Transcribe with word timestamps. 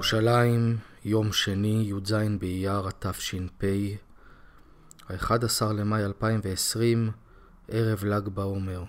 ירושלים, 0.00 0.78
יום 1.04 1.32
שני, 1.32 1.90
י"ז 1.90 2.14
באייר 2.38 2.88
התש"פ, 2.88 3.64
ה-11 5.08 5.72
למאי 5.72 6.04
2020, 6.04 7.10
ערב 7.68 8.04
ל"ג 8.04 8.28
בעומר. 8.28 8.84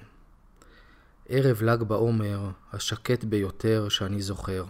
ערב 1.29 1.61
ל"ג 1.61 1.83
בעומר 1.83 2.51
השקט 2.73 3.23
ביותר 3.23 3.89
שאני 3.89 4.21
זוכר. 4.21 4.65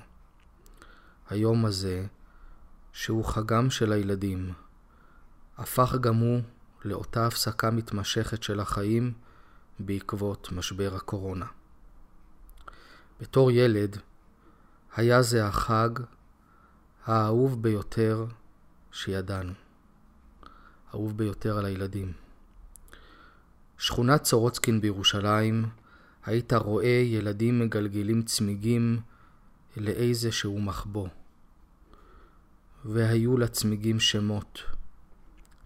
היום 1.29 1.65
הזה, 1.65 2.05
שהוא 2.93 3.25
חגם 3.25 3.69
של 3.69 3.91
הילדים, 3.91 4.53
הפך 5.57 5.95
גם 5.95 6.15
הוא 6.15 6.41
לאותה 6.85 7.27
הפסקה 7.27 7.71
מתמשכת 7.71 8.43
של 8.43 8.59
החיים 8.59 9.13
בעקבות 9.79 10.51
משבר 10.51 10.95
הקורונה. 10.95 11.45
בתור 13.19 13.51
ילד, 13.51 13.97
היה 14.95 15.21
זה 15.21 15.45
החג 15.45 15.89
האהוב 17.05 17.61
ביותר 17.63 18.25
שידענו. 18.91 19.53
אהוב 20.93 21.17
ביותר 21.17 21.57
על 21.57 21.65
הילדים. 21.65 22.13
שכונת 23.77 24.25
סורוצקין 24.25 24.81
בירושלים, 24.81 25.65
היית 26.25 26.53
רואה 26.53 27.01
ילדים 27.05 27.59
מגלגלים 27.59 28.21
צמיגים 28.21 28.99
לאיזשהו 29.77 30.61
מחבוא. 30.61 31.07
והיו 32.85 33.37
לצמיגים 33.37 33.99
שמות. 33.99 34.59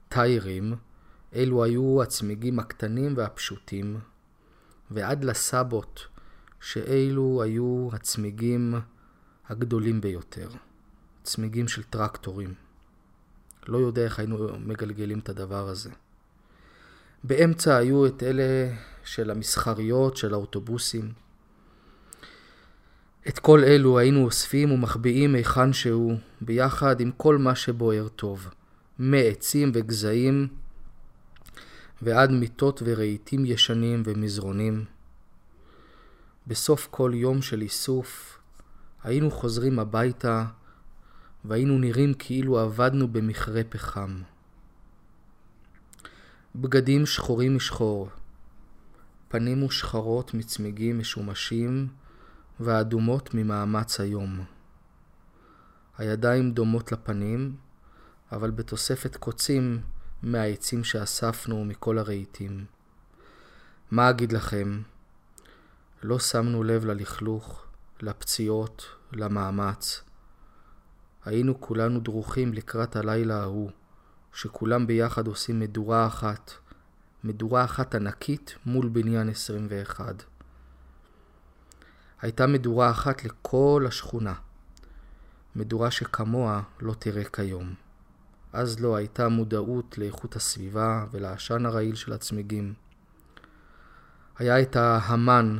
טיירים, 0.09 0.75
אלו 1.35 1.63
היו 1.63 2.03
הצמיגים 2.03 2.59
הקטנים 2.59 3.13
והפשוטים, 3.17 3.99
ועד 4.91 5.23
לסבות, 5.23 6.07
שאלו 6.61 7.41
היו 7.43 7.89
הצמיגים 7.93 8.75
הגדולים 9.49 10.01
ביותר. 10.01 10.49
צמיגים 11.25 11.67
של 11.67 11.83
טרקטורים. 11.83 12.53
לא 13.67 13.77
יודע 13.77 14.03
איך 14.03 14.19
היינו 14.19 14.47
מגלגלים 14.59 15.19
את 15.19 15.29
הדבר 15.29 15.67
הזה. 15.67 15.89
באמצע 17.23 17.77
היו 17.77 18.05
את 18.05 18.23
אלה 18.23 18.73
של 19.03 19.31
המסחריות, 19.31 20.17
של 20.17 20.33
האוטובוסים. 20.33 21.11
את 23.27 23.39
כל 23.39 23.63
אלו 23.63 23.99
היינו 23.99 24.25
אוספים 24.25 24.71
ומחביאים 24.71 25.35
היכן 25.35 25.73
שהוא, 25.73 26.17
ביחד 26.41 26.99
עם 26.99 27.11
כל 27.11 27.37
מה 27.37 27.55
שבוער 27.55 28.07
טוב, 28.07 28.49
מעצים 28.99 29.71
וגזעים 29.73 30.47
ועד 32.01 32.31
מיטות 32.31 32.81
ורהיטים 32.85 33.45
ישנים 33.45 34.03
ומזרונים. 34.05 34.85
בסוף 36.47 36.87
כל 36.91 37.11
יום 37.15 37.41
של 37.41 37.61
איסוף 37.61 38.39
היינו 39.03 39.31
חוזרים 39.31 39.79
הביתה 39.79 40.45
והיינו 41.47 41.77
נראים 41.77 42.13
כאילו 42.13 42.59
עבדנו 42.59 43.07
במכרה 43.07 43.61
פחם. 43.69 44.21
בגדים 46.55 47.05
שחורים 47.05 47.55
משחור, 47.55 48.09
פנים 49.27 49.63
ושחרות 49.63 50.33
מצמיגים 50.33 50.99
משומשים 50.99 51.87
ואדומות 52.59 53.33
ממאמץ 53.33 53.99
היום. 53.99 54.45
הידיים 55.97 56.51
דומות 56.51 56.91
לפנים, 56.91 57.55
אבל 58.31 58.51
בתוספת 58.51 59.15
קוצים 59.15 59.81
מהעצים 60.23 60.83
שאספנו 60.83 61.65
מכל 61.65 61.97
הרהיטים. 61.97 62.65
מה 63.91 64.09
אגיד 64.09 64.31
לכם? 64.31 64.81
לא 66.03 66.19
שמנו 66.19 66.63
לב 66.63 66.85
ללכלוך, 66.85 67.65
לפציעות, 68.01 68.85
למאמץ. 69.11 70.01
היינו 71.25 71.61
כולנו 71.61 71.99
דרוכים 71.99 72.53
לקראת 72.53 72.95
הלילה 72.95 73.41
ההוא, 73.41 73.71
שכולם 74.33 74.87
ביחד 74.87 75.27
עושים 75.27 75.59
מדורה 75.59 76.07
אחת, 76.07 76.51
מדורה 77.23 77.63
אחת 77.63 77.95
ענקית 77.95 78.55
מול 78.65 78.89
בניין 78.89 79.29
21. 79.29 80.23
הייתה 82.21 82.47
מדורה 82.47 82.91
אחת 82.91 83.23
לכל 83.23 83.85
השכונה, 83.87 84.33
מדורה 85.55 85.91
שכמוה 85.91 86.61
לא 86.79 86.93
תראה 86.99 87.23
כיום. 87.23 87.73
אז 88.53 88.79
לא 88.79 88.95
הייתה 88.95 89.29
מודעות 89.29 89.97
לאיכות 89.97 90.35
הסביבה 90.35 91.05
ולעשן 91.11 91.65
הרעיל 91.65 91.95
של 91.95 92.13
הצמיגים. 92.13 92.73
היה 94.37 94.61
את 94.61 94.75
ההמן, 94.75 95.57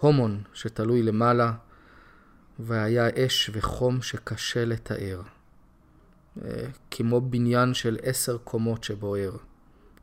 הומון, 0.00 0.42
שתלוי 0.54 1.02
למעלה, 1.02 1.52
והיה 2.64 3.08
אש 3.26 3.50
וחום 3.52 4.02
שקשה 4.02 4.64
לתאר. 4.64 5.22
אה, 6.44 6.66
כמו 6.90 7.20
בניין 7.20 7.74
של 7.74 7.98
עשר 8.02 8.38
קומות 8.38 8.84
שבוער. 8.84 9.36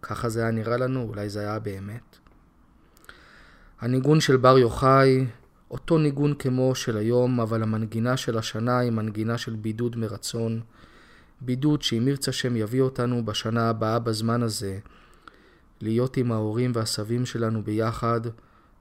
ככה 0.01 0.29
זה 0.29 0.41
היה 0.41 0.51
נראה 0.51 0.77
לנו, 0.77 1.01
אולי 1.09 1.29
זה 1.29 1.39
היה 1.39 1.59
באמת. 1.59 2.17
הניגון 3.79 4.19
של 4.19 4.37
בר 4.37 4.57
יוחאי, 4.57 5.25
אותו 5.71 5.97
ניגון 5.97 6.33
כמו 6.33 6.75
של 6.75 6.97
היום, 6.97 7.39
אבל 7.39 7.63
המנגינה 7.63 8.17
של 8.17 8.37
השנה 8.37 8.79
היא 8.79 8.91
מנגינה 8.91 9.37
של 9.37 9.55
בידוד 9.55 9.95
מרצון. 9.95 10.61
בידוד 11.41 11.81
שאם 11.81 12.07
ירצה 12.07 12.31
שם 12.31 12.55
יביא 12.55 12.81
אותנו 12.81 13.25
בשנה 13.25 13.69
הבאה 13.69 13.99
בזמן 13.99 14.43
הזה, 14.43 14.79
להיות 15.81 16.17
עם 16.17 16.31
ההורים 16.31 16.71
והסבים 16.75 17.25
שלנו 17.25 17.63
ביחד, 17.63 18.21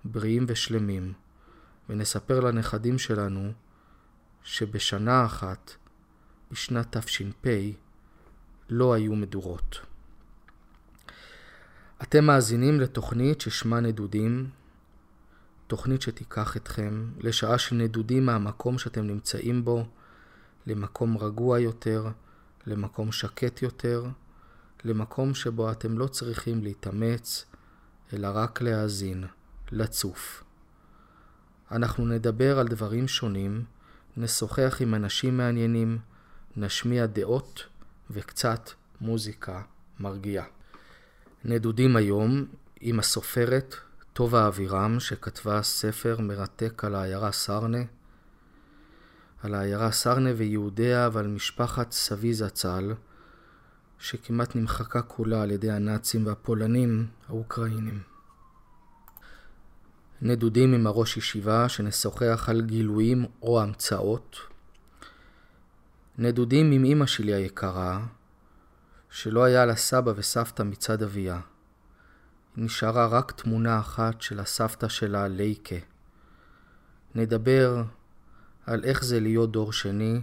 בריאים 0.04 0.44
ושלמים. 0.48 1.12
ונספר 1.88 2.40
לנכדים 2.40 2.98
שלנו 2.98 3.52
שבשנה 4.42 5.26
אחת, 5.26 5.72
בשנת 6.50 6.96
תש"פ, 6.96 7.46
לא 8.70 8.94
היו 8.94 9.14
מדורות. 9.14 9.80
אתם 12.02 12.24
מאזינים 12.24 12.80
לתוכנית 12.80 13.40
ששמה 13.40 13.80
נדודים, 13.80 14.50
תוכנית 15.66 16.02
שתיקח 16.02 16.56
אתכם 16.56 17.10
לשעה 17.18 17.58
של 17.58 17.76
נדודים 17.76 18.26
מהמקום 18.26 18.78
שאתם 18.78 19.06
נמצאים 19.06 19.64
בו, 19.64 19.86
למקום 20.66 21.18
רגוע 21.18 21.58
יותר, 21.58 22.06
למקום 22.66 23.12
שקט 23.12 23.62
יותר, 23.62 24.04
למקום 24.84 25.34
שבו 25.34 25.70
אתם 25.70 25.98
לא 25.98 26.06
צריכים 26.06 26.62
להתאמץ, 26.62 27.44
אלא 28.12 28.28
רק 28.34 28.62
להאזין, 28.62 29.24
לצוף. 29.72 30.44
אנחנו 31.70 32.06
נדבר 32.06 32.58
על 32.58 32.68
דברים 32.68 33.08
שונים, 33.08 33.64
נשוחח 34.20 34.76
עם 34.80 34.94
אנשים 34.94 35.36
מעניינים, 35.36 35.98
נשמיע 36.56 37.06
דעות 37.06 37.66
וקצת 38.10 38.70
מוזיקה 39.00 39.62
מרגיעה. 40.00 40.44
נדודים 41.44 41.96
היום 41.96 42.44
עם 42.80 42.98
הסופרת 42.98 43.74
טובה 44.12 44.48
אבירם, 44.48 45.00
שכתבה 45.00 45.62
ספר 45.62 46.16
מרתק 46.20 46.84
על 46.84 46.94
העיירה 46.94 47.32
סרנה, 47.32 47.82
על 49.42 49.54
העיירה 49.54 49.92
סרנה 49.92 50.30
ויהודיה 50.36 51.08
ועל 51.12 51.26
משפחת 51.26 51.92
סבי 51.92 52.34
זצ"ל, 52.34 52.94
שכמעט 53.98 54.56
נמחקה 54.56 55.02
כולה 55.02 55.42
על 55.42 55.50
ידי 55.50 55.70
הנאצים 55.70 56.26
והפולנים 56.26 57.06
האוקראינים. 57.28 58.07
נדודים 60.22 60.74
עם 60.74 60.86
הראש 60.86 61.16
ישיבה 61.16 61.68
שנשוחח 61.68 62.48
על 62.48 62.60
גילויים 62.60 63.24
או 63.42 63.60
המצאות. 63.60 64.36
נדודים 66.18 66.72
עם 66.72 66.84
אמא 66.84 67.06
שלי 67.06 67.34
היקרה, 67.34 68.06
שלא 69.10 69.44
היה 69.44 69.66
לה 69.66 69.76
סבא 69.76 70.12
וסבתא 70.16 70.62
מצד 70.62 71.02
אביה. 71.02 71.40
נשארה 72.56 73.06
רק 73.06 73.32
תמונה 73.32 73.78
אחת 73.78 74.22
של 74.22 74.40
הסבתא 74.40 74.88
שלה, 74.88 75.28
לייקה. 75.28 75.76
נדבר 77.14 77.82
על 78.66 78.84
איך 78.84 79.04
זה 79.04 79.20
להיות 79.20 79.52
דור 79.52 79.72
שני, 79.72 80.20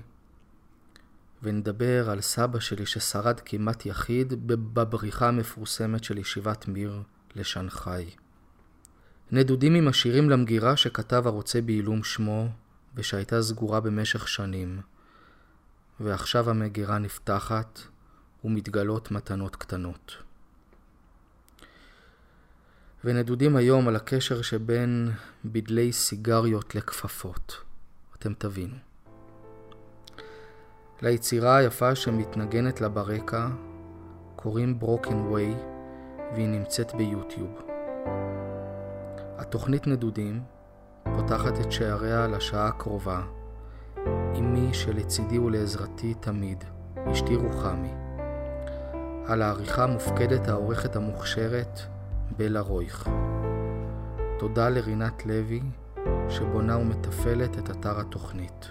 ונדבר 1.44 2.10
על 2.10 2.22
סבא 2.22 2.60
שלי 2.60 2.86
ששרד 2.86 3.40
כמעט 3.40 3.86
יחיד 3.86 4.48
בבריחה 4.48 5.28
המפורסמת 5.28 6.04
של 6.04 6.18
ישיבת 6.18 6.68
מיר 6.68 7.02
לשנגחאי. 7.36 8.25
נדודים 9.32 9.76
עם 9.76 9.88
השירים 9.88 10.30
למגירה 10.30 10.78
שכתב 10.78 11.28
הרוצה 11.28 11.62
בעילום 11.62 12.04
שמו, 12.04 12.48
ושהייתה 12.96 13.42
סגורה 13.42 13.80
במשך 13.80 14.28
שנים. 14.28 14.80
ועכשיו 16.00 16.50
המגירה 16.50 16.98
נפתחת, 16.98 17.80
ומתגלות 18.44 19.12
מתנות 19.12 19.56
קטנות. 19.56 20.18
ונדודים 23.04 23.56
היום 23.56 23.88
על 23.88 23.96
הקשר 23.96 24.42
שבין 24.42 25.12
בדלי 25.46 25.94
סיגריות 25.94 26.76
לכפפות. 26.76 27.58
אתם 28.16 28.34
תבינו. 28.34 28.76
ליצירה 31.02 31.58
היפה 31.58 31.96
שמתנגנת 31.96 32.82
לה 32.82 32.90
ברקע 32.90 33.48
קוראים 34.36 34.80
ברוקן 34.80 35.16
ווי 35.16 35.54
והיא 36.34 36.48
נמצאת 36.48 36.96
ביוטיוב. 36.96 37.62
התוכנית 39.38 39.88
נדודים 39.88 40.44
פותחת 41.16 41.60
את 41.60 41.72
שעריה 41.72 42.28
לשעה 42.28 42.68
הקרובה 42.68 43.22
אמי 44.38 44.74
שלצידי 44.74 45.40
ולעזרתי 45.40 46.14
תמיד, 46.14 46.64
אשתי 47.12 47.36
רוחמי. 47.36 47.94
על 49.28 49.42
העריכה 49.42 49.88
מופקדת 49.88 50.48
העורכת 50.48 50.96
המוכשרת 50.96 51.80
בלה 52.38 52.60
רויך. 52.60 53.10
תודה 54.40 54.70
לרינת 54.70 55.26
לוי, 55.26 55.62
שבונה 56.30 56.78
ומתפעלת 56.78 57.58
את 57.58 57.70
אתר 57.70 58.00
התוכנית. 58.00 58.70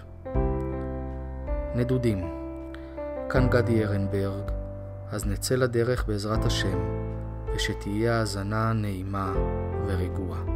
נדודים, 1.74 2.18
כאן 3.30 3.48
גדי 3.48 3.84
ארנברג, 3.84 4.50
אז 5.12 5.26
נצא 5.26 5.54
לדרך 5.54 6.06
בעזרת 6.06 6.44
השם, 6.44 6.78
ושתהיה 7.54 8.18
האזנה 8.18 8.72
נעימה 8.72 9.32
ורגועה. 9.86 10.53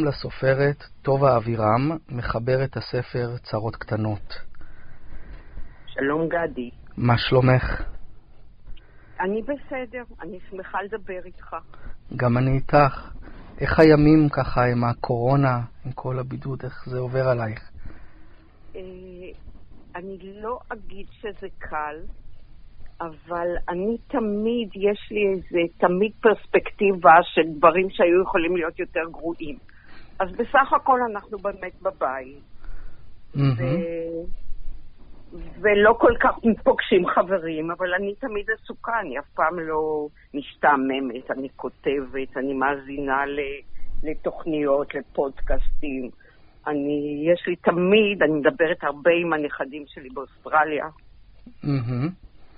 שלום 0.00 0.08
לסופרת 0.08 0.76
טובה 1.02 1.36
אבירם, 1.36 1.90
מחברת 2.08 2.76
הספר 2.76 3.36
צרות 3.42 3.76
קטנות. 3.76 4.34
שלום 5.86 6.28
גדי. 6.28 6.70
מה 6.96 7.18
שלומך? 7.18 7.82
אני 9.20 9.42
בסדר, 9.42 10.02
אני 10.22 10.38
שמחה 10.50 10.78
לדבר 10.82 11.20
איתך. 11.24 11.56
גם 12.16 12.38
אני 12.38 12.50
איתך. 12.50 13.10
איך 13.60 13.80
הימים 13.80 14.28
ככה 14.28 14.64
עם 14.64 14.84
הקורונה, 14.84 15.60
עם 15.86 15.92
כל 15.92 16.18
הבידוד, 16.18 16.60
איך 16.64 16.84
זה 16.86 16.98
עובר 16.98 17.28
עלייך? 17.28 17.70
אה, 18.76 18.80
אני 19.96 20.18
לא 20.42 20.58
אגיד 20.72 21.06
שזה 21.10 21.48
קל, 21.58 21.96
אבל 23.00 23.48
אני 23.68 23.96
תמיד, 24.08 24.68
יש 24.74 25.08
לי 25.10 25.26
איזה, 25.32 25.74
תמיד 25.78 26.12
פרספקטיבה 26.20 27.14
של 27.22 27.58
דברים 27.58 27.90
שהיו 27.90 28.22
יכולים 28.22 28.56
להיות 28.56 28.78
יותר 28.78 29.04
גרועים. 29.10 29.56
אז 30.20 30.28
בסך 30.32 30.72
הכל 30.72 31.00
אנחנו 31.10 31.38
באמת 31.38 31.82
בבית. 31.82 32.42
ו... 33.36 33.64
ולא 35.32 35.96
כל 35.98 36.12
כך 36.20 36.30
פוגשים 36.64 37.06
חברים, 37.06 37.70
אבל 37.70 37.94
אני 37.94 38.14
תמיד 38.14 38.46
עסוקה, 38.50 39.00
אני 39.00 39.18
אף 39.18 39.28
פעם 39.34 39.58
לא 39.58 40.06
משתעממת, 40.34 41.30
אני 41.30 41.48
כותבת, 41.56 42.36
אני 42.36 42.54
מאזינה 42.54 43.24
לתוכניות, 44.02 44.94
לפודקאסטים. 44.94 46.10
אני, 46.66 47.26
יש 47.32 47.46
לי 47.46 47.56
תמיד, 47.56 48.22
אני 48.22 48.32
מדברת 48.32 48.84
הרבה 48.84 49.10
עם 49.22 49.32
הנכדים 49.32 49.84
שלי 49.86 50.08
באוסטרליה. 50.08 50.86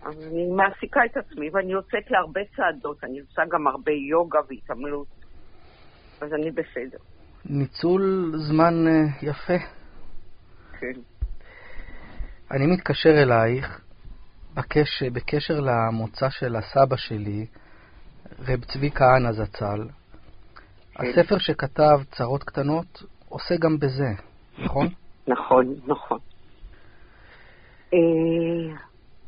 אני 0.06 0.46
מעסיקה 0.56 1.00
את 1.04 1.16
עצמי 1.16 1.50
ואני 1.52 1.72
יוצאת 1.72 2.10
להרבה 2.10 2.40
צעדות, 2.56 3.04
אני 3.04 3.20
עושה 3.20 3.42
גם 3.50 3.66
הרבה 3.66 3.92
יוגה 3.92 4.38
והתעמלות, 4.48 5.06
אז 6.20 6.34
אני 6.34 6.50
בסדר. 6.50 7.11
ניצול 7.44 8.32
זמן 8.36 8.74
uh, 8.86 9.24
יפה. 9.26 9.58
כן. 10.80 10.92
אני 12.50 12.66
מתקשר 12.66 13.10
אלייך 13.10 13.80
בקש, 14.54 15.02
בקשר 15.02 15.60
למוצא 15.60 16.30
של 16.30 16.56
הסבא 16.56 16.96
שלי, 16.96 17.46
רב 18.38 18.64
צבי 18.64 18.90
כהנא 18.90 19.32
זצ"ל. 19.32 19.88
כן. 20.94 21.04
הספר 21.06 21.38
שכתב, 21.38 22.00
צרות 22.10 22.44
קטנות, 22.44 23.02
עושה 23.28 23.54
גם 23.56 23.78
בזה, 23.78 24.08
נכון? 24.58 24.88
נכון, 25.34 25.74
נכון. 25.86 26.18
אה, 27.94 27.98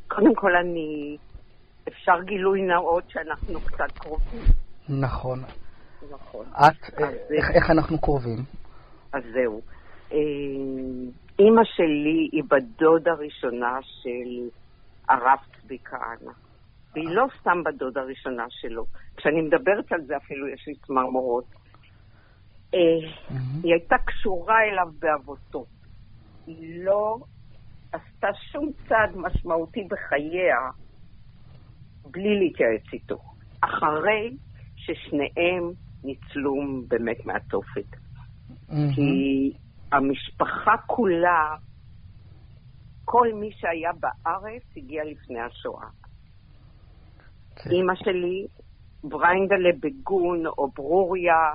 קודם 0.09 0.35
כל 0.35 0.57
אני, 0.57 1.17
אפשר 1.89 2.23
גילוי 2.23 2.63
נאות 2.63 3.11
שאנחנו 3.11 3.61
קצת 3.61 3.99
קרובים. 3.99 4.43
נכון. 4.89 5.43
נכון. 6.11 6.47
את, 6.47 7.01
אז 7.03 7.15
איך, 7.31 7.51
איך 7.55 7.71
אנחנו 7.71 8.01
קרובים? 8.01 8.39
אז 9.13 9.23
זהו. 9.33 9.61
אה, 10.13 10.19
אימא 11.39 11.63
שלי 11.65 12.29
היא 12.33 12.43
בדודה 12.45 13.11
הראשונה 13.13 13.79
של 13.83 14.49
הרב 15.09 15.39
צבי 15.61 15.79
כהנא. 15.85 16.33
והיא 16.95 17.09
לא 17.09 17.27
סתם 17.41 17.63
בדודה 17.65 18.01
הראשונה 18.01 18.45
שלו. 18.49 18.85
כשאני 19.17 19.41
מדברת 19.43 19.93
על 19.93 20.01
זה 20.07 20.17
אפילו 20.17 20.49
יש 20.49 20.65
לי 20.67 20.75
צמרמורות. 20.87 21.45
אה, 22.75 22.79
היא 23.63 23.73
הייתה 23.73 23.97
קשורה 24.07 24.63
אליו 24.63 24.89
באבותו. 24.99 25.65
היא 26.47 26.85
לא 26.85 27.19
עשתה 27.93 28.29
שום 28.53 28.71
צעד 28.89 29.17
משמעותי 29.17 29.85
בחייה 29.91 30.71
בלי 32.11 32.39
להתייעץ 32.39 32.93
איתו. 32.93 33.19
אחרי 33.61 34.37
ששניהם 34.77 35.73
ניצלו 36.05 36.55
באמת 36.89 37.27
מהתופת. 37.27 37.97
כי 38.95 39.53
המשפחה 39.93 40.77
כולה, 40.87 41.57
כל 43.05 43.29
מי 43.35 43.51
שהיה 43.53 43.91
בארץ 44.01 44.63
הגיע 44.77 45.05
לפני 45.05 45.41
השואה. 45.41 45.87
כן. 47.57 47.71
אימא 47.71 47.95
שלי, 47.95 48.47
בריינדלה 49.05 49.71
בגון 49.81 50.47
או 50.47 50.71
ברוריה, 50.71 51.55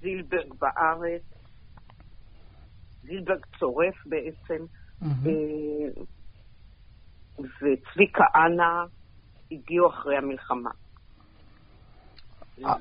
זילברג 0.00 0.54
בארץ, 0.60 1.22
זילברג 3.02 3.46
צורף 3.58 4.06
בעצם, 4.06 4.64
מהמם. 5.00 5.26
אה, 5.26 6.02
וצבי 7.38 8.06
כהנא 8.12 8.84
הגיעו 9.52 9.88
אחרי 9.88 10.16
המלחמה. 10.16 10.70
אה. 12.64 12.74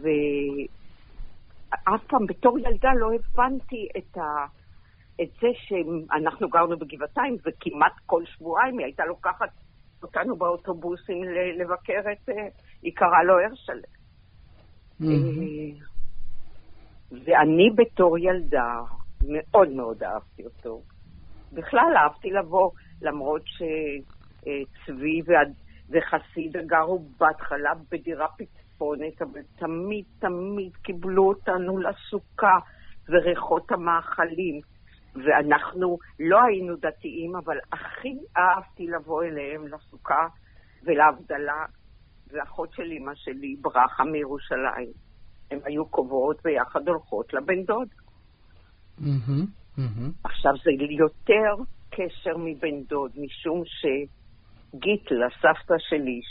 ואף 1.71 2.03
פעם 2.07 2.25
בתור 2.25 2.59
ילדה 2.59 2.89
לא 2.95 3.09
הבנתי 3.13 3.88
את, 3.97 4.17
ה... 4.17 4.45
את 5.21 5.29
זה 5.41 5.47
שאנחנו 5.53 6.50
גרנו 6.50 6.77
בגבעתיים, 6.77 7.38
וכמעט 7.45 7.93
כל 8.05 8.24
שבועיים 8.25 8.77
היא 8.77 8.86
הייתה 8.86 9.05
לוקחת 9.05 9.50
אותנו 10.03 10.36
באוטובוסים 10.36 11.24
ל- 11.24 11.62
לבקר 11.62 12.01
את... 12.12 12.29
אה, 12.29 12.47
היא 12.81 12.91
קראה 12.95 13.24
לו 13.24 13.33
הרשל. 13.39 13.81
מהמם. 15.00 15.41
אה, 15.41 15.86
ואני 17.12 17.69
בתור 17.75 18.17
ילדה 18.17 18.79
מאוד 19.27 19.69
מאוד 19.69 20.03
אהבתי 20.03 20.45
אותו. 20.45 20.81
בכלל 21.53 21.93
אהבתי 21.97 22.29
לבוא, 22.29 22.71
למרות 23.01 23.41
שצבי 23.45 25.21
וחסידה 25.89 26.59
גרו 26.65 27.00
בהתחלה 27.19 27.71
בדירה 27.91 28.27
פצפונת, 28.77 29.22
אבל 29.22 29.41
תמיד 29.55 30.05
תמיד 30.19 30.75
קיבלו 30.75 31.27
אותנו 31.27 31.77
לסוכה 31.77 32.57
וריחות 33.10 33.72
המאכלים. 33.72 34.62
ואנחנו 35.15 35.98
לא 36.19 36.43
היינו 36.43 36.75
דתיים, 36.75 37.36
אבל 37.36 37.57
הכי 37.72 38.13
אהבתי 38.38 38.88
לבוא 38.88 39.24
אליהם 39.24 39.67
לסוכה 39.67 40.27
ולהבדלה. 40.84 41.65
ואחות 42.31 42.74
של 42.74 42.91
אמא 42.91 43.12
שלי, 43.15 43.55
ברכה 43.62 44.03
מירושלים. 44.03 44.91
הן 45.51 45.60
היו 45.65 45.86
קובעות 45.86 46.43
ביחד 46.43 46.88
הולכות 46.88 47.34
לבן 47.34 47.63
דוד. 47.63 47.88
עכשיו 50.24 50.51
זה 50.63 50.72
יותר 50.89 51.63
קשר 51.89 52.38
מבן 52.38 52.84
דוד, 52.84 53.12
משום 53.15 53.63
שגיטלה, 53.65 55.27
סבתא 55.41 55.75
שלי, 55.77 56.22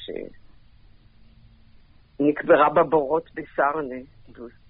שנקברה 2.18 2.68
בבורות 2.76 3.30
בסרנה, 3.35 4.00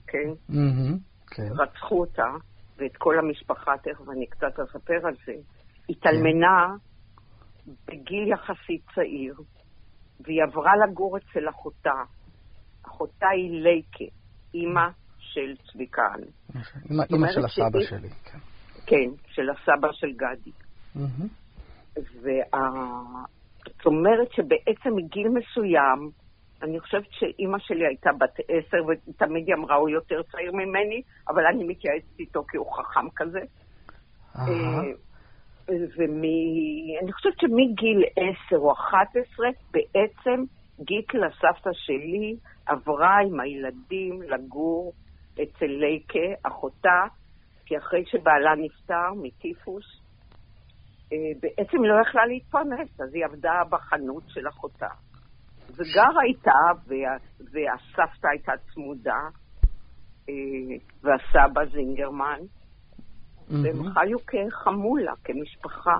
כן? 0.06 0.28
מהמם. 0.48 0.98
כן. 1.26 1.48
רצחו 1.58 2.00
אותה, 2.00 2.26
ואת 2.78 2.96
כל 2.98 3.18
המשפחה, 3.18 3.72
תכף 3.82 4.08
אני 4.08 4.26
קצת 4.26 4.60
אספר 4.60 5.06
על 5.06 5.14
זה, 5.26 5.32
התאלמנה 5.88 6.66
בגיל 7.86 8.28
יחסית 8.32 8.82
צעיר, 8.94 9.34
והיא 10.20 10.42
עברה 10.42 10.72
לגור 10.86 11.16
אצל 11.16 11.48
אחותה. 11.48 12.02
אחותה 12.86 13.26
היא 13.28 13.50
לייקה, 13.62 14.14
אימא 14.54 14.88
של 15.18 15.54
צבי 15.72 15.86
כהנא. 15.92 16.26
אמא 16.90 17.02
זאת 17.02 17.12
אמא 17.12 17.32
של 17.32 17.44
הסבא 17.44 17.80
שהיא- 17.80 17.88
שלי, 18.00 18.08
כן. 18.10 18.38
כן, 18.86 19.10
של 19.26 19.50
הסבא 19.50 19.88
של 19.92 20.12
גדי. 20.12 20.50
מהמם. 20.94 21.28
זאת 23.64 23.86
אומרת 23.86 24.32
שבעצם 24.32 24.90
מגיל 24.96 25.28
מסוים, 25.28 26.10
אני 26.62 26.80
חושבת 26.80 27.06
שאימא 27.10 27.58
שלי 27.58 27.86
הייתה 27.86 28.10
בת 28.18 28.34
עשר, 28.48 28.78
ותמיד 28.88 29.46
היא 29.46 29.54
אמרה, 29.54 29.76
הוא 29.76 29.88
יותר 29.88 30.22
צעיר 30.22 30.52
ממני, 30.52 31.02
אבל 31.28 31.46
אני 31.46 31.64
מתייעצת 31.64 32.18
איתו 32.18 32.44
כי 32.48 32.56
הוא 32.56 32.72
חכם 32.72 33.10
כזה. 33.16 33.40
אהה. 34.36 34.82
ואני 35.68 37.12
חושבת 37.12 37.40
שמגיל 37.40 38.04
עשר 38.16 38.56
או 38.56 38.72
אחת 38.72 39.16
עשרה, 39.16 39.48
בעצם 39.70 40.44
גיטלה, 40.80 41.26
סבתא 41.30 41.70
שלי, 41.72 42.36
עברה 42.66 43.18
עם 43.20 43.40
הילדים 43.40 44.22
לגור 44.22 44.92
אצל 45.34 45.66
לייקה, 45.66 46.38
אחותה, 46.42 47.04
כי 47.66 47.78
אחרי 47.78 48.04
שבעלה 48.06 48.54
נפטר 48.54 49.12
מטיפוס, 49.22 49.84
אה, 51.12 51.18
בעצם 51.40 51.84
לא 51.84 52.00
יכלה 52.00 52.26
להתפרנס, 52.26 53.00
אז 53.00 53.14
היא 53.14 53.24
עבדה 53.24 53.62
בחנות 53.70 54.22
של 54.28 54.48
אחותה. 54.48 54.88
וגרה 55.70 56.22
איתה, 56.28 56.80
וה, 56.86 57.16
והסבתא 57.40 58.28
הייתה 58.32 58.52
צמודה, 58.74 59.20
אה, 60.28 60.34
והסבא 61.02 61.64
זינגרמן, 61.72 62.40
והם 63.48 63.92
חיו 63.92 64.18
כחמולה, 64.26 65.12
כמשפחה. 65.24 65.98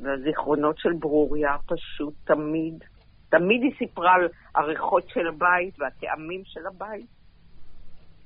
והזיכרונות 0.00 0.78
של 0.78 0.92
ברוריה 1.00 1.56
פשוט 1.66 2.14
תמיד, 2.24 2.84
תמיד 3.28 3.62
היא 3.62 3.72
סיפרה 3.78 4.14
על 4.14 4.28
הריחות 4.54 5.08
של 5.08 5.28
הבית 5.28 5.74
והטעמים 5.80 6.42
של 6.44 6.66
הבית. 6.66 7.06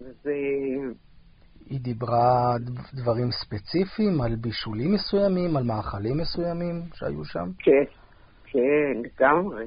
ו... 0.01 0.29
היא 1.67 1.81
דיברה 1.81 2.57
דברים 2.95 3.29
ספציפיים, 3.31 4.21
על 4.21 4.37
בישולים 4.37 4.93
מסוימים, 4.95 5.57
על 5.57 5.65
מאכלים 5.65 6.17
מסוימים 6.19 6.83
שהיו 6.95 7.25
שם? 7.25 7.47
כן, 7.59 7.85
כן, 8.45 9.03
לגמרי. 9.05 9.65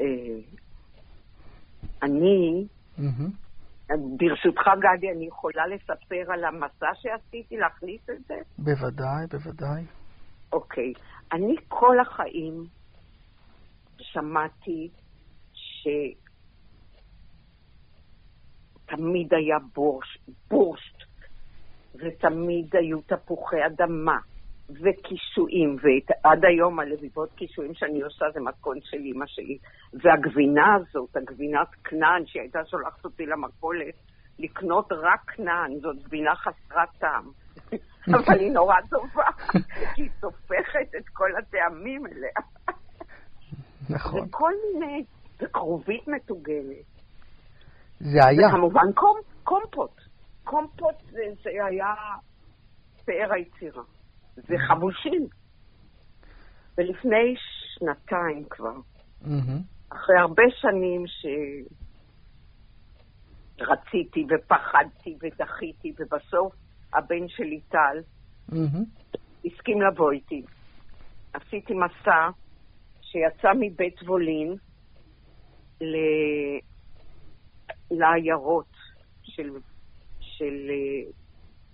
אה, 0.00 0.06
אני, 2.02 2.66
ברשותך, 4.16 4.62
גדי, 4.78 5.10
אני 5.10 5.26
יכולה 5.26 5.66
לספר 5.66 6.32
על 6.32 6.44
המסע 6.44 6.90
שעשיתי 6.94 7.56
להכניס 7.56 8.10
את 8.10 8.24
זה? 8.28 8.34
בוודאי, 8.58 9.26
בוודאי. 9.30 9.84
אוקיי. 10.52 10.92
אני 11.32 11.56
כל 11.68 12.00
החיים 12.00 12.64
שמעתי 13.98 14.88
שתמיד 18.88 19.34
היה 19.34 19.56
בורש, 19.74 20.18
בורשט, 20.48 21.02
ותמיד 21.94 22.76
היו 22.76 23.00
תפוחי 23.00 23.66
אדמה, 23.66 24.18
וקישואים, 24.80 25.76
ועד 25.82 26.44
היום 26.44 26.80
הלביבות 26.80 27.32
קישואים 27.32 27.74
שאני 27.74 28.02
עושה 28.02 28.24
זה 28.34 28.40
מתכון 28.40 28.76
של 28.82 28.96
אימא 28.96 29.26
שלי. 29.26 29.58
והגבינה 29.92 30.74
הזאת, 30.74 31.16
הגבינת 31.16 31.68
כנען, 31.84 32.26
שהיא 32.26 32.42
הייתה 32.42 32.58
שולחת 32.64 33.04
אותי 33.04 33.26
למכולת, 33.26 33.94
לקנות 34.38 34.92
רק 34.92 35.30
כנען, 35.36 35.78
זאת 35.80 35.96
גבינה 36.02 36.34
חסרת 36.34 36.88
טעם. 36.98 37.30
אבל 38.16 38.38
היא 38.40 38.52
נורא 38.52 38.74
טובה, 38.90 39.30
כי 39.94 40.02
היא 40.02 40.10
סופחת 40.20 40.94
את 40.98 41.08
כל 41.12 41.30
הטעמים 41.38 42.06
אליה. 42.06 42.30
נכון. 43.90 44.20
וכל 44.20 44.52
מיני, 44.74 45.04
וכרובית 45.42 46.08
מטוגנת. 46.08 46.92
זה 47.98 48.18
היה. 48.28 48.48
וכמובן 48.48 48.92
קומ, 48.94 49.18
קומפוט. 49.44 50.00
קומפוט 50.44 50.94
זה, 51.10 51.22
זה 51.42 51.50
היה 51.64 51.94
פאר 53.04 53.32
היצירה. 53.32 53.82
זה 54.36 54.54
חמושים. 54.68 55.26
ולפני 56.78 57.34
שנתיים 57.74 58.44
כבר, 58.50 58.74
אחרי 59.88 60.16
הרבה 60.18 60.42
שנים 60.60 61.04
שרציתי 63.58 64.26
ופחדתי 64.30 65.16
ודחיתי, 65.22 65.92
ובסוף 65.98 66.54
הבן 66.92 67.28
שלי 67.28 67.60
טל 67.60 68.00
הסכים 69.44 69.82
לבוא 69.82 70.12
איתי. 70.12 70.42
עשיתי 71.32 71.74
מסע 71.74 72.30
שיצא 73.02 73.48
מבית 73.60 74.02
וולין 74.02 74.56
ל... 75.80 75.96
לעיירות 77.90 78.76
של, 79.22 79.50
של 80.20 80.70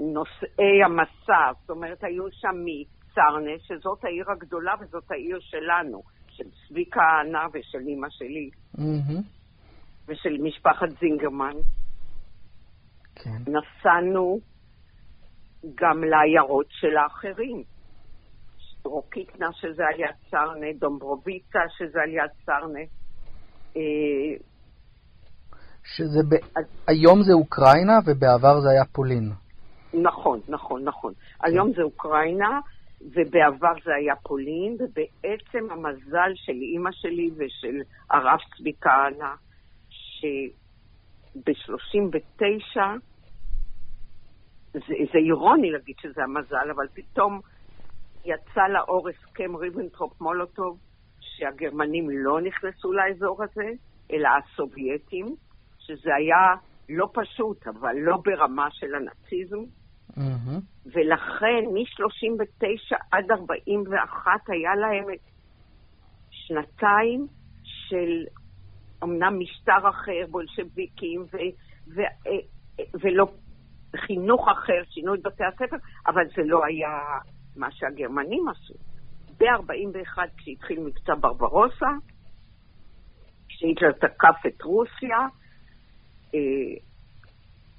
נושאי 0.01 0.83
המסע, 0.85 1.53
זאת 1.61 1.71
אומרת, 1.71 2.05
היו 2.05 2.25
שם 2.31 2.57
מצרנה, 2.65 3.59
שזאת 3.59 4.05
העיר 4.05 4.31
הגדולה 4.31 4.75
וזאת 4.81 5.11
העיר 5.11 5.39
שלנו, 5.41 6.03
של 6.29 6.45
צבי 6.45 6.85
כהנא 6.91 7.47
ושל 7.53 7.79
אימא 7.87 8.09
שלי, 8.11 8.51
mm-hmm. 8.77 9.23
ושל 10.09 10.37
משפחת 10.43 10.89
זינגרמן. 11.01 11.57
כן. 13.15 13.43
נסענו 13.47 14.41
גם 15.75 16.05
לעיירות 16.05 16.67
של 16.69 16.97
האחרים. 16.97 17.63
רוקיטנה, 18.85 19.47
שזה 19.53 19.83
על 19.95 20.01
יד 20.01 20.17
צרנה, 20.31 20.67
דומברוביצה, 20.79 21.59
שזה 21.79 21.99
על 22.03 22.09
יד 22.09 22.31
צרנה. 22.47 22.85
אה, 23.77 24.37
שזה 25.85 26.21
ב... 26.29 26.35
אז... 26.57 26.65
היום 26.89 27.23
זה 27.23 27.33
אוקראינה 27.33 27.99
ובעבר 28.07 28.61
זה 28.61 28.69
היה 28.71 28.85
פולין. 28.93 29.31
נכון, 29.95 30.41
נכון, 30.49 30.85
נכון. 30.85 31.13
היום 31.43 31.73
זה 31.73 31.83
אוקראינה, 31.83 32.61
ובעבר 33.01 33.73
זה 33.85 33.95
היה 33.95 34.17
פולין, 34.17 34.77
ובעצם 34.79 35.71
המזל 35.71 36.33
של 36.35 36.53
אימא 36.53 36.91
שלי 36.93 37.31
ושל 37.37 37.81
הרב 38.11 38.39
צבי 38.57 38.73
כהנא, 38.81 39.35
שב-39, 39.91 42.77
זה, 44.73 44.81
זה 45.13 45.19
אירוני 45.19 45.71
להגיד 45.71 45.97
שזה 46.01 46.23
המזל, 46.23 46.71
אבל 46.75 46.87
פתאום 46.95 47.41
יצא 48.25 48.67
לאור 48.73 49.09
הסכם 49.09 49.57
ריבנטרופ-מולוטוב, 49.57 50.79
שהגרמנים 51.21 52.11
לא 52.11 52.41
נכנסו 52.41 52.93
לאזור 52.93 53.43
הזה, 53.43 53.71
אלא 54.13 54.29
הסובייטים, 54.29 55.27
שזה 55.79 56.15
היה 56.15 56.55
לא 56.89 57.09
פשוט, 57.13 57.67
אבל 57.67 57.97
לא 57.97 58.17
ברמה 58.25 58.71
של 58.71 58.95
הנאציזם. 58.95 59.78
Mm-hmm. 60.17 60.61
ולכן 60.87 61.65
מ-39 61.75 62.97
עד 63.11 63.31
41 63.31 64.31
היה 64.49 64.75
להם 64.75 65.05
שנתיים 66.31 67.27
של 67.63 68.25
אמנם 69.03 69.39
משטר 69.39 69.89
אחר, 69.89 70.27
בולשביקים, 70.31 71.21
ו- 71.21 71.95
ו- 71.95 72.29
ולא 73.01 73.27
חינוך 73.97 74.49
אחר, 74.49 74.83
שינו 74.91 75.15
את 75.15 75.23
בתי 75.23 75.45
הספר, 75.45 75.77
אבל 76.07 76.23
זה 76.37 76.43
לא 76.45 76.65
היה 76.65 76.99
מה 77.57 77.73
שהגרמנים 77.73 78.49
עשו. 78.49 78.75
ב-41, 79.39 80.19
כשהתחיל 80.37 80.81
מבצע 80.81 81.15
ברברוסה, 81.21 81.91
כשהיטלר 83.49 83.93
תקף 83.93 84.47
את 84.47 84.63
רוסיה, 84.63 85.19
אה, 86.35 86.88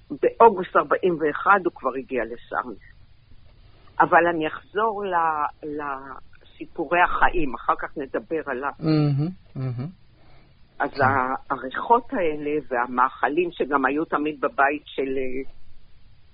באוגוסט 0.10 0.75
41 0.75 1.51
הוא 1.66 1.74
כבר 1.75 1.92
הגיע 1.98 2.24
לסארנס. 2.24 3.00
אבל 4.00 4.28
אני 4.34 4.48
אחזור 4.48 5.04
לסיפורי 5.63 7.00
החיים, 7.01 7.56
אחר 7.56 7.74
כך 7.82 7.98
נדבר 7.98 8.42
עליו. 8.46 8.72
Mm-hmm, 8.80 9.58
mm-hmm. 9.58 9.88
אז 10.80 10.89
כן. 10.89 11.04
הריחות 11.50 12.13
האלה 12.13 12.51
והמאכלים 12.70 13.50
שגם 13.51 13.86
היו 13.86 14.06
תמיד 14.06 14.42
בבית 14.42 14.84
של, 14.86 15.18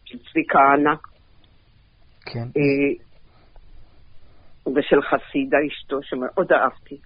של 0.06 0.18
צבי 0.18 0.44
כהנא, 0.50 0.96
כן. 2.26 2.48
אה, 2.58 3.06
ושל 4.76 5.02
חסידה 5.02 5.58
אשתו, 5.68 5.98
שמאוד 6.04 6.52
אהבתי. 6.52 6.98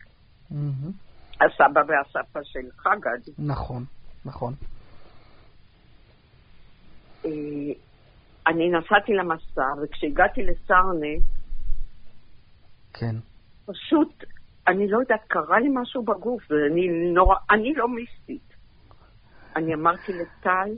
Mm-hmm. 0.52 0.92
הסבא 1.36 1.82
והסבתא 1.88 2.40
של 2.44 2.70
חגד. 2.78 3.34
נכון, 3.40 3.84
נכון. 4.26 4.54
אה, 7.26 7.32
אני 8.48 8.70
נסעתי 8.70 9.14
למסע, 9.14 9.66
וכשהגעתי 9.84 10.42
לסרנה, 10.44 11.16
כן. 12.94 13.16
פשוט, 13.66 14.24
אני 14.68 14.88
לא 14.88 15.00
יודעת, 15.00 15.22
קרה 15.28 15.60
לי 15.60 15.70
משהו 15.74 16.04
בגוף, 16.04 16.44
ואני 16.52 16.88
נורא, 17.14 17.36
אני 17.52 17.74
לא 17.74 17.88
מיסטית. 17.88 18.54
אני 19.56 19.74
אמרתי 19.74 20.14
לטל, 20.14 20.70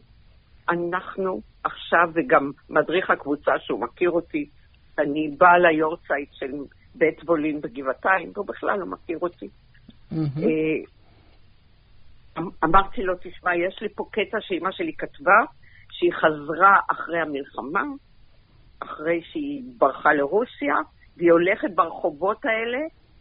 אנחנו 0.69 1.41
עכשיו, 1.63 2.09
וגם 2.13 2.51
מדריך 2.69 3.09
הקבוצה 3.09 3.51
שהוא 3.59 3.79
מכיר 3.81 4.09
אותי, 4.09 4.49
אני 4.99 5.35
באה 5.37 5.57
ליורצייט 5.59 6.29
של 6.33 6.51
בית 6.95 7.23
וולין 7.23 7.61
בגבעתיים, 7.61 8.31
והוא 8.33 8.47
בכלל 8.47 8.79
לא 8.79 8.85
מכיר 8.85 9.17
אותי. 9.21 9.47
Mm-hmm. 10.11 10.41
אמרתי 12.63 13.03
לו, 13.03 13.13
תשמע, 13.21 13.55
יש 13.55 13.81
לי 13.81 13.89
פה 13.95 14.05
קטע 14.11 14.37
שאימא 14.41 14.71
שלי 14.71 14.93
כתבה, 14.93 15.39
שהיא 16.01 16.13
חזרה 16.13 16.79
אחרי 16.91 17.19
המלחמה, 17.19 17.83
אחרי 18.79 19.21
שהיא 19.23 19.63
ברחה 19.77 20.13
לרוסיה, 20.13 20.75
והיא 21.17 21.31
הולכת 21.31 21.75
ברחובות 21.75 22.45
האלה, 22.45 22.79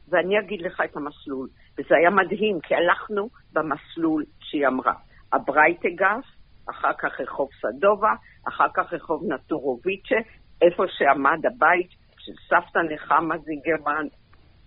ואני 0.09 0.39
אגיד 0.39 0.63
לך 0.63 0.83
את 0.85 0.97
המסלול. 0.97 1.49
וזה 1.79 1.95
היה 2.01 2.11
מדהים, 2.11 2.61
כי 2.61 2.75
הלכנו 2.75 3.29
במסלול 3.53 4.25
שהיא 4.41 4.67
אמרה. 4.67 4.95
הברייטגס, 5.33 6.25
אחר 6.71 6.93
כך 6.99 7.21
רחוב 7.21 7.49
סדובה, 7.61 8.13
אחר 8.49 8.69
כך 8.75 8.93
רחוב 8.93 9.23
נטורוביצ'ה, 9.33 10.17
איפה 10.63 10.83
שעמד 10.89 11.47
הבית 11.47 11.91
של 12.19 12.33
סבתא 12.49 12.79
נחמה 12.95 13.35
זינגרמן 13.39 14.07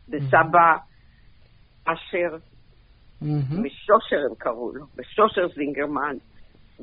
וסבא 0.10 0.77
אשר 1.86 2.38
משושר 3.62 4.22
הם 4.29 4.36
קראו 4.38 4.72
לו, 4.75 4.86
בשושר 4.96 5.48
זינגרמן, 5.55 6.15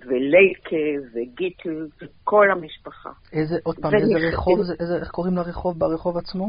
ולייקה 0.07 1.07
וגיטל 1.15 1.87
וכל 2.03 2.47
המשפחה. 2.51 3.11
איזה, 3.33 3.55
עוד 3.63 3.77
פעם, 3.77 3.95
איזה 3.95 4.29
רחוב 4.33 4.63
זה, 4.63 4.75
איזה, 4.81 4.95
איך 5.01 5.11
קוראים 5.11 5.37
לרחוב 5.37 5.79
ברחוב 5.79 6.17
עצמו? 6.17 6.49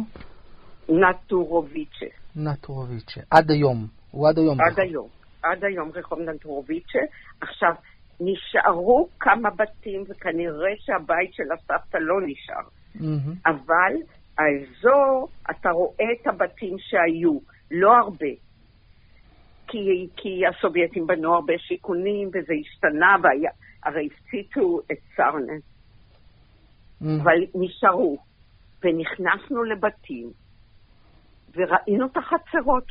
נטורוביצ'ה. 0.89 2.05
נטורוביצ'ה. 2.35 3.21
עד 3.31 3.51
היום. 3.51 3.87
הוא 4.11 4.29
עד 4.29 4.37
היום. 4.37 4.57
עד 4.61 4.79
היום. 4.79 5.07
עד 5.43 5.63
היום 5.63 5.91
רחוב 5.95 6.19
נטורוביצ'ה. 6.19 6.99
עכשיו, 7.41 7.73
נשארו 8.19 9.07
כמה 9.19 9.49
בתים, 9.49 10.03
וכנראה 10.09 10.71
שהבית 10.77 11.33
של 11.33 11.43
הסבתא 11.53 11.97
לא 11.97 12.15
נשאר. 12.25 12.67
Mm-hmm. 12.95 13.49
אבל 13.49 13.93
האזור, 14.37 15.27
אתה 15.51 15.69
רואה 15.69 16.05
את 16.21 16.27
הבתים 16.27 16.75
שהיו, 16.79 17.39
לא 17.71 17.91
הרבה. 17.97 18.27
כי, 19.71 20.07
כי 20.17 20.41
הסובייטים 20.47 21.07
בנו 21.07 21.33
הרבה 21.33 21.53
שיכונים, 21.57 22.27
וזה 22.27 22.53
השתנה, 22.61 23.15
והרי 23.23 24.07
הפציצו 24.07 24.79
את 24.91 24.97
סרנה. 25.15 25.53
Mm. 27.01 27.05
אבל 27.23 27.37
נשארו, 27.55 28.17
ונכנסנו 28.83 29.63
לבתים, 29.63 30.31
וראינו 31.55 32.05
את 32.05 32.17
החצרות, 32.17 32.83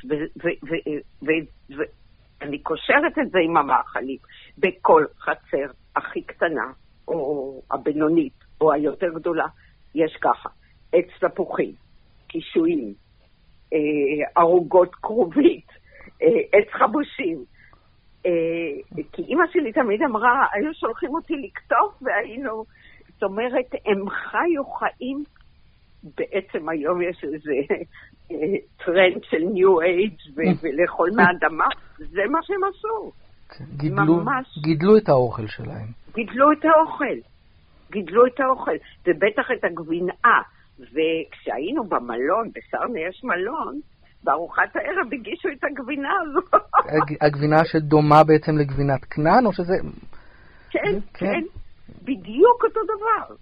ואני 1.23 2.59
קושרת 2.59 3.19
את 3.23 3.31
זה 3.31 3.39
עם 3.45 3.57
המאכלים. 3.57 4.19
בכל 4.59 5.05
חצר 5.19 5.71
הכי 5.97 6.23
קטנה, 6.23 6.73
או 7.09 7.63
הבינונית, 7.71 8.45
או 8.61 8.73
היותר 8.73 9.09
גדולה, 9.15 9.47
יש 9.95 10.17
ככה, 10.21 10.49
עץ 10.93 11.07
תפוחים, 11.21 11.75
קישואים, 12.29 12.95
אה, 13.73 13.79
ערוגות 14.37 14.95
כרובית, 14.95 15.69
אה, 15.69 15.80
עץ 16.53 16.69
חבושים. 16.73 17.45
אה, 18.27 18.31
כי 19.12 19.23
אימא 19.23 19.45
שלי 19.53 19.73
תמיד 19.73 20.03
אמרה, 20.03 20.47
היו 20.53 20.75
שולחים 20.75 21.11
אותי 21.15 21.35
לקטוף 21.37 22.03
והיינו, 22.03 22.65
זאת 23.12 23.23
אומרת, 23.23 23.75
הם 23.87 24.11
חיו 24.11 24.65
חיים, 24.65 25.25
בעצם 26.03 26.69
היום 26.69 27.03
יש 27.03 27.25
איזה 27.25 27.53
טרנד 28.85 29.25
של 29.25 29.45
ניו 29.53 29.81
אייג' 29.81 30.15
ולאכול 30.62 31.11
מהאדמה, 31.17 31.67
זה 31.99 32.23
מה 32.31 32.39
שהם 32.43 32.65
עשו. 32.65 33.12
כן, 33.49 33.65
גידלו, 33.77 34.17
ממש. 34.17 34.59
גידלו 34.62 34.97
את 34.97 35.09
האוכל 35.09 35.47
שלהם. 35.47 35.87
גידלו 36.15 36.53
את 36.53 36.65
האוכל. 36.65 37.17
גידלו 37.93 38.27
את 38.27 38.41
האוכל, 38.41 38.77
ובטח 39.07 39.50
את 39.59 39.65
הגבינה. 39.65 40.12
וכשהיינו 40.81 41.85
במלון, 41.85 42.50
בסרנה 42.55 43.00
יש 43.00 43.25
מלון, 43.25 43.81
בארוחת 44.25 44.77
הערב 44.77 45.12
הגישו 45.12 45.49
את 45.49 45.65
הגבינה 45.65 46.09
הזו. 46.23 46.65
הגבינה 47.21 47.65
שדומה 47.65 48.25
בעצם 48.25 48.59
לגבינת 48.59 49.05
כנען, 49.05 49.47
או 49.47 49.53
שזה... 49.53 49.75
כן, 50.71 50.81
כן, 51.15 51.27
כן, 51.27 51.43
בדיוק 52.03 52.65
אותו 52.65 52.81
דבר. 52.85 53.35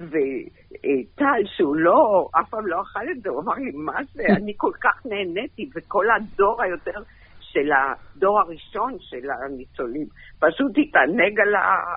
וטל, 0.00 1.42
שהוא 1.56 1.76
לא, 1.76 2.28
אף 2.40 2.48
פעם 2.50 2.66
לא 2.66 2.82
אכל 2.82 3.10
את 3.10 3.22
זה, 3.22 3.30
הוא 3.30 3.42
אמר 3.42 3.54
לי, 3.54 3.70
מה 3.74 4.00
זה, 4.12 4.22
אני 4.42 4.52
כל 4.56 4.72
כך 4.80 5.06
נהניתי, 5.06 5.70
וכל 5.76 6.06
הדור 6.10 6.62
היותר 6.62 7.02
של 7.40 7.70
הדור 7.72 8.40
הראשון 8.40 8.96
של 9.00 9.30
הניצולים, 9.30 10.06
פשוט 10.38 10.72
התענג 10.78 11.40
על, 11.40 11.54
ה, 11.54 11.94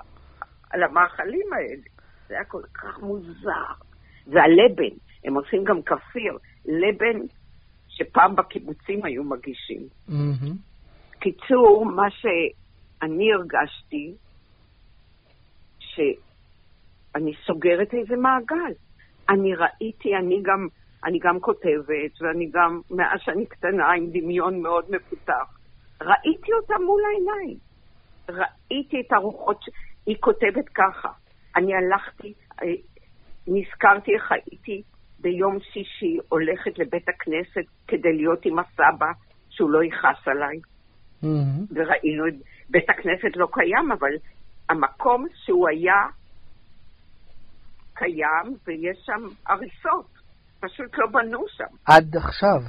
על 0.70 0.82
המאכלים 0.82 1.52
האלה. 1.52 1.82
זה 2.28 2.34
היה 2.34 2.44
כל 2.44 2.62
כך 2.74 3.02
מוזר. 3.02 3.72
והלבן, 4.26 4.96
הם 5.24 5.34
עושים 5.34 5.64
גם 5.64 5.82
כפיר, 5.82 6.38
לבן 6.64 7.20
שפעם 7.94 8.36
בקיבוצים 8.36 9.04
היו 9.04 9.24
מגישים. 9.24 9.88
Mm-hmm. 10.08 10.52
קיצור, 11.18 11.86
מה 11.86 12.10
שאני 12.10 13.32
הרגשתי, 13.32 14.14
שאני 15.78 17.32
סוגרת 17.46 17.94
איזה 17.94 18.16
מעגל. 18.16 18.72
אני 19.28 19.54
ראיתי, 19.54 20.16
אני 20.16 20.42
גם, 20.42 20.68
אני 21.04 21.18
גם 21.18 21.40
כותבת, 21.40 22.12
ואני 22.20 22.50
גם, 22.52 22.80
מאז 22.90 23.20
שאני 23.24 23.46
קטנה, 23.46 23.92
עם 23.92 24.10
דמיון 24.10 24.62
מאוד 24.62 24.84
מפותח, 24.90 25.58
ראיתי 26.02 26.52
אותה 26.52 26.74
מול 26.86 27.02
העיניים. 27.04 27.58
ראיתי 28.28 29.00
את 29.00 29.12
הרוחות, 29.12 29.64
היא 30.06 30.16
כותבת 30.20 30.68
ככה. 30.74 31.08
אני 31.56 31.72
הלכתי, 31.74 32.32
אה, 32.62 32.66
נזכרתי 33.46 34.14
איך 34.14 34.32
הייתי 34.32 34.82
ביום 35.24 35.58
שישי 35.60 36.18
הולכת 36.28 36.78
לבית 36.78 37.08
הכנסת 37.08 37.66
כדי 37.88 38.12
להיות 38.16 38.46
עם 38.46 38.58
הסבא, 38.58 39.10
שהוא 39.50 39.70
לא 39.70 39.84
יכעס 39.84 40.28
עליי. 40.28 40.56
Mm-hmm. 40.58 41.72
וראינו 41.74 42.28
את 42.28 42.34
בית 42.70 42.90
הכנסת 42.90 43.36
לא 43.36 43.46
קיים, 43.52 43.92
אבל 43.92 44.12
המקום 44.68 45.26
שהוא 45.44 45.68
היה 45.68 46.00
קיים, 47.94 48.56
ויש 48.66 48.98
שם 49.06 49.28
הריסות. 49.46 50.08
פשוט 50.60 50.98
לא 50.98 51.06
בנו 51.12 51.44
שם. 51.48 51.76
עד 51.86 52.16
עכשיו. 52.16 52.60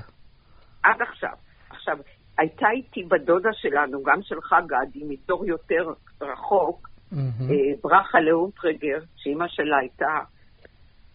עד 0.84 1.02
עכשיו. 1.02 1.38
עכשיו, 1.70 1.98
הייתה 2.38 2.66
איתי 2.76 3.04
בדודה 3.04 3.50
שלנו, 3.54 4.04
גם 4.04 4.22
שלך 4.22 4.56
גדי, 4.66 5.04
מתור 5.08 5.46
יותר 5.46 5.94
רחוק, 6.22 6.90
mm-hmm. 7.14 7.82
ברכה 7.84 8.20
לאונטרגר, 8.20 9.00
שאימא 9.16 9.46
שלה 9.48 9.78
הייתה 9.78 10.35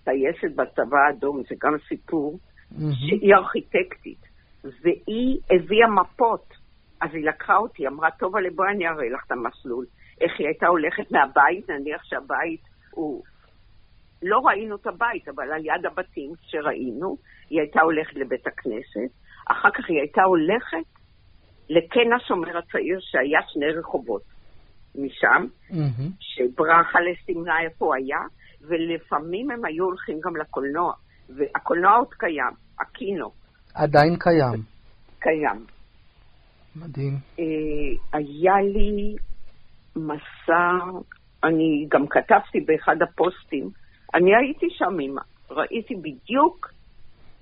טייסת 0.04 0.56
בצבא 0.56 0.98
האדום, 1.06 1.42
זה 1.48 1.54
גם 1.62 1.72
סיפור, 1.88 2.38
mm-hmm. 2.38 2.94
שהיא 2.94 3.34
ארכיטקטית, 3.34 4.26
והיא 4.64 5.38
הביאה 5.50 5.88
מפות. 5.88 6.60
אז 7.00 7.10
היא 7.12 7.24
לקחה 7.24 7.56
אותי, 7.56 7.86
אמרה, 7.86 8.10
טוב, 8.10 8.36
אבל 8.36 8.50
בואי 8.50 8.68
אני 8.68 8.88
אראה 8.88 9.08
לך 9.08 9.24
את 9.26 9.32
המסלול. 9.32 9.86
איך 10.20 10.32
היא 10.38 10.46
הייתה 10.46 10.66
הולכת 10.66 11.12
מהבית, 11.12 11.70
נניח 11.70 12.04
שהבית 12.04 12.60
הוא... 12.90 13.22
לא 14.22 14.38
ראינו 14.38 14.76
את 14.76 14.86
הבית, 14.86 15.28
אבל 15.28 15.52
על 15.52 15.66
יד 15.66 15.86
הבתים 15.86 16.32
שראינו, 16.42 17.16
היא 17.50 17.60
הייתה 17.60 17.80
הולכת 17.80 18.14
לבית 18.14 18.46
הכנסת, 18.46 19.14
אחר 19.50 19.70
כך 19.70 19.88
היא 19.88 19.98
הייתה 19.98 20.22
הולכת 20.22 20.88
לקן 21.68 22.12
השומר 22.16 22.58
הצעיר, 22.58 22.98
שהיה 23.00 23.40
שני 23.48 23.66
רחובות 23.66 24.22
משם, 24.94 25.46
mm-hmm. 25.70 26.10
שברכה 26.20 26.98
לסימנה 27.00 27.60
איפה 27.60 27.84
הוא 27.84 27.94
היה, 27.94 28.18
ולפעמים 28.68 29.50
הם 29.50 29.64
היו 29.64 29.84
הולכים 29.84 30.20
גם 30.24 30.36
לקולנוע, 30.36 30.92
והקולנוע 31.28 31.96
עוד 31.96 32.14
קיים, 32.14 32.52
הקינו. 32.80 33.30
עדיין 33.74 34.16
קיים. 34.18 34.62
קיים. 35.18 35.66
מדהים. 36.76 37.18
אה, 37.38 37.44
היה 38.12 38.54
לי 38.62 39.16
מסע, 39.96 40.78
אני 41.44 41.86
גם 41.88 42.06
כתבתי 42.06 42.60
באחד 42.60 43.02
הפוסטים, 43.02 43.70
אני 44.14 44.36
הייתי 44.36 44.66
שם 44.70 45.00
אימא, 45.00 45.22
ראיתי 45.50 45.94
בדיוק, 45.94 46.72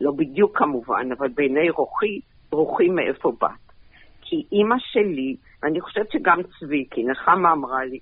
לא 0.00 0.12
בדיוק 0.16 0.58
כמובן, 0.58 1.12
אבל 1.18 1.28
בעיני 1.28 1.70
רוחי, 1.70 2.20
רוחי 2.52 2.88
מאיפה 2.88 3.32
באת. 3.40 3.68
כי 4.20 4.36
אימא 4.52 4.76
שלי, 4.78 5.36
ואני 5.62 5.80
חושבת 5.80 6.10
שגם 6.12 6.38
צבי, 6.42 6.84
כי 6.90 7.04
נחמה 7.04 7.52
אמרה 7.52 7.84
לי, 7.84 7.98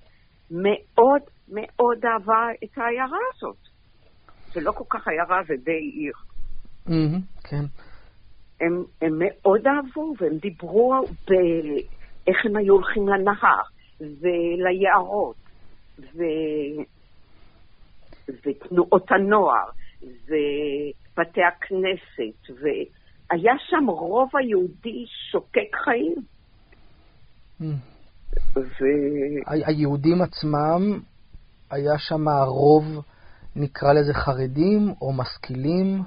מאוד 0.51 1.21
מאוד 1.49 2.05
אהבה 2.05 2.47
את 2.63 2.77
העיירה 2.77 3.17
הזאת. 3.33 3.57
זה 4.53 4.61
לא 4.61 4.71
כל 4.71 4.83
כך 4.89 5.07
עיירה, 5.07 5.41
זה 5.47 5.53
די 5.63 5.71
עיר. 5.71 6.13
כן. 7.43 7.65
הם, 8.61 8.83
הם 9.01 9.19
מאוד 9.19 9.67
אהבו, 9.67 10.13
והם 10.19 10.37
דיברו 10.37 10.93
באיך 11.27 12.45
הם 12.45 12.55
היו 12.55 12.73
הולכים 12.73 13.07
לנהר, 13.07 13.61
וליערות, 13.99 15.35
ו... 15.99 16.23
ותנועות 18.45 19.11
הנוער, 19.11 19.69
ובתי 20.01 21.41
הכנסת, 21.43 22.61
והיה 22.61 23.53
שם 23.69 23.85
רוב 23.87 24.29
היהודי 24.33 25.05
שוקק 25.31 25.75
חיים. 25.83 26.15
ו... 28.55 28.85
היהודים 29.65 30.21
עצמם 30.21 30.99
היה 31.71 31.97
שם 31.97 32.27
הרוב, 32.27 32.83
נקרא 33.55 33.93
לזה 33.93 34.13
חרדים 34.13 34.93
או 35.01 35.13
משכילים, 35.13 36.03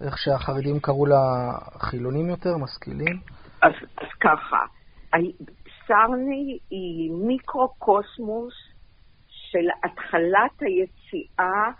איך 0.00 0.18
שהחרדים 0.18 0.80
קראו 0.80 1.06
לחילונים 1.06 2.28
יותר, 2.28 2.56
משכילים? 2.56 3.20
אז, 3.62 3.72
אז 3.96 4.08
ככה, 4.20 4.58
סרני 5.86 6.58
היא 6.70 7.10
מיקרו-קוסמוס 7.12 8.54
של 9.28 9.68
התחלת 9.84 10.60
היציאה 10.60 11.70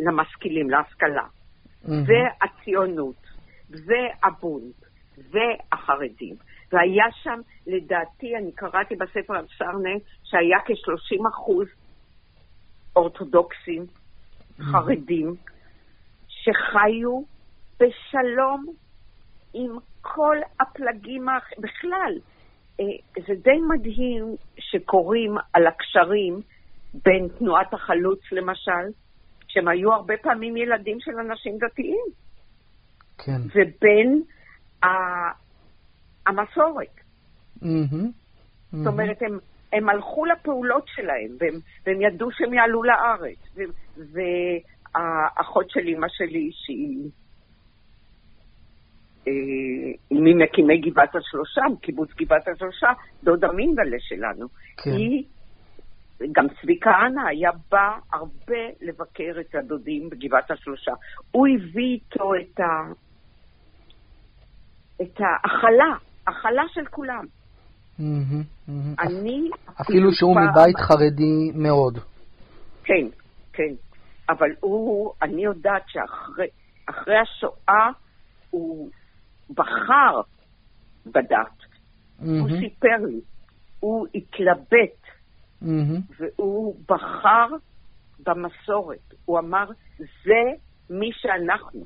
למשכילים, 0.00 0.70
להשכלה, 0.70 1.24
mm-hmm. 1.24 1.90
והציונות, 1.90 3.26
והבונד, 3.70 4.72
והחרדים. 5.30 6.36
והיה 6.72 7.04
שם, 7.22 7.40
לדעתי, 7.66 8.36
אני 8.36 8.52
קראתי 8.52 8.94
בספר 8.96 9.36
על 9.36 9.46
סרנה, 9.58 9.94
שהיה 10.24 10.58
כ-30 10.66 11.28
אחוז 11.28 11.66
אורתודוקסים, 12.96 13.86
חרדים, 14.62 15.34
שחיו 16.28 17.20
בשלום 17.80 18.66
עם 19.54 19.70
כל 20.00 20.36
הפלגים, 20.60 21.28
האח- 21.28 21.58
בכלל. 21.58 22.18
אה, 22.80 22.84
זה 23.26 23.34
די 23.42 23.58
מדהים 23.68 24.24
שקוראים 24.58 25.34
על 25.52 25.66
הקשרים 25.66 26.40
בין 27.04 27.28
תנועת 27.38 27.74
החלוץ, 27.74 28.20
למשל, 28.32 28.86
שהם 29.48 29.68
היו 29.68 29.92
הרבה 29.92 30.14
פעמים 30.22 30.56
ילדים 30.56 31.00
של 31.00 31.10
אנשים 31.20 31.58
דתיים, 31.58 32.04
כן. 33.18 33.40
ובין 33.54 34.22
ה- 34.82 35.32
המסורת. 36.26 36.94
מהמם. 37.62 38.10
זאת 38.72 38.86
אומרת, 38.86 39.22
הם, 39.22 39.38
הם 39.72 39.88
הלכו 39.88 40.24
לפעולות 40.24 40.84
שלהם, 40.88 41.36
והם, 41.38 41.54
והם 41.86 42.02
ידעו 42.02 42.30
שהם 42.32 42.54
יעלו 42.54 42.82
לארץ. 42.82 43.38
והאחות 43.96 45.70
של 45.70 45.80
אימא 45.80 46.06
שלי, 46.10 46.50
שהיא 46.52 47.10
אה, 49.28 49.32
ממקימי 50.10 50.78
גבעת 50.78 51.16
השלושה, 51.16 51.62
קיבוץ 51.82 52.10
גבעת 52.16 52.48
השלושה, 52.48 52.88
דודה 53.24 53.52
מינגלה 53.52 53.96
שלנו, 54.00 54.46
כן. 54.76 54.90
היא, 54.90 55.24
גם 56.32 56.46
צבי 56.48 56.78
כהנא 56.80 57.20
היה 57.28 57.50
בא 57.70 57.98
הרבה 58.12 58.62
לבקר 58.80 59.40
את 59.40 59.54
הדודים 59.54 60.10
בגבעת 60.10 60.50
השלושה. 60.50 60.92
הוא 61.30 61.46
הביא 61.48 61.94
איתו 61.94 62.32
את, 62.34 62.60
ה, 62.60 62.92
את 65.02 65.20
ההכלה, 65.20 65.94
הכלה 66.26 66.62
של 66.68 66.86
כולם. 66.86 67.24
אני... 69.00 69.50
אפילו 69.80 70.12
שהוא 70.12 70.36
מבית 70.36 70.76
חרדי 70.76 71.50
מאוד. 71.54 71.98
כן, 72.84 73.06
כן. 73.52 73.74
אבל 74.28 74.48
הוא, 74.60 75.12
אני 75.22 75.44
יודעת 75.44 75.82
שאחרי 75.88 76.46
אחרי 76.86 77.14
השואה 77.18 77.90
הוא 78.50 78.90
בחר 79.50 80.20
בדת. 81.06 81.60
הוא. 82.18 82.48
סיפר 82.60 83.06
לי, 83.08 83.20
הוא 83.80 84.06
התלבט. 84.14 85.00
והוא 86.18 86.76
בחר 86.88 87.48
במסורת. 88.26 89.14
הוא 89.24 89.38
אמר, 89.38 89.64
זה 89.98 90.42
מי 90.90 91.10
שאנחנו. 91.12 91.84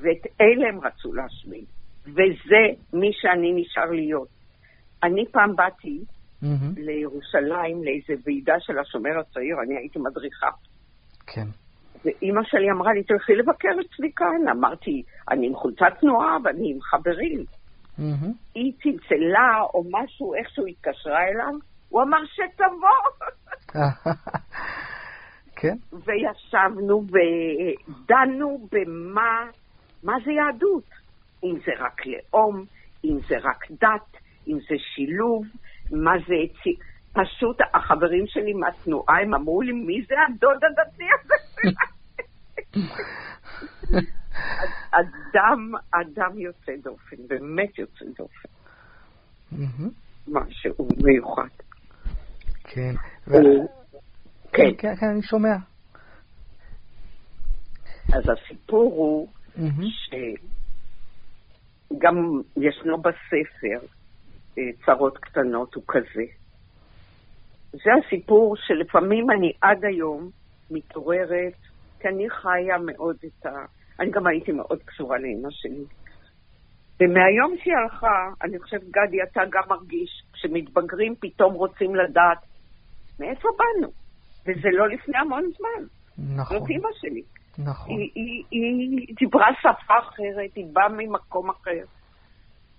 ואת 0.00 0.26
אלה 0.40 0.68
הם 0.68 0.80
רצו 0.80 1.12
להשמיד. 1.12 1.64
וזה 2.04 2.62
מי 2.92 3.10
שאני 3.12 3.52
נשאר 3.52 3.90
להיות. 3.90 4.39
אני 5.02 5.24
פעם 5.32 5.56
באתי 5.56 6.04
מהמם. 6.42 6.72
לירושלים 6.76 7.84
לאיזה 7.84 8.22
ועידה 8.24 8.54
של 8.58 8.78
השומר 8.78 9.18
הצעיר, 9.20 9.56
אני 9.66 9.76
הייתי 9.76 9.98
מדריכה. 9.98 10.48
כן. 11.26 11.46
ואימא 12.04 12.40
שלי 12.44 12.70
אמרה 12.70 12.92
לי, 12.92 13.02
תלכי 13.02 13.32
לבקר 13.32 13.68
צבי 13.96 14.10
כהנא. 14.16 14.50
אמרתי, 14.50 15.02
אני 15.30 15.46
עם 15.46 15.54
חולצת 15.54 15.92
תנועה 16.00 16.36
ואני 16.44 16.70
עם 16.70 16.80
חברים. 16.80 17.44
מהמם. 17.98 18.32
היא 18.54 18.72
צלצלה 18.82 19.60
או 19.74 19.84
משהו, 19.90 20.34
איכשהו 20.34 20.66
התקשרה 20.66 21.22
אליו, 21.28 21.54
הוא 21.88 22.02
אמר 22.02 22.18
שתבוא. 22.26 23.30
כן. 25.60 25.76
וישבנו 25.92 27.04
ודנו 27.06 28.68
במה 28.72 29.44
מה 30.02 30.14
זה 30.24 30.32
יהדות. 30.32 30.90
אם 31.44 31.54
זה 31.66 31.72
רק 31.78 32.02
לאום, 32.06 32.64
אם 33.04 33.18
זה 33.28 33.34
רק 33.38 33.70
דת, 33.70 34.20
אם 34.48 34.58
זה 34.60 34.74
שילוב, 34.94 35.46
מה 35.90 36.12
זה... 36.28 36.34
צי- 36.62 36.76
פשוט 37.12 37.56
החברים 37.74 38.24
שלי 38.26 38.52
מהתנועה, 38.52 39.20
הם 39.22 39.34
אמרו 39.34 39.62
לי, 39.62 39.72
מי 39.72 40.02
זה 40.08 40.14
הדוד 40.28 40.58
הדתי 40.64 41.04
הזה? 41.20 41.34
אדם, 44.90 45.72
אדם 45.90 46.38
יוצא 46.38 46.72
דופן, 46.82 47.16
באמת 47.28 47.78
יוצא 47.78 48.04
דופן. 48.18 48.48
משהו 50.28 50.88
מיוחד. 51.04 51.48
כן. 52.64 52.94
כן, 54.52 54.70
כן, 54.78 54.96
כן, 55.00 55.06
אני 55.06 55.22
שומע. 55.22 55.56
אז 58.12 58.22
הסיפור 58.28 58.92
הוא. 58.94 59.28
שגם 61.92 62.14
ישנו 62.56 62.98
בספר 63.02 63.86
צרות 64.86 65.18
קטנות, 65.18 65.74
הוא 65.74 65.84
כזה. 65.88 66.24
זה 67.72 67.90
הסיפור 68.06 68.56
שלפעמים 68.56 69.30
אני 69.30 69.52
עד 69.60 69.84
היום 69.84 70.30
מתעוררת, 70.70 71.54
כי 72.00 72.08
אני 72.08 72.30
חיה 72.30 72.78
מאוד 72.86 73.16
את 73.24 73.46
ה... 73.46 73.50
אני 74.00 74.10
גם 74.10 74.26
הייתי 74.26 74.52
מאוד 74.52 74.82
קשורה 74.84 75.18
לאמא 75.18 75.48
שלי. 75.50 75.84
ומהיום 77.00 77.54
שהיא 77.62 77.74
הלכה, 77.82 78.28
אני 78.42 78.58
חושבת, 78.58 78.84
גדי, 78.84 79.22
אתה 79.22 79.40
גם 79.50 79.62
מרגיש, 79.68 80.22
כשמתבגרים 80.32 81.14
פתאום 81.20 81.54
רוצים 81.54 81.94
לדעת 81.94 82.38
מאיפה 83.20 83.48
באנו. 83.58 83.92
וזה 84.46 84.68
לא 84.72 84.88
לפני 84.88 85.18
המון 85.18 85.50
זמן. 85.58 85.86
נכון. 86.36 86.58
זאת 86.58 86.68
אימא 86.70 86.88
שלי. 87.00 87.22
נכון. 87.58 87.90
היא, 87.90 88.10
היא, 88.14 88.44
היא 88.50 89.14
דיברה 89.18 89.46
שפה 89.60 89.98
אחרת, 89.98 90.54
היא 90.54 90.66
באה 90.72 90.88
ממקום 90.88 91.50
אחר. 91.50 91.84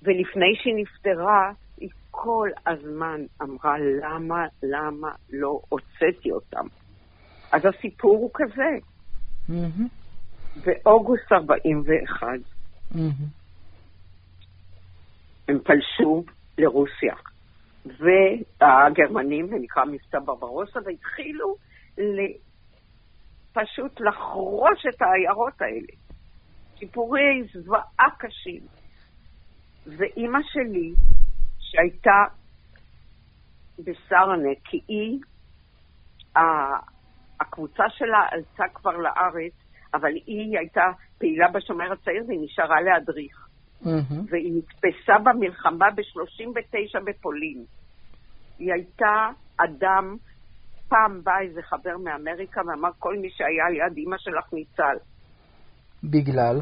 ולפני 0.04 0.56
שהיא 0.56 0.76
נפטרה, 0.76 1.52
היא 1.82 1.90
כל 2.12 2.50
הזמן 2.68 3.22
אמרה, 3.42 3.76
למה, 3.80 4.46
למה 4.64 5.12
לא 5.30 5.60
הוצאתי 5.70 6.32
אותם? 6.32 6.66
אז 7.52 7.62
הסיפור 7.66 8.18
הוא 8.18 8.32
כזה. 8.34 8.70
מהמם. 9.50 9.88
באוגוסט 10.66 11.32
41 11.32 12.28
מהמם. 12.92 13.12
הם 15.48 15.60
פלשו 15.64 16.24
לרוסיה. 16.58 17.16
והגרמנים, 17.86 19.48
זה 19.48 19.56
נקרא 19.56 19.86
מבצע 19.86 20.20
ברברוסה, 20.26 20.80
והתחילו 20.86 21.56
פשוט 23.54 24.00
לחרוש 24.00 24.86
את 24.90 25.02
העיירות 25.02 25.62
האלה. 25.62 25.94
סיפורי 26.80 27.44
זוועה 27.54 28.08
קשים. 28.20 28.62
ואימא 29.86 30.40
שלי, 30.44 30.94
שהייתה 31.72 32.24
בסרנה, 33.80 34.50
כי 34.64 34.80
היא, 34.88 35.20
הקבוצה 37.42 37.84
שלה 37.90 38.18
עלתה 38.32 38.64
כבר 38.74 38.98
לארץ, 38.98 39.54
אבל 39.94 40.12
היא 40.26 40.58
הייתה 40.60 40.82
פעילה 41.18 41.48
בשומר 41.52 41.92
הצעיר 41.92 42.24
והיא 42.28 42.40
נשארה 42.44 42.82
להדריך. 42.82 43.48
מהמם. 43.82 44.26
והיא 44.30 44.54
נתפסה 44.58 45.14
במלחמה 45.24 45.86
ב-39 45.96 47.00
בפולין. 47.06 47.64
היא 48.60 48.74
הייתה 48.74 49.30
אדם, 49.58 50.16
פעם 50.90 51.24
בא 51.24 51.32
איזה 51.42 51.62
חבר 51.62 51.98
מאמריקה 52.04 52.62
ואמר, 52.68 52.90
כל 53.00 53.18
מי 53.18 53.30
שהיה 53.30 53.70
ליד 53.70 53.98
אימא 53.98 54.18
שלך 54.18 54.54
ניצל. 54.54 54.98
בגלל? 56.04 56.60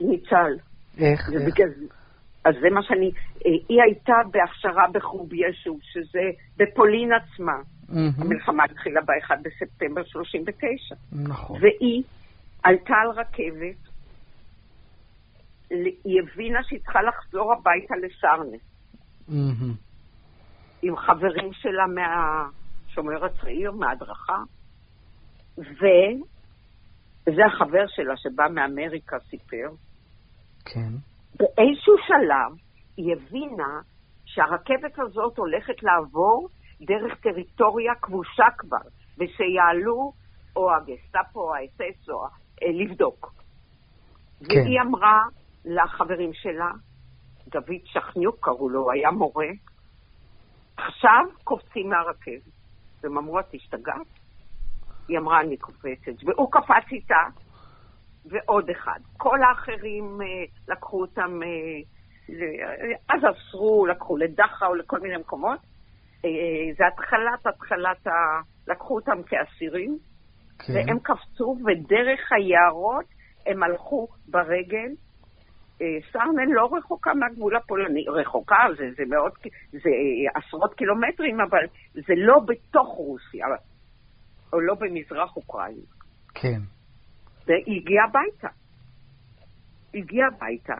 ניצל. 0.00 0.52
איך? 0.98 1.20
איך? 1.20 1.28
ובגלל 1.28 1.68
זה- 1.68 2.01
אז 2.44 2.54
זה 2.60 2.70
מה 2.70 2.82
שאני... 2.82 3.10
אה, 3.46 3.50
היא 3.68 3.82
הייתה 3.82 4.14
בהכשרה 4.30 4.84
בחוב 4.92 5.28
ישו, 5.32 5.78
שזה 5.82 6.30
בפולין 6.56 7.10
עצמה. 7.12 7.56
מהמם. 7.88 8.10
המלחמה 8.18 8.64
התחילה 8.64 9.00
ב-1 9.00 9.34
בספטמבר 9.42 10.04
39. 10.04 10.94
נכון. 11.12 11.60
והיא 11.62 12.02
עלתה 12.62 12.94
על 12.94 13.10
רכבת, 13.10 13.92
היא 16.04 16.20
הבינה 16.22 16.58
שהיא 16.62 16.80
צריכה 16.80 17.02
לחזור 17.02 17.52
הביתה 17.52 17.94
לסרנה, 17.96 18.56
מהמם. 19.28 19.74
עם 20.82 20.96
חברים 20.96 21.52
שלה 21.52 21.86
מהשומר 21.86 23.24
הצעיר, 23.24 23.72
מההדרכה, 23.72 24.38
וזה 25.58 27.46
החבר 27.46 27.84
שלה 27.88 28.16
שבא 28.16 28.44
מאמריקה 28.54 29.16
סיפר, 29.30 29.68
כן. 30.64 31.11
באיזשהו 31.42 31.94
שלב 32.06 32.58
היא 32.96 33.12
הבינה 33.12 33.80
שהרכבת 34.24 34.98
הזאת 34.98 35.38
הולכת 35.38 35.82
לעבור 35.82 36.48
דרך 36.80 37.20
טריטוריה 37.20 37.94
כבושה 37.94 38.46
כבר, 38.58 38.88
ושיעלו 39.18 40.12
או 40.56 40.74
הגסטאפו 40.74 41.40
או 41.40 41.54
האס-אס 41.54 42.08
או 42.08 42.24
אה, 42.62 42.68
לבדוק. 42.72 43.32
כן. 44.48 44.60
והיא 44.60 44.80
אמרה 44.80 45.20
לחברים 45.64 46.30
שלה, 46.34 46.70
דוד 47.46 47.80
שכניוק 47.84 48.36
קראו 48.40 48.68
לו, 48.68 48.90
היה 48.90 49.10
מורה, 49.10 49.48
עכשיו 50.76 51.24
קופצים 51.44 51.88
מהרכבת. 51.88 52.52
והם 53.02 53.18
אמרו, 53.18 53.40
את 53.40 53.54
השתגעת? 53.54 54.06
היא 55.08 55.18
אמרה, 55.18 55.40
אני 55.40 55.56
קופצת. 55.56 56.24
והוא 56.26 56.52
קפץ 56.52 56.92
איתה, 56.92 57.22
ועוד 58.26 58.70
אחד. 58.70 59.00
כל 59.16 59.38
האחרים 59.42 60.18
אה, 60.22 60.26
לקחו 60.74 61.00
אותם, 61.00 61.42
אה, 61.42 61.48
ל- 62.28 63.14
אז 63.14 63.20
אסרו, 63.30 63.86
לקחו 63.86 64.16
לדכאו, 64.16 64.74
לכל 64.74 65.00
מיני 65.00 65.16
מקומות. 65.16 65.58
אה, 66.24 66.30
זה 66.78 66.84
התחלת, 66.86 67.46
התחלת 67.46 68.06
ה... 68.06 68.10
לקחו 68.68 68.94
אותם 68.94 69.22
כאסירים, 69.26 69.98
כן. 70.58 70.72
והם 70.74 70.98
קפצו, 70.98 71.56
ודרך 71.66 72.32
היערות 72.32 73.04
הם 73.46 73.62
הלכו 73.62 74.08
ברגל 74.28 74.88
סרנן 76.12 76.48
לא 76.48 76.68
רחוקה 76.78 77.14
מהגבול 77.14 77.56
הפולני, 77.56 78.04
רחוקה, 78.08 78.56
זה, 78.76 78.84
זה 78.96 79.02
מאות, 79.08 79.32
זה 79.72 79.90
עשרות 80.34 80.74
קילומטרים, 80.74 81.40
אבל 81.40 81.64
זה 81.94 82.14
לא 82.16 82.40
בתוך 82.46 82.88
רוסיה, 82.88 83.46
או 84.52 84.60
לא 84.60 84.74
במזרח 84.74 85.36
אוקראינה. 85.36 85.80
כן. 86.34 86.60
והיא 87.46 87.80
הגיעה 87.80 88.04
הביתה. 88.04 88.48
הגיעה 89.94 90.28
הביתה, 90.28 90.74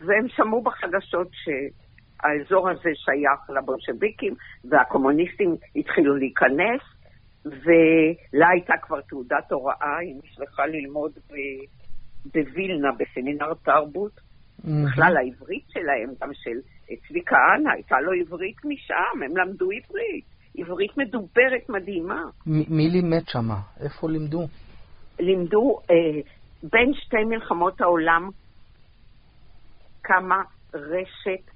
והם 0.00 0.28
שמעו 0.28 0.62
בחדשות 0.62 1.28
שהאזור 1.32 2.70
הזה 2.70 2.90
שייך 2.94 3.50
לבולשביקים, 3.58 4.34
והקומוניסטים 4.64 5.56
התחילו 5.76 6.16
להיכנס, 6.16 6.80
ולה 7.44 8.48
הייתה 8.48 8.74
כבר 8.82 9.00
תעודת 9.00 9.52
הוראה, 9.52 9.98
היא 10.00 10.14
נשלחה 10.24 10.66
ללמוד 10.66 11.12
ב... 11.12 11.34
בווילנה, 12.34 12.88
בסמינר 12.98 13.54
תרבות. 13.54 14.12
Mm-hmm. 14.16 14.68
בכלל 14.86 15.16
העברית 15.16 15.64
שלהם, 15.68 16.10
גם 16.20 16.30
של 16.34 16.58
צבי 17.08 17.20
כהנא, 17.26 17.70
הייתה 17.74 18.00
לו 18.00 18.12
עברית 18.12 18.56
משם, 18.64 19.22
הם 19.24 19.36
למדו 19.36 19.68
עברית. 19.70 20.24
עברית 20.58 20.98
מדוברת 20.98 21.68
מדהימה. 21.68 22.22
מ- 22.46 22.76
מי 22.76 22.88
לימד 22.88 23.22
שמה? 23.26 23.60
איפה 23.80 24.10
לימדו? 24.10 24.46
לימדו 25.18 25.78
אה, 25.90 26.20
בין 26.62 26.94
שתי 26.94 27.24
מלחמות 27.24 27.80
העולם 27.80 28.30
קמה 30.02 30.42
רשת 30.74 31.50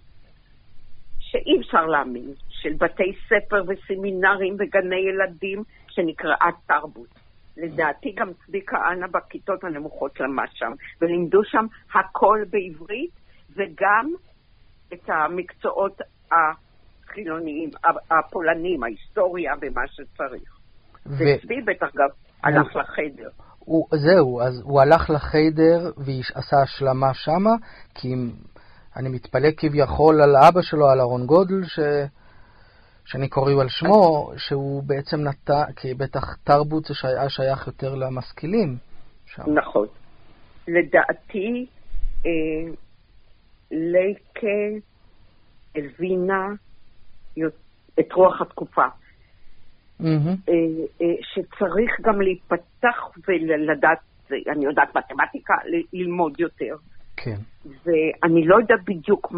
שאי 1.20 1.60
אפשר 1.60 1.86
להאמין, 1.86 2.34
של 2.48 2.72
בתי 2.78 3.12
ספר 3.26 3.62
וסמינרים 3.68 4.56
וגני 4.58 4.96
ילדים 4.96 5.62
שנקראה 5.88 6.48
תרבות. 6.66 7.08
לדעתי 7.56 8.12
גם 8.12 8.30
צבי 8.46 8.60
כהנא 8.66 9.06
בכיתות 9.06 9.64
הנמוכות 9.64 10.20
למד 10.20 10.48
שם, 10.54 10.72
ולימדו 11.00 11.44
שם 11.44 11.66
הכל 11.94 12.44
בעברית, 12.50 13.10
וגם 13.56 14.12
את 14.92 15.10
המקצועות 15.10 16.00
החילוניים, 16.32 17.70
הפולנים, 18.10 18.82
ההיסטוריה 18.82 19.52
ומה 19.60 19.86
שצריך. 19.86 20.58
ו... 21.06 21.10
וצבי 21.12 21.60
בטח 21.60 21.88
גם 21.94 22.08
הלך 22.42 22.76
לחדר. 22.76 23.28
הוא, 23.68 23.86
זהו, 23.92 24.40
אז 24.40 24.60
הוא 24.64 24.80
הלך 24.80 25.10
לחיידר 25.10 25.90
ועשה 25.96 26.56
השלמה 26.62 27.14
שמה, 27.14 27.50
כי 27.94 28.14
אני 28.96 29.08
מתפלא 29.08 29.48
כביכול 29.56 30.22
על 30.22 30.36
אבא 30.36 30.62
שלו, 30.62 30.88
על 30.88 31.00
אהרון 31.00 31.26
גודל, 31.26 31.64
ש... 31.64 31.78
שאני 33.04 33.28
קורא 33.28 33.52
על 33.60 33.68
שמו, 33.68 34.32
שהוא 34.36 34.82
בעצם 34.82 35.28
נטע, 35.28 35.64
כי 35.76 35.94
בטח 35.94 36.36
תרבות 36.44 36.84
זה 36.84 36.94
היה 37.08 37.28
שייך 37.28 37.66
יותר 37.66 37.94
למשכילים. 37.94 38.76
שם. 39.26 39.42
נכון. 39.54 39.86
לדעתי, 40.68 41.66
אה, 42.26 42.72
לייקה 43.70 44.86
הבינה 45.74 46.48
את 48.00 48.12
רוח 48.12 48.40
התקופה. 48.40 48.86
Mm-hmm. 50.00 50.48
אה, 50.48 50.54
אה, 51.02 51.14
שצריך 51.22 51.90
גם 52.02 52.20
להיפתח 52.20 53.10
ולדעת, 53.28 53.98
אני 54.30 54.64
יודעת 54.64 54.96
מתמטיקה, 54.96 55.54
ללמוד 55.92 56.40
יותר. 56.40 56.76
כן. 57.16 57.36
ואני 57.64 58.46
לא 58.46 58.56
יודעת 58.56 58.80
בדיוק 58.84 59.32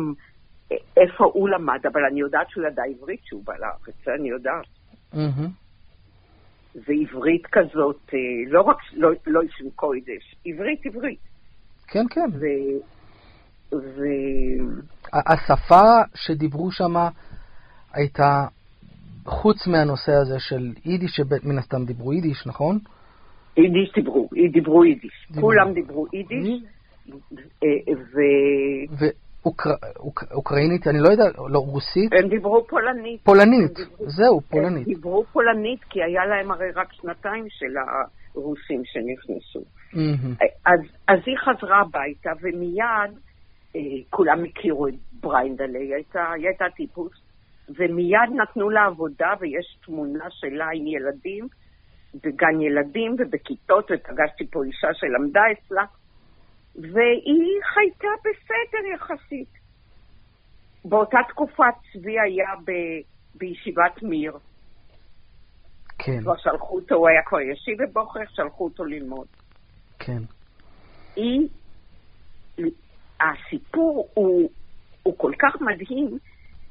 איפה 0.97 1.25
הוא 1.25 1.49
למד, 1.49 1.87
אבל 1.93 2.05
אני 2.11 2.21
יודעת 2.21 2.51
שהוא 2.51 2.65
ידע 2.67 2.83
עברית 2.83 3.21
שהוא 3.25 3.45
בא 3.45 3.53
לארץ, 3.59 3.95
זה 4.05 4.11
אני 4.21 4.29
יודעת. 4.29 4.67
Mm-hmm. 5.15 5.49
ועברית 6.75 7.47
כזאת, 7.47 8.11
אה, 8.15 8.19
לא 8.51 8.61
רק, 8.61 8.77
לא, 8.93 9.11
לא 9.27 9.41
של 9.51 9.65
קוידש, 9.75 10.37
עברית, 10.47 10.87
עברית. 10.87 11.21
כן, 11.89 12.05
כן. 12.11 12.29
ו... 12.33 12.45
ו... 13.77 14.03
השפה 15.13 15.83
שדיברו 16.15 16.71
שם 16.71 16.97
הייתה, 17.93 18.47
חוץ 19.31 19.67
מהנושא 19.67 20.13
הזה 20.13 20.39
של 20.39 20.73
יידיש, 20.85 21.11
שמן 21.17 21.59
הסתם 21.59 21.85
דיברו 21.85 22.13
יידיש, 22.13 22.47
נכון? 22.47 22.79
יידיש 23.57 23.93
דיברו, 23.95 24.29
דיברו 24.53 24.85
יידיש. 24.85 25.29
כולם 25.41 25.73
דיברו 25.73 26.07
יידיש, 26.13 26.63
אה, 27.63 27.95
ו... 27.95 28.21
ו... 28.99 29.05
אוקר... 29.45 29.71
אוק... 29.97 30.25
אוקראינית, 30.33 30.87
אני 30.87 30.99
לא 31.01 31.09
יודע, 31.09 31.25
לא, 31.49 31.59
רוסית? 31.59 32.13
הם 32.13 32.29
דיברו 32.29 32.67
פולנית. 32.69 33.21
פולנית, 33.25 33.75
דיברו, 33.77 34.11
זהו, 34.11 34.41
פולנית. 34.41 34.87
הם 34.87 34.95
דיברו 34.95 35.25
פולנית, 35.33 35.85
כי 35.91 36.03
היה 36.03 36.27
להם 36.27 36.51
הרי 36.51 36.71
רק 36.71 36.93
שנתיים 36.93 37.45
של 37.49 37.75
הרוסים 38.35 38.83
שנכנסו. 38.85 39.61
Mm-hmm. 39.93 40.45
אז, 40.67 40.81
אז 41.09 41.19
היא 41.27 41.37
חזרה 41.39 41.81
הביתה, 41.81 42.31
ומיד, 42.43 43.19
אה, 43.77 43.81
כולם 44.11 44.45
הכירו 44.45 44.89
את 44.89 44.95
היא 45.25 45.95
הייתה, 45.95 46.33
היא 46.37 46.47
הייתה 46.47 46.65
טיפוס, 46.77 47.13
ומיד 47.79 48.31
נתנו 48.43 48.71
לה 48.71 48.85
עבודה, 48.87 49.35
ויש 49.41 49.79
תמונה 49.85 50.25
שלה 50.31 50.67
עם 50.75 50.87
ילדים, 50.87 51.49
בגן 52.15 52.61
ילדים 52.61 53.17
ובכיתות, 53.19 53.85
ופגשתי 53.85 54.47
פה 54.51 54.65
אישה 54.65 54.89
שלמדה 54.95 55.41
אצלה. 55.53 55.85
והיא 56.75 57.63
חייתה 57.75 58.09
בסדר 58.21 58.87
יחסית. 58.95 59.61
באותה 60.85 61.19
תקופה 61.29 61.65
צבי 61.93 62.21
היה 62.21 62.55
ב, 62.65 62.71
בישיבת 63.35 64.03
מיר. 64.03 64.39
כן. 65.99 66.21
כבר 66.23 66.37
שלחו 66.37 66.77
אותו, 66.77 66.95
הוא 66.95 67.09
היה 67.09 67.23
כבר 67.27 67.41
ישיב 67.41 67.83
בבוכר, 67.83 68.21
שלחו 68.29 68.65
אותו 68.65 68.85
ללמוד. 68.85 69.27
כן. 69.99 70.23
היא, 71.17 71.49
הסיפור 73.21 74.09
הוא, 74.15 74.51
הוא 75.03 75.15
כל 75.19 75.33
כך 75.39 75.61
מדהים, 75.61 76.19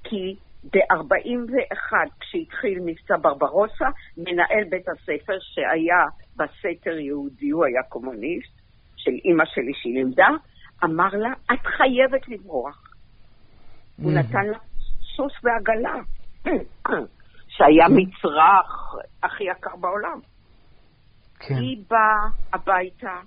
כי 0.04 0.36
ב-41, 0.64 1.94
כשהתחיל 2.20 2.80
מבצע 2.86 3.16
ברברוסה, 3.22 3.86
מנהל 4.18 4.64
בית 4.70 4.90
הספר 4.90 5.38
שהיה 5.40 6.04
בסתר 6.36 6.98
יהודי, 6.98 7.50
הוא 7.50 7.66
היה 7.66 7.84
קומוניסט, 7.84 8.60
של 8.96 9.12
אימא 9.26 9.44
שלי 9.46 9.72
שהיא 9.82 9.94
לימדה, 9.94 10.28
אמר 10.84 11.10
לה, 11.10 11.30
את 11.54 11.66
חייבת 11.66 12.28
לברוח. 12.28 12.94
הוא 13.98 14.12
נתן 14.12 14.46
לה 14.46 14.58
סוס 15.16 15.34
ועגלה, 15.44 15.96
שהיה 17.56 17.86
מצרך 17.90 18.96
הכי 19.24 19.44
יקר 19.44 19.76
בעולם. 19.76 20.20
כן. 21.40 21.56
היא 21.56 21.84
באה 21.90 22.28
הביתה 22.54 23.20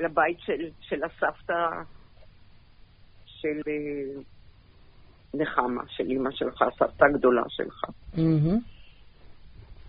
לבית 0.00 0.40
של, 0.40 0.70
של 0.80 1.04
הסבתא 1.04 1.68
של 3.26 3.60
אה, 3.68 4.22
נחמה, 5.38 5.82
של 5.88 6.04
אימא 6.04 6.30
שלך, 6.30 6.62
הסבתא 6.62 7.04
הגדולה 7.04 7.42
שלך. 7.48 7.84
Mm-hmm. 8.14 8.58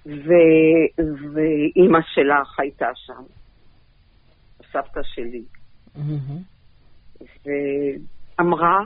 ו- 0.05 1.01
ואימא 1.33 1.99
שלך 2.01 2.59
הייתה 2.59 2.87
שם, 2.95 3.23
סבתא 4.71 5.01
שלי. 5.03 5.43
Mm-hmm. 5.95 7.21
ואמרה, 8.39 8.79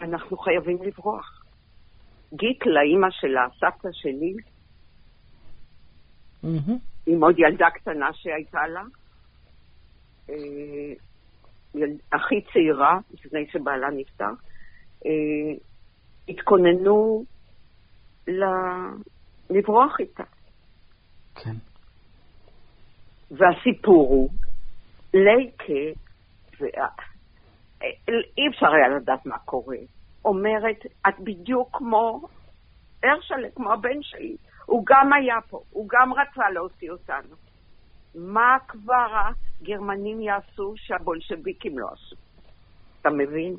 אנחנו 0.00 0.36
חייבים 0.36 0.78
לברוח. 0.82 1.44
גיטלה, 2.34 2.80
אימא 2.80 3.08
שלה, 3.10 3.46
סבתא 3.58 3.88
שלי, 3.92 4.34
mm-hmm. 6.44 6.72
עם 7.06 7.24
עוד 7.24 7.38
ילדה 7.38 7.70
קטנה 7.70 8.12
שהייתה 8.12 8.66
לה, 8.66 8.82
אה, 10.30 10.92
הכי 12.12 12.40
צעירה, 12.52 12.98
לפני 13.12 13.46
שבעלה 13.52 13.88
נפטר, 13.96 14.24
אה, 14.24 14.51
התכוננו 16.28 17.24
לברוח 19.50 20.00
איתה. 20.00 20.22
כן. 21.34 21.54
והסיפור 23.30 24.08
הוא, 24.08 24.28
לייקה, 25.14 26.00
אי 28.38 28.48
אפשר 28.50 28.66
היה 28.66 28.88
לדעת 28.96 29.26
מה 29.26 29.38
קורה, 29.38 29.76
אומרת, 30.24 30.86
את 31.08 31.20
בדיוק 31.20 31.68
כמו 31.72 32.20
הרשלה, 33.02 33.48
כמו 33.54 33.72
הבן 33.72 34.02
שלי. 34.02 34.36
הוא 34.66 34.82
גם 34.86 35.12
היה 35.12 35.36
פה, 35.50 35.60
הוא 35.70 35.88
גם 35.88 36.12
רצה 36.12 36.50
להוציא 36.50 36.90
אותנו. 36.90 37.36
מה 38.14 38.56
כבר 38.68 39.06
הגרמנים 39.60 40.20
יעשו 40.20 40.74
שהבולשביקים 40.76 41.78
לא 41.78 41.86
עשו? 41.92 42.16
אתה 43.02 43.10
מבין? 43.10 43.56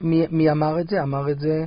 מי, 0.00 0.26
מי 0.30 0.50
אמר 0.50 0.80
את 0.80 0.88
זה? 0.88 1.02
אמר 1.02 1.30
את 1.30 1.38
זה... 1.38 1.64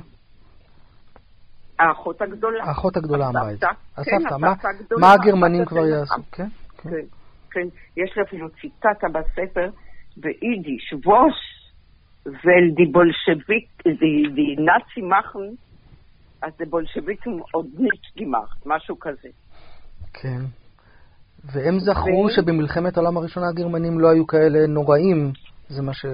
האחות 1.78 2.22
הגדולה. 2.22 2.64
האחות 2.64 2.96
הגדולה 2.96 3.28
אמרה 3.28 3.52
את 3.52 3.58
זה. 3.58 3.66
הסבתא, 3.96 4.28
כן, 4.28 4.94
מה 5.00 5.12
הגרמנים 5.12 5.64
כבר 5.64 5.86
יעשו? 5.86 6.14
כן, 6.32 6.46
כן, 6.82 6.90
כן. 6.90 6.96
כן. 7.50 7.68
יש 7.96 8.16
לי 8.16 8.22
אפילו 8.22 8.48
ציטטה 8.50 9.08
בספר 9.12 9.70
ביידיש, 10.16 10.94
weil 12.26 12.74
die 12.78 12.90
Bolschewik, 12.96 13.68
die, 13.84 14.28
die 14.36 14.56
Nazi 14.56 15.02
machen, 15.02 15.56
אז 16.42 16.52
זה 16.58 16.64
בולשביקים 16.70 17.40
עוד 17.52 17.66
ניט 17.78 18.04
gemacht, 18.18 18.62
משהו 18.66 18.98
כזה. 18.98 19.28
כן. 20.12 20.40
והם 21.44 21.78
זכרו 21.78 22.24
ו- 22.24 22.30
שבמלחמת 22.30 22.96
העולם 22.96 23.16
הראשונה 23.16 23.46
הגרמנים 23.48 24.00
לא 24.00 24.10
היו 24.10 24.26
כאלה 24.26 24.66
נוראים, 24.66 25.32
זה 25.68 25.82
מה 25.82 25.94
ש... 25.94 26.06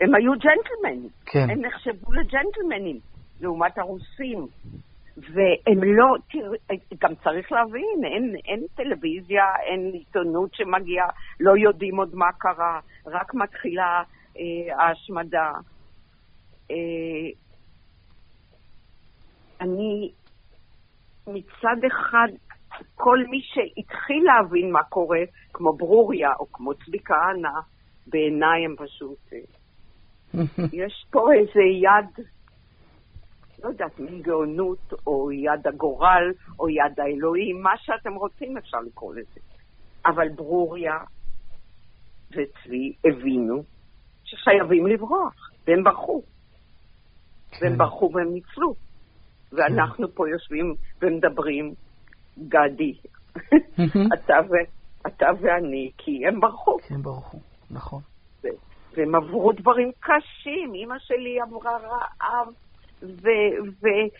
הם 0.00 0.14
היו 0.14 0.32
ג'נטלמנים. 0.32 1.10
כן. 1.26 1.50
הם 1.50 1.60
נחשבו 1.60 2.12
לג'נטלמנים, 2.12 2.98
לעומת 3.40 3.78
הרוסים. 3.78 4.46
והם 5.16 5.84
לא, 5.84 6.14
גם 6.98 7.14
צריך 7.14 7.52
להבין, 7.52 8.04
אין, 8.04 8.36
אין 8.44 8.66
טלוויזיה, 8.74 9.44
אין 9.62 9.90
עיתונות 9.92 10.54
שמגיעה, 10.54 11.08
לא 11.40 11.56
יודעים 11.56 11.96
עוד 11.96 12.14
מה 12.14 12.32
קרה, 12.38 12.80
רק 13.06 13.34
מתחילה 13.34 14.02
אה, 14.38 14.84
ההשמדה. 14.84 15.52
אה, 16.70 16.76
אני 19.60 20.12
מצד 21.26 21.76
אחד, 21.86 22.28
כל 22.94 23.18
מי 23.30 23.40
שהתחיל 23.40 24.24
להבין 24.24 24.72
מה 24.72 24.82
קורה, 24.82 25.20
כמו 25.52 25.72
ברוריה 25.72 26.30
או 26.40 26.52
כמו 26.52 26.74
צבי 26.74 26.98
כהנא, 27.04 27.60
בעיניי 28.06 28.64
הם 28.64 28.74
פשוט... 28.76 29.32
יש 30.82 31.06
פה 31.10 31.32
איזה 31.32 31.62
יד, 31.62 32.26
לא 33.64 33.68
יודעת, 33.68 34.00
מין 34.00 34.22
גאונות, 34.22 34.92
או 35.06 35.32
יד 35.32 35.66
הגורל, 35.66 36.32
או 36.58 36.68
יד 36.68 37.00
האלוהים, 37.00 37.62
מה 37.62 37.72
שאתם 37.76 38.14
רוצים 38.14 38.56
אפשר 38.56 38.78
לקרוא 38.86 39.14
לזה. 39.14 39.40
אבל 40.06 40.28
ברוריה 40.28 40.98
וצבי 42.30 42.92
הבינו 43.04 43.62
שחייבים 44.24 44.86
לברוח, 44.86 45.50
והם 45.66 45.84
ברחו. 45.84 46.22
והם 47.60 47.72
כן. 47.72 47.78
ברחו 47.78 48.10
והם 48.14 48.32
ניצלו. 48.32 48.74
ואנחנו 49.52 50.14
פה 50.14 50.28
יושבים 50.28 50.74
ומדברים, 51.02 51.74
גדי, 52.38 52.94
אתה, 54.14 54.34
ו, 54.50 54.52
אתה 55.06 55.26
ואני, 55.40 55.90
כי 55.98 56.26
הם 56.26 56.40
ברחו. 56.40 56.78
כן, 56.88 57.02
ברוך 57.02 57.30
הוא, 57.30 57.40
נכון. 57.70 58.02
והם 58.96 59.14
עברו 59.14 59.52
דברים 59.52 59.92
קשים. 60.00 60.74
אימא 60.74 60.94
שלי 60.98 61.40
עברה 61.40 61.78
רעב, 61.78 62.48
והיא 63.02 64.10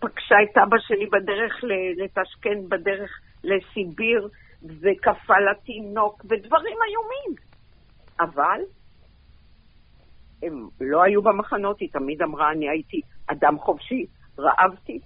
פגשה 0.00 0.36
את 0.42 0.58
אבא 0.58 0.76
שלי 0.80 1.06
בדרך 1.06 1.64
ל- 1.64 2.02
לטשקנט, 2.04 2.68
בדרך 2.68 3.10
לסיביר, 3.44 4.28
וקפא 4.62 5.32
לה 5.32 5.54
תינוק, 5.64 6.24
ודברים 6.24 6.76
איומים. 6.88 7.34
אבל 8.20 8.60
הם 10.42 10.68
לא 10.80 11.02
היו 11.02 11.22
במחנות, 11.22 11.80
היא 11.80 11.88
תמיד 11.92 12.22
אמרה, 12.22 12.52
אני 12.52 12.68
הייתי 12.68 13.00
אדם 13.26 13.58
חופשי, 13.58 14.06
רעבתי, 14.38 14.98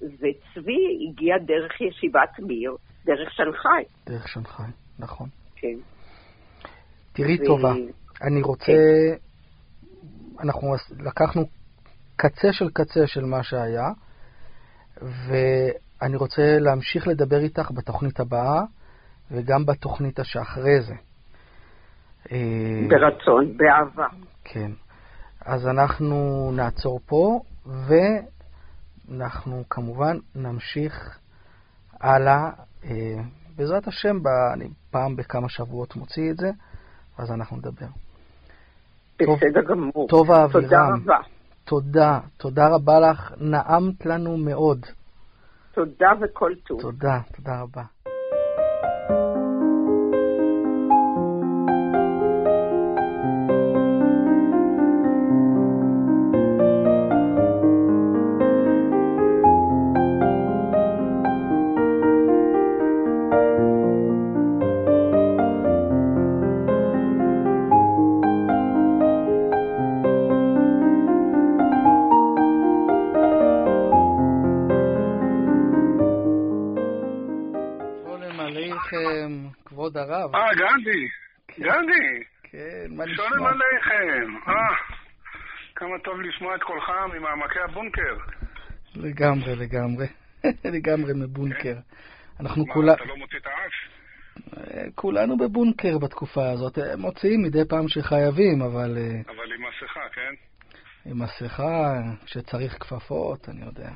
וצבי 0.00 1.08
הגיע 1.08 1.38
דרך 1.38 1.80
ישיבת 1.80 2.30
מיר, 2.38 2.76
דרך 3.04 3.32
שנגחאי, 3.32 3.84
דרך 4.06 4.28
שנגחאי, 4.28 4.66
נכון. 4.98 5.28
כן. 5.56 5.76
תראי 7.16 7.38
ו- 7.42 7.46
טובה, 7.46 7.72
אני 8.22 8.42
רוצה... 8.42 8.72
אנחנו 10.40 10.74
לקחנו 11.00 11.44
קצה 12.16 12.52
של 12.52 12.70
קצה 12.70 13.06
של 13.06 13.24
מה 13.24 13.42
שהיה, 13.42 13.90
ואני 15.02 16.16
רוצה 16.16 16.58
להמשיך 16.58 17.08
לדבר 17.08 17.38
איתך 17.38 17.70
בתוכנית 17.70 18.20
הבאה, 18.20 18.62
וגם 19.30 19.66
בתוכנית 19.66 20.18
שאחרי 20.22 20.80
זה. 20.80 20.94
אה, 22.32 22.88
ברצון, 22.88 23.56
באהבה. 23.56 24.06
כן. 24.44 24.70
אז 25.44 25.68
אנחנו 25.68 26.50
נעצור 26.56 27.00
פה, 27.06 27.40
ואנחנו 29.08 29.64
כמובן 29.70 30.16
נמשיך 30.34 31.18
הלאה. 32.00 32.50
אה, 32.84 32.90
בעזרת 33.56 33.86
השם, 33.86 34.16
אני 34.54 34.68
פעם 34.90 35.16
בכמה 35.16 35.48
שבועות 35.48 35.96
מוציא 35.96 36.30
את 36.30 36.36
זה, 36.36 36.50
אז 37.18 37.32
אנחנו 37.32 37.56
נדבר. 37.56 37.86
טוב. 39.16 39.36
בסדר 39.36 39.62
גמור. 39.62 40.08
טובה 40.08 40.46
תודה 40.52 40.66
אבירם, 40.66 41.02
רבה. 41.02 41.18
תודה, 41.64 42.20
תודה 42.36 42.68
רבה 42.68 43.00
לך, 43.00 43.32
נעמת 43.40 44.06
לנו 44.06 44.36
מאוד. 44.36 44.86
תודה 45.74 46.10
וכל 46.20 46.52
טוב. 46.66 46.80
תודה, 46.80 47.20
תודה 47.36 47.60
רבה. 47.60 47.82
לשמוע 86.28 86.54
את 86.54 86.62
קולך 86.62 86.90
ממעמקי 87.14 87.58
הבונקר. 87.60 88.16
לגמרי, 88.94 89.56
לגמרי. 89.56 90.06
לגמרי 90.74 91.12
מבונקר. 91.14 91.76
אנחנו 92.40 92.66
כולה, 92.66 92.94
אתה 92.94 93.04
לא 93.04 93.16
מוציא 93.16 93.38
את 93.38 93.46
האף? 93.46 93.96
אה, 94.56 94.84
כולנו 94.94 95.36
בבונקר 95.36 95.98
בתקופה 95.98 96.50
הזאת. 96.50 96.78
אה, 96.78 96.96
מוציאים 96.96 97.42
מדי 97.42 97.64
פעם 97.68 97.88
שחייבים, 97.88 98.62
אבל 98.62 98.96
אה, 98.98 99.32
אבל 99.34 99.52
עם 99.52 99.62
מסכה, 99.62 100.08
כן? 100.12 100.34
עם 101.10 101.22
מסכה, 101.22 102.00
כשצריך 102.24 102.72
כפפות, 102.80 103.48
אני 103.48 103.64
יודע. 103.64 103.90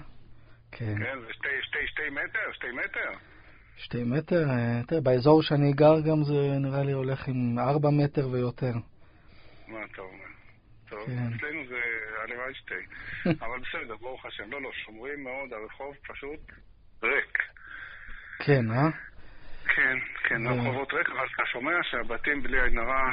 כן. 0.73 0.95
כן, 0.99 1.21
זה 1.21 1.33
שתי, 1.33 1.49
שתי, 1.63 1.79
שתי 1.87 2.11
מטר? 2.11 2.53
שתי 2.53 2.73
מטר? 2.73 3.19
שתי 3.77 4.05
מטר, 4.05 4.51
אה, 4.51 4.81
תראה, 4.87 5.01
באזור 5.01 5.43
שאני 5.43 5.73
גר 5.73 6.01
גם 6.01 6.23
זה 6.23 6.59
נראה 6.61 6.83
לי 6.83 6.93
הולך 6.93 7.29
עם 7.29 7.59
ארבע 7.59 7.89
מטר 7.91 8.29
ויותר. 8.29 8.73
מה 9.69 9.79
אתה 9.93 10.03
אומר? 10.03 10.30
טוב, 10.91 11.07
כן. 11.07 11.37
אצלנו 11.37 11.67
זה 11.69 11.81
הלוואי 12.23 12.55
שתי. 12.55 12.75
אבל 13.45 13.59
בסדר, 13.59 13.97
ברוך 13.97 14.27
השם. 14.27 14.51
לא, 14.53 14.63
לא, 14.63 14.71
שומרים 14.73 15.25
מאוד, 15.25 15.53
הרחוב 15.53 15.97
פשוט 16.09 16.41
ריק. 17.03 17.39
כן, 18.39 18.71
אה? 18.71 18.91
כן, 19.77 19.99
כן, 20.29 20.47
הרחובות 20.47 20.93
ריק, 20.93 21.09
אבל 21.09 21.27
אתה 21.35 21.43
שומע 21.53 21.83
שהבתים 21.83 22.43
בלי 22.43 22.63
עין 22.63 22.79
הרע 22.79 23.11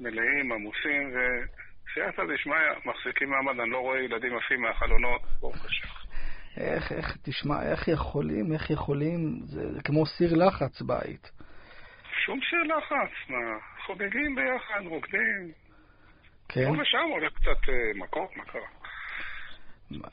מלאים, 0.00 0.52
עמוסים, 0.52 1.12
וסייעתא 1.14 2.22
דשמיא 2.34 2.56
מחזיקים 2.84 3.30
מעמד, 3.30 3.60
אני 3.60 3.70
לא 3.70 3.78
רואה 3.78 4.00
ילדים 4.00 4.36
עפים 4.36 4.62
מהחלונות, 4.62 5.22
ברוך 5.40 5.64
השם. 5.64 5.88
איך, 6.56 6.92
איך, 6.92 7.16
תשמע, 7.22 7.62
איך 7.62 7.88
יכולים, 7.88 8.52
איך 8.52 8.70
יכולים, 8.70 9.40
זה, 9.44 9.72
זה 9.72 9.82
כמו 9.82 10.06
סיר 10.06 10.34
לחץ 10.34 10.82
בית. 10.82 11.30
שום 12.24 12.40
שיר 12.42 12.62
לחץ, 12.62 13.28
מה, 13.28 13.38
חוגגים 13.86 14.34
ביחד, 14.34 14.86
רוקדים. 14.86 15.63
כן? 16.48 16.74
פה 16.76 16.82
ושם 16.82 17.08
עולה 17.12 17.30
קצת 17.30 17.68
אה, 17.68 17.74
מכות, 17.94 18.36
מה 18.36 18.44
קרה? 18.44 18.60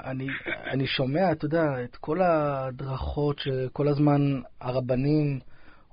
אני, 0.06 0.28
אני 0.48 0.88
שומע, 0.88 1.32
אתה 1.32 1.46
יודע, 1.46 1.63
את 1.84 1.96
כל 1.96 2.17
הדרכות 2.22 3.39
שכל 3.39 3.88
הזמן 3.88 4.22
הרבנים 4.62 5.39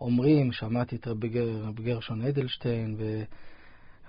אומרים, 0.00 0.52
שמעתי 0.52 0.96
את 0.96 1.06
רבי 1.06 1.28
גר- 1.28 1.62
רבי 1.68 1.82
גרשון 1.82 2.22
אדלשטיין, 2.22 2.96
ו, 2.98 3.02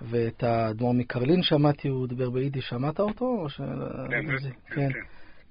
ואת 0.02 0.42
האדמו"ר 0.42 0.94
מקרלין 0.94 1.42
שמעתי, 1.42 1.88
הוא 1.88 2.08
דיבר 2.08 2.30
ביידיש, 2.30 2.64
שמעת 2.68 3.00
אותו? 3.00 3.24
או 3.24 3.48
ש... 3.48 3.56
כן, 4.10 4.36
זה- 4.36 4.50
כן, 4.66 4.74
כן, 4.74 4.92
כן. 4.92 5.00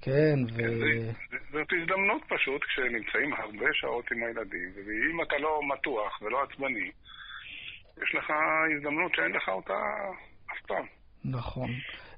כן, 0.01 0.39
ו... 0.43 0.57
כן, 0.57 0.79
זה- 0.79 1.11
זה- 1.31 1.37
זאת 1.51 1.67
הזדמנות 1.81 2.21
פשוט, 2.27 2.61
כשנמצאים 2.63 3.33
הרבה 3.33 3.65
שעות 3.73 4.11
עם 4.11 4.23
הילדים, 4.23 4.69
ואם 4.75 5.21
אתה 5.21 5.37
לא 5.37 5.59
מתוח 5.73 6.21
ולא 6.21 6.43
עצבני, 6.43 6.91
יש 8.03 8.15
לך 8.17 8.31
הזדמנות 8.77 9.11
שאין 9.15 9.31
לך 9.31 9.49
אותה 9.49 9.73
פעם. 10.67 10.85
נכון. 11.25 11.69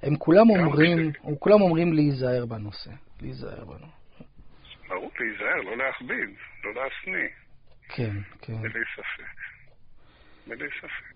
הם 0.01 0.15
כולם 0.15 0.49
אומרים, 0.49 1.11
הם 1.23 1.35
כולם 1.35 1.61
אומרים 1.61 1.93
להיזהר 1.93 2.45
בנושא. 2.45 2.91
להיזהר 3.21 3.65
בנושא. 3.65 4.01
ברור, 4.87 5.11
להיזהר, 5.19 5.61
לא 5.61 5.77
להכביד, 5.77 6.29
לא 6.63 6.73
להשניא, 6.73 7.27
כן, 7.89 8.15
כן. 8.41 8.61
בלי 8.61 8.81
ספק. 8.95 9.35
בלי 10.47 10.67
ספק. 10.79 11.11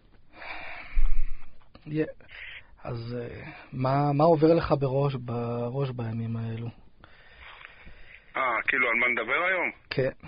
אז 2.84 3.18
אה, 3.20 3.52
מה, 3.74 4.14
מה 4.14 4.24
עובר 4.24 4.54
לך 4.54 4.74
בראש, 4.80 5.16
בראש 5.16 5.90
בימים 5.90 6.38
האלו? 6.38 6.68
אה, 8.38 8.62
כאילו 8.68 8.90
על 8.90 8.96
מה 8.96 9.08
נדבר 9.08 9.44
היום? 9.44 9.72
כן. 9.90 10.28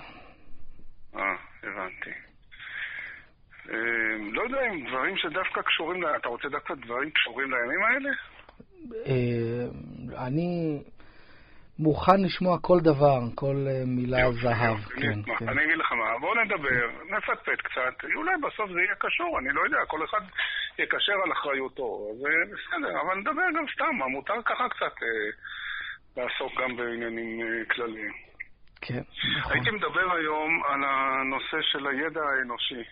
אה, 1.16 1.36
הבנתי. 1.64 2.27
אה, 3.70 4.18
לא 4.32 4.42
יודע 4.42 4.62
אם 4.70 4.88
דברים 4.88 5.18
שדווקא 5.18 5.62
קשורים, 5.62 6.04
אתה 6.16 6.30
רוצה 6.30 6.50
דווקא 6.50 6.74
דברים 6.86 7.12
קשורים 7.12 7.52
לימים 7.52 7.84
האלה? 7.84 8.10
אה, 9.08 10.28
אני 10.28 10.80
מוכן 11.80 12.22
לשמוע 12.26 12.58
כל 12.62 12.80
דבר, 12.80 13.20
כל 13.36 13.56
אה, 13.68 13.84
מילה 13.86 14.32
זהב. 14.32 14.78
כן, 14.78 15.08
אני. 15.08 15.24
כן. 15.38 15.50
אני 15.50 15.64
אגיד 15.66 15.78
לך 15.78 15.92
מה, 15.92 16.20
בואו 16.22 16.44
נדבר, 16.44 16.88
נפטפט 17.18 17.62
קצת, 17.62 17.96
אולי 18.16 18.32
בסוף 18.48 18.72
זה 18.72 18.80
יהיה 18.80 18.96
קשור, 19.00 19.40
אני 19.40 19.50
לא 19.54 19.62
יודע, 19.66 19.78
כל 19.88 20.06
אחד 20.06 20.22
יקשר 20.80 21.18
על 21.26 21.32
אחריותו, 21.32 22.08
אז 22.12 22.26
אה, 22.26 22.32
בסדר, 22.54 23.02
אבל 23.02 23.16
נדבר 23.16 23.48
גם 23.58 23.66
סתם, 23.74 23.96
מותר 24.12 24.42
ככה 24.46 24.70
קצת 24.70 25.04
אה, 25.04 25.30
לעסוק 26.18 26.62
גם 26.62 26.76
בעניינים 26.76 27.42
כלליים. 27.72 28.14
כן, 28.82 29.02
נכון. 29.40 29.54
הייתי 29.54 29.72
מדבר 29.72 30.16
היום 30.16 30.64
על 30.68 30.82
הנושא 30.84 31.58
של 31.62 31.88
הידע 31.88 32.22
האנושי. 32.22 32.84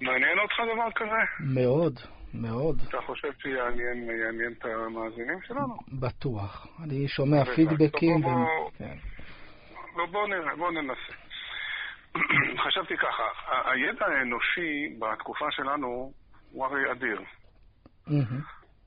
מעניין 0.00 0.38
אותך 0.38 0.54
דבר 0.74 0.90
כזה? 0.94 1.44
מאוד, 1.54 2.00
מאוד. 2.34 2.82
אתה 2.88 2.98
חושב 3.06 3.28
שיעניין 3.38 4.10
יעניין 4.10 4.52
את 4.58 4.64
המאזינים 4.64 5.38
שלנו? 5.46 5.76
בטוח. 6.00 6.66
אני 6.84 7.08
שומע. 7.08 7.44
פידבקים. 7.44 8.22
כן. 8.78 8.96
בואו 9.94 10.26
בואו 10.56 10.70
ננסה. 10.70 11.12
חשבתי 12.66 12.96
ככה, 12.96 13.22
הידע 13.70 14.06
האנושי 14.06 14.98
בתקופה 14.98 15.46
שלנו 15.50 16.12
הוא 16.50 16.64
הרי 16.66 16.92
אדיר. 16.92 17.20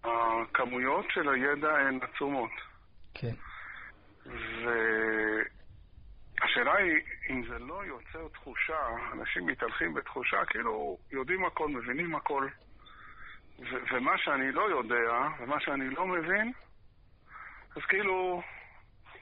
הכמויות 0.03 1.05
של 1.13 1.29
הידע 1.29 1.71
הן 1.71 1.99
עצומות. 2.01 2.51
כן. 3.13 3.33
והשאלה 6.41 6.75
היא, 6.77 6.99
אם 7.29 7.43
זה 7.47 7.59
לא 7.59 7.85
יוצר 7.85 8.27
תחושה, 8.33 8.79
אנשים 9.13 9.45
מתהלכים 9.45 9.93
בתחושה 9.93 10.45
כאילו 10.45 10.97
יודעים 11.11 11.45
הכל, 11.45 11.67
מבינים 11.67 12.15
הכל, 12.15 12.47
ו- 13.59 13.83
ומה 13.93 14.17
שאני 14.17 14.51
לא 14.51 14.69
יודע, 14.69 15.27
ומה 15.39 15.59
שאני 15.59 15.89
לא 15.89 16.07
מבין, 16.07 16.51
אז 17.75 17.81
כאילו, 17.89 18.41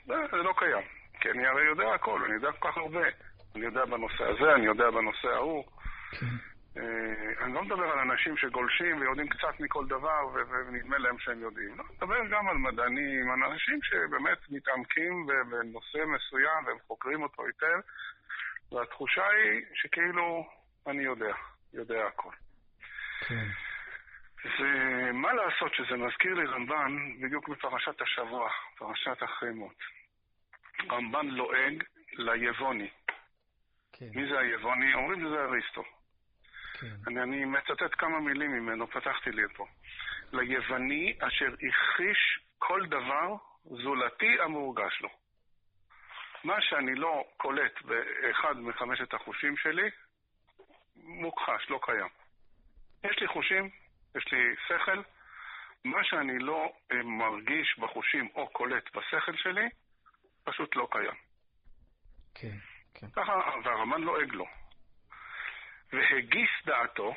זה, 0.05 0.13
זה 0.32 0.38
לא 0.38 0.53
קיים. 0.57 0.84
כי 1.22 1.32
אני 1.32 1.47
הרי 1.47 1.65
יודע 1.65 1.93
הכל, 1.93 2.24
אני 2.26 2.34
יודע 2.34 2.51
כל 2.51 2.72
כך 2.72 2.78
הרבה. 2.78 3.03
אני 3.55 3.65
יודע 3.65 3.86
בנושא 3.86 4.24
הזה, 4.24 4.53
אני 4.55 4.65
יודע 4.65 4.91
בנושא 4.91 5.28
ההוא. 5.28 5.63
כן. 6.11 6.26
אה, 6.78 7.45
אני 7.45 7.53
לא 7.53 7.63
מדבר 7.63 7.91
על 7.91 7.99
אנשים 7.99 8.38
שגולשים 8.38 9.01
ויודעים 9.01 9.30
קצת 9.30 9.59
מכל 9.59 9.86
דבר 9.88 10.28
ונדמה 10.34 10.97
להם 10.97 11.19
שהם 11.19 11.41
יודעים. 11.41 11.78
לא, 11.78 11.84
אני 11.84 11.95
מדבר 11.97 12.28
גם 12.30 12.47
על 12.47 12.57
מדענים, 12.57 13.32
על 13.32 13.43
אנשים 13.51 13.80
שבאמת 13.84 14.38
מתעמקים 14.49 15.28
בנושא 15.49 15.97
מסוים 15.97 16.65
והם 16.65 16.78
חוקרים 16.88 17.23
אותו 17.23 17.45
היטב, 17.45 17.80
והתחושה 18.71 19.25
היא 19.28 19.61
שכאילו 19.73 20.47
אני 20.88 21.03
יודע, 21.03 21.36
יודע 21.73 22.07
הכל. 22.07 22.32
כן. 23.28 23.47
ומה 24.59 25.34
לעשות 25.34 25.73
שזה 25.73 25.97
מזכיר 25.97 26.34
לי 26.34 26.45
רמב"ן 26.45 27.21
בדיוק 27.21 27.49
בפרשת 27.49 28.01
השבוע, 28.01 28.49
פרשת 28.78 29.23
החמות. 29.23 29.75
רמב"ן 30.91 31.28
לועג 31.28 31.84
ליבוני. 32.13 32.89
כן. 33.93 34.05
מי 34.15 34.30
זה 34.30 34.39
היבוני? 34.39 34.93
אומרים 34.93 35.19
שזה 35.19 35.43
אריסטו. 35.43 35.84
כן. 36.80 36.88
אני, 37.07 37.21
אני 37.21 37.45
מצטט 37.45 37.95
כמה 37.97 38.19
מילים 38.19 38.51
ממנו, 38.51 38.88
פתחתי 38.88 39.32
לי 39.32 39.43
פה. 39.55 39.67
ליווני 40.34 41.17
אשר 41.19 41.53
הכחיש 41.67 42.39
כל 42.59 42.86
דבר 42.86 43.36
זולתי 43.65 44.39
המורגש 44.39 45.01
לו. 45.01 45.09
מה 46.43 46.61
שאני 46.61 46.95
לא 46.95 47.23
קולט 47.38 47.82
באחד 47.82 48.57
מחמשת 48.57 49.13
החושים 49.13 49.57
שלי, 49.57 49.89
מוכחש, 50.95 51.69
לא 51.69 51.80
קיים. 51.84 52.07
יש 53.03 53.19
לי 53.19 53.28
חושים, 53.28 53.69
יש 54.15 54.32
לי 54.32 54.55
שכל, 54.67 55.01
מה 55.86 56.03
שאני 56.03 56.39
לא 56.39 56.73
אה, 56.91 57.03
מרגיש 57.03 57.80
בחושים 57.80 58.30
או 58.36 58.47
קולט 58.47 58.95
בשכל 58.95 59.36
שלי, 59.36 59.69
פשוט 60.43 60.75
לא 60.75 60.88
קיים. 60.91 61.15
כן. 62.36 62.57
כן. 62.93 63.07
ככה, 63.15 63.32
והרמב"ן 63.63 64.01
לועג 64.01 64.32
לו. 64.34 64.45
והגיס 65.94 66.50
דעתו, 66.66 67.16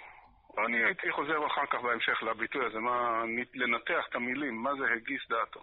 אני 0.59 0.85
הייתי 0.85 1.13
חוזר 1.13 1.47
אחר 1.47 1.67
כך 1.67 1.81
בהמשך 1.83 2.23
לביטוי 2.23 2.67
הזה, 2.67 2.79
מה, 2.79 3.23
לנתח 3.55 4.05
את 4.09 4.15
המילים, 4.15 4.63
מה 4.63 4.71
זה 4.75 4.93
הגיס 4.93 5.29
דעתו. 5.29 5.63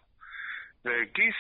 והגיס 0.86 1.36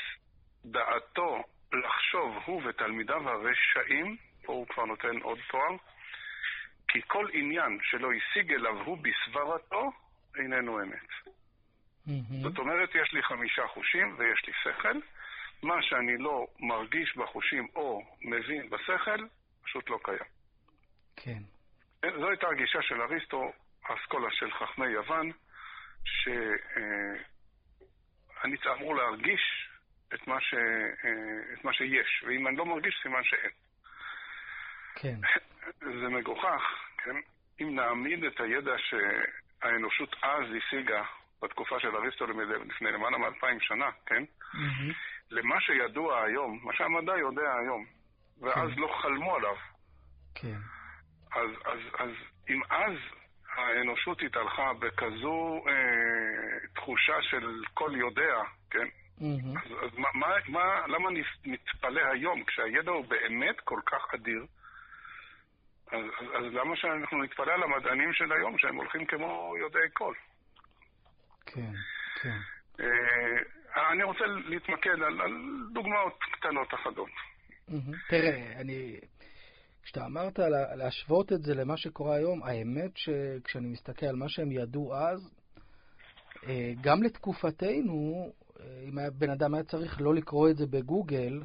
דעתו 0.65 1.43
לחשוב 1.73 2.37
הוא 2.45 2.61
ותלמידיו 2.65 3.29
הרשעים, 3.29 4.17
פה 4.45 4.53
הוא 4.53 4.67
כבר 4.67 4.85
נותן 4.85 5.17
עוד 5.17 5.39
תואר, 5.49 5.75
כי 6.87 7.01
כל 7.07 7.27
עניין 7.33 7.79
שלא 7.83 8.09
השיג 8.13 8.53
אליו 8.53 8.81
הוא 8.81 8.97
בסברתו, 8.97 9.91
איננו 10.37 10.83
אמת. 10.83 11.09
מהמם. 12.07 12.41
זאת 12.43 12.57
אומרת, 12.57 12.89
יש 12.95 13.13
לי 13.13 13.23
חמישה 13.23 13.67
חושים 13.67 14.15
ויש 14.17 14.45
לי 14.47 14.53
שכל. 14.63 14.99
מה 15.63 15.81
שאני 15.81 16.17
לא 16.17 16.47
מרגיש 16.59 17.17
בחושים 17.17 17.67
או 17.75 18.01
מבין 18.21 18.69
בשכל, 18.69 19.25
פשוט 19.63 19.89
לא 19.89 19.99
קיים. 20.03 20.29
כן. 21.15 21.56
זו 22.01 22.29
הייתה 22.29 22.47
הגישה 22.47 22.81
של 22.81 23.01
אריסטו, 23.01 23.51
האסכולה 23.85 24.31
של 24.31 24.51
חכמי 24.51 24.87
יוון, 24.87 25.31
שאני 26.05 26.45
אמור 28.71 28.95
להרגיש 28.95 29.69
את 30.13 30.27
מה, 30.27 30.41
ש, 30.41 30.53
את 31.53 31.63
מה 31.63 31.73
שיש, 31.73 32.23
ואם 32.27 32.47
אני 32.47 32.57
לא 32.57 32.65
מרגיש, 32.65 32.99
סימן 33.03 33.23
שאין. 33.23 33.51
כן. 34.95 35.15
זה 36.01 36.09
מגוחך, 36.09 36.61
כן? 36.97 37.15
אם 37.61 37.75
נעמיד 37.75 38.23
את 38.23 38.39
הידע 38.39 38.75
שהאנושות 38.77 40.15
אז 40.21 40.43
השיגה 40.57 41.03
בתקופה 41.41 41.79
של 41.79 41.95
אריסטו 41.95 42.25
לפני 42.65 42.91
למעלה 42.91 43.17
מאלפיים 43.17 43.59
שנה, 43.59 43.89
כן? 44.05 44.23
מהמם. 44.53 44.93
למה 45.31 45.61
שידוע 45.61 46.23
היום, 46.23 46.59
מה 46.63 46.73
שהמדע 46.73 47.17
יודע 47.17 47.53
היום, 47.55 47.85
ואז 48.41 48.69
כן. 48.75 48.81
לא 48.81 48.97
חלמו 49.01 49.35
עליו. 49.35 49.55
כן. 50.35 50.57
אז, 51.35 51.49
אז, 51.65 51.79
אז 51.99 52.09
אם 52.49 52.61
אז 52.69 52.93
האנושות 53.55 54.21
התהלכה 54.21 54.73
בכזו 54.79 55.63
אה, 55.67 56.67
תחושה 56.75 57.21
של 57.21 57.63
כל 57.73 57.91
יודע, 57.95 58.35
כן? 58.71 58.87
מהמם. 59.21 59.57
אז, 59.57 59.71
אז 59.83 59.97
מה, 59.97 60.07
מה, 60.13 60.27
מה, 60.47 60.87
למה 60.87 61.09
נס- 61.11 61.45
נתפלא 61.45 62.01
היום, 62.13 62.43
כשהידע 62.43 62.91
הוא 62.91 63.05
באמת 63.05 63.59
כל 63.63 63.79
כך 63.85 64.13
אדיר, 64.15 64.45
אז, 65.91 66.01
אז, 66.19 66.25
אז 66.35 66.53
למה 66.53 66.75
שאנחנו 66.75 67.23
נתפלא 67.23 67.51
על 67.53 67.63
המדענים 67.63 68.13
של 68.13 68.31
היום, 68.31 68.57
שהם 68.57 68.75
הולכים 68.75 69.05
כמו 69.05 69.53
יודעי 69.59 69.87
כל? 69.93 70.13
כן. 71.45 71.71
כן. 72.21 72.37
אה, 72.79 73.91
אני 73.91 74.03
רוצה 74.03 74.25
להתמקד 74.25 75.01
על, 75.01 75.21
על 75.21 75.31
דוגמאות 75.73 76.19
קטנות 76.31 76.73
אחדות. 76.73 77.09
מהמם. 77.67 77.93
תראה, 78.09 78.53
אני... 78.61 78.99
כשאתה 79.87 80.05
אמרת 80.05 80.39
לה- 80.39 80.75
להשוות 80.75 81.33
את 81.33 81.41
זה 81.41 81.55
למה 81.55 81.77
שקורה 81.77 82.15
היום, 82.15 82.43
האמת 82.43 82.91
שכשאני 82.97 83.67
מסתכל 83.67 84.05
על 84.05 84.15
מה 84.15 84.29
שהם 84.29 84.51
ידעו 84.51 84.95
אז, 84.95 85.31
אה, 86.47 86.71
גם 86.81 87.03
לתקופתנו, 87.03 88.31
אה, 88.59 88.65
אם 88.89 88.97
היה 88.97 89.09
בן 89.11 89.29
אדם 89.29 89.53
היה 89.53 89.63
צריך 89.63 90.01
לא 90.01 90.15
לקרוא 90.15 90.49
את 90.49 90.57
זה 90.57 90.65
בגוגל, 90.65 91.41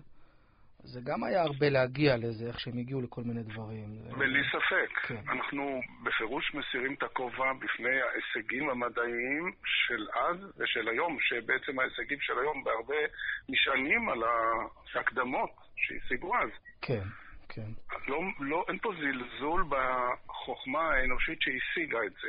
זה 0.85 1.01
גם 1.05 1.25
היה 1.25 1.43
הרבה 1.43 1.69
להגיע 1.69 2.17
לזה, 2.17 2.47
איך 2.47 2.61
שהם 2.61 2.79
הגיעו 2.79 3.01
לכל 3.01 3.23
מיני 3.23 3.43
דברים. 3.43 3.89
בלי 4.19 4.43
ספק. 4.49 5.07
כן. 5.09 5.23
אנחנו 5.33 5.81
בפירוש 6.05 6.55
מסירים 6.55 6.95
את 6.95 7.03
הכובע 7.03 7.53
בפני 7.53 7.97
ההישגים 8.01 8.71
המדעיים 8.71 9.53
של 9.65 10.07
אז 10.15 10.53
ושל 10.59 10.89
היום, 10.89 11.19
שבעצם 11.21 11.79
ההישגים 11.79 12.19
של 12.21 12.39
היום 12.39 12.65
בהרבה 12.65 13.01
נשענים 13.49 14.09
על 14.09 14.19
ההקדמות 14.95 15.51
שהשיגו 15.77 16.37
אז. 16.37 16.51
כן, 16.81 17.03
כן. 17.55 17.71
לא, 18.09 18.21
לא, 18.41 18.65
אין 18.69 18.79
פה 18.79 18.93
זלזול 19.01 19.65
בחוכמה 19.69 20.91
האנושית 20.91 21.39
שהשיגה 21.43 21.99
את 22.07 22.13
זה. 22.23 22.29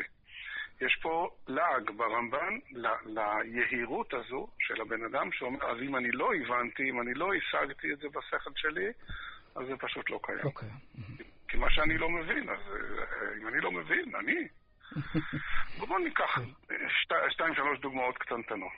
יש 0.86 0.98
פה 1.02 1.30
לעג 1.48 1.92
ברמב"ן 1.92 2.58
ל- 2.72 2.88
ליהירות 3.06 4.14
הזו 4.14 4.48
של 4.60 4.82
הבן 4.82 5.04
אדם 5.06 5.32
שאומר, 5.32 5.72
אז 5.72 5.78
אם 5.82 5.96
אני 5.96 6.12
לא 6.12 6.32
הבנתי, 6.36 6.90
אם 6.90 7.02
אני 7.02 7.14
לא 7.14 7.32
השגתי 7.34 7.94
את 7.94 7.98
זה 8.00 8.08
בשכל 8.10 8.52
שלי, 8.56 8.88
אז 9.56 9.68
זה 9.68 9.78
פשוט 9.78 10.10
לא 10.10 10.20
קיים. 10.24 10.38
לא 10.44 10.52
קיים. 10.56 10.72
כי 11.48 11.58
מה 11.58 11.70
שאני 11.72 11.98
לא 11.98 12.10
מבין, 12.10 12.50
אז 12.50 12.60
אה, 12.60 13.38
אם 13.42 13.48
אני 13.48 13.60
לא 13.62 13.72
מבין, 13.72 14.16
אני. 14.16 14.48
בואו 15.78 15.98
ניקח 16.00 16.40
שתי- 17.02 17.16
שתיים, 17.30 17.56
שלוש 17.56 17.80
דוגמאות 17.80 18.18
קטנטנות. 18.18 18.72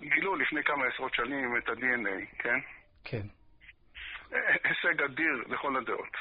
גילו 0.00 0.36
לפני 0.36 0.62
כמה 0.64 0.84
עשרות 0.86 1.14
שנים 1.14 1.56
את 1.56 1.68
ה-DNA, 1.68 2.36
כן? 2.42 2.58
כן. 3.04 3.22
הישג 4.64 5.02
אדיר 5.02 5.44
לכל 5.46 5.76
הדעות. 5.76 6.16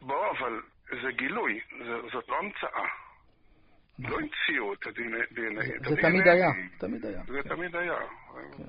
בוא, 0.00 0.30
אבל 0.30 0.62
זה 1.02 1.12
גילוי, 1.12 1.60
זאת 2.12 2.28
לא 2.28 2.38
המצאה. 2.38 2.88
לא 3.98 4.18
המציאו 4.20 4.72
את 4.74 4.86
ה-DNA. 4.86 5.88
זה 5.88 5.96
תמיד 6.02 6.28
היה, 6.28 6.48
תמיד 6.78 7.06
היה. 7.06 7.22
זה 7.26 7.42
כן. 7.42 7.48
תמיד 7.48 7.76
היה. 7.76 7.98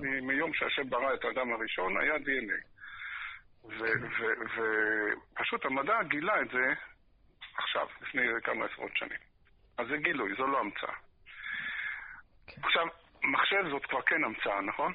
מ- 0.01 0.27
מיום 0.27 0.53
שהשם 0.53 0.89
ברא 0.89 1.13
את 1.13 1.23
האדם 1.25 1.53
הראשון 1.53 1.97
היה 2.01 2.13
DNA. 2.15 2.65
ופשוט 5.33 5.65
המדע 5.65 6.03
גילה 6.03 6.41
את 6.41 6.49
זה 6.49 6.73
עכשיו, 7.57 7.87
לפני 8.01 8.21
כמה 8.43 8.65
עשרות 8.65 8.97
שנים. 8.97 9.19
אז 9.77 9.87
זה 9.87 9.97
גילוי, 9.97 10.35
זו 10.37 10.47
לא 10.47 10.59
המצאה. 10.59 10.93
כן. 12.47 12.61
עכשיו, 12.63 12.85
מחשב 13.23 13.69
זאת 13.71 13.85
כבר 13.85 14.01
כן 14.01 14.23
המצאה, 14.23 14.61
נכון? 14.61 14.93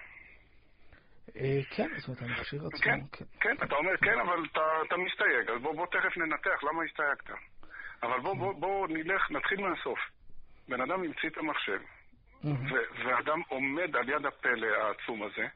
אה, 1.36 1.60
כן, 1.70 1.88
זאת 1.96 2.08
אומרת, 2.08 2.22
המכשיר 2.22 2.66
עצמו, 2.66 2.80
כן, 2.80 3.00
כן, 3.40 3.54
אתה 3.64 3.74
אומר 3.74 3.96
כן, 3.96 4.20
אבל 4.20 4.44
אתה 4.86 4.96
מסתייג, 4.96 5.50
אז 5.50 5.62
בוא 5.62 5.86
תכף 5.86 6.16
ננתח 6.16 6.64
למה 6.64 6.82
הסתייגת. 6.84 7.40
אבל 8.02 8.20
בוא 8.60 8.88
נלך, 8.88 9.30
נתחיל 9.30 9.60
מהסוף. 9.60 9.98
בן 10.68 10.80
אדם 10.80 11.04
המציא 11.04 11.28
את 11.28 11.38
המחשב, 11.38 11.80
ואדם 13.04 13.40
עומד 13.48 13.96
על 13.96 14.08
יד 14.08 14.26
הפלא 14.26 14.66
העצום 14.66 15.22
הזה, 15.22 15.46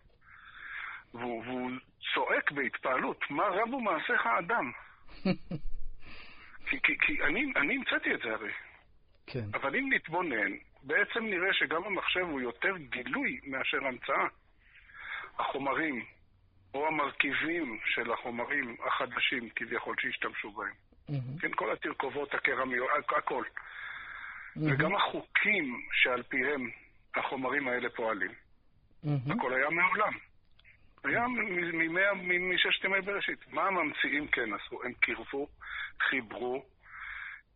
והוא 1.15 1.71
צועק 2.15 2.51
בהתפעלות, 2.51 3.25
מה 3.31 3.45
רבו 3.45 3.81
מעשיך 3.81 4.27
האדם? 4.27 4.73
כי, 6.67 6.77
כי, 6.83 6.99
כי 7.01 7.23
אני, 7.23 7.53
אני 7.57 7.77
המצאתי 7.77 8.15
את 8.15 8.21
זה 8.21 8.33
הרי. 8.33 8.53
כן. 9.27 9.45
אבל 9.55 9.77
אם 9.77 9.93
נתבונן, 9.93 10.53
בעצם 10.83 11.25
נראה 11.25 11.53
שגם 11.53 11.85
המחשב 11.85 12.21
הוא 12.21 12.41
יותר 12.41 12.77
גילוי 12.77 13.41
מאשר 13.47 13.87
המצאה. 13.87 14.27
החומרים, 15.39 16.05
או 16.75 16.87
המרכיבים 16.87 17.79
של 17.85 18.13
החומרים 18.13 18.77
החדשים 18.87 19.49
כביכול 19.57 19.97
שהשתמשו 19.99 20.51
בהם. 20.51 20.73
Mm-hmm. 21.11 21.41
כן, 21.41 21.55
כל 21.55 21.73
התרכובות 21.73 22.35
הקרמיות, 22.35 22.89
הכל. 23.19 23.45
Mm-hmm. 23.45 24.61
וגם 24.63 24.95
החוקים 24.95 25.87
שעל 25.93 26.23
פיהם 26.23 26.71
החומרים 27.15 27.69
האלה 27.69 27.89
פועלים. 27.91 28.31
Mm-hmm. 28.31 29.33
הכל 29.33 29.55
היה 29.55 29.71
מעולם. 29.71 30.13
היה 31.05 31.27
מששת 32.55 32.85
ימי 32.85 33.01
בראשית. 33.01 33.53
מה 33.53 33.63
הממציאים 33.63 34.29
כן 34.29 34.51
עשו? 34.55 34.83
הם 34.85 34.93
קירבו, 34.93 35.49
חיברו, 36.01 36.65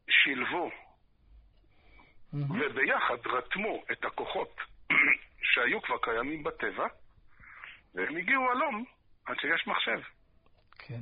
שילבו, 0.09 0.71
mm-hmm. 0.71 2.37
וביחד 2.51 3.27
רתמו 3.27 3.85
את 3.93 4.05
הכוחות 4.05 4.61
שהיו 5.53 5.83
כבר 5.83 5.97
קיימים 6.03 6.43
בטבע, 6.43 6.87
והם 7.95 8.17
הגיעו 8.17 8.51
הלום 8.51 8.85
עד 9.27 9.37
שיש 9.41 9.67
מחשב. 9.67 10.01
כן. 10.79 11.01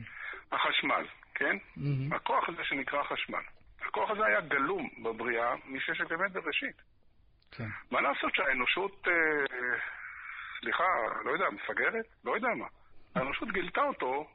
החשמל, 0.52 1.06
כן? 1.34 1.56
Mm-hmm. 1.56 2.14
הכוח 2.16 2.48
הזה 2.48 2.64
שנקרא 2.64 3.02
חשמל. 3.02 3.42
הכוח 3.80 4.10
הזה 4.10 4.26
היה 4.26 4.40
גלום 4.40 4.88
בבריאה 5.02 5.54
מששת 5.64 6.10
ימי 6.10 6.28
בראשית. 6.32 6.82
כן. 7.52 7.68
מה 7.90 8.00
לעשות 8.00 8.34
שהאנושות, 8.34 9.08
אה, 9.08 9.12
סליחה, 10.60 10.84
לא 11.24 11.30
יודע, 11.30 11.50
מפגרת? 11.50 12.06
לא 12.24 12.34
יודע 12.34 12.48
מה. 12.48 12.66
האנושות 13.14 13.52
גילתה 13.52 13.80
אותו 13.80 14.28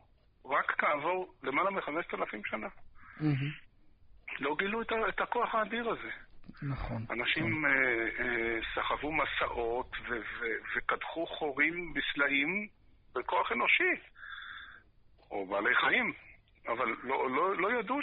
רק 0.45 0.75
כעבור 0.77 1.33
למעלה 1.43 1.71
מחמשת 1.71 2.13
אלפים 2.13 2.41
שנה. 2.45 2.67
Mm-hmm. 2.67 4.39
לא 4.39 4.55
גילו 4.59 4.81
את, 4.81 4.91
את 5.09 5.21
הכוח 5.21 5.55
האדיר 5.55 5.89
הזה. 5.89 6.11
נכון. 6.63 7.05
אנשים 7.09 7.65
אה, 7.65 7.71
אה, 8.19 8.59
סחבו 8.75 9.11
מסעות 9.11 9.91
וקדחו 10.75 11.25
חורים 11.25 11.93
בסלעים 11.93 12.67
בכוח 13.15 13.51
אנושי, 13.51 13.93
או 15.31 15.45
בעלי 15.45 15.75
חיים, 15.75 16.13
אבל 16.67 16.95
לא, 17.03 17.31
לא, 17.31 17.57
לא 17.57 17.79
ידעו 17.79 17.99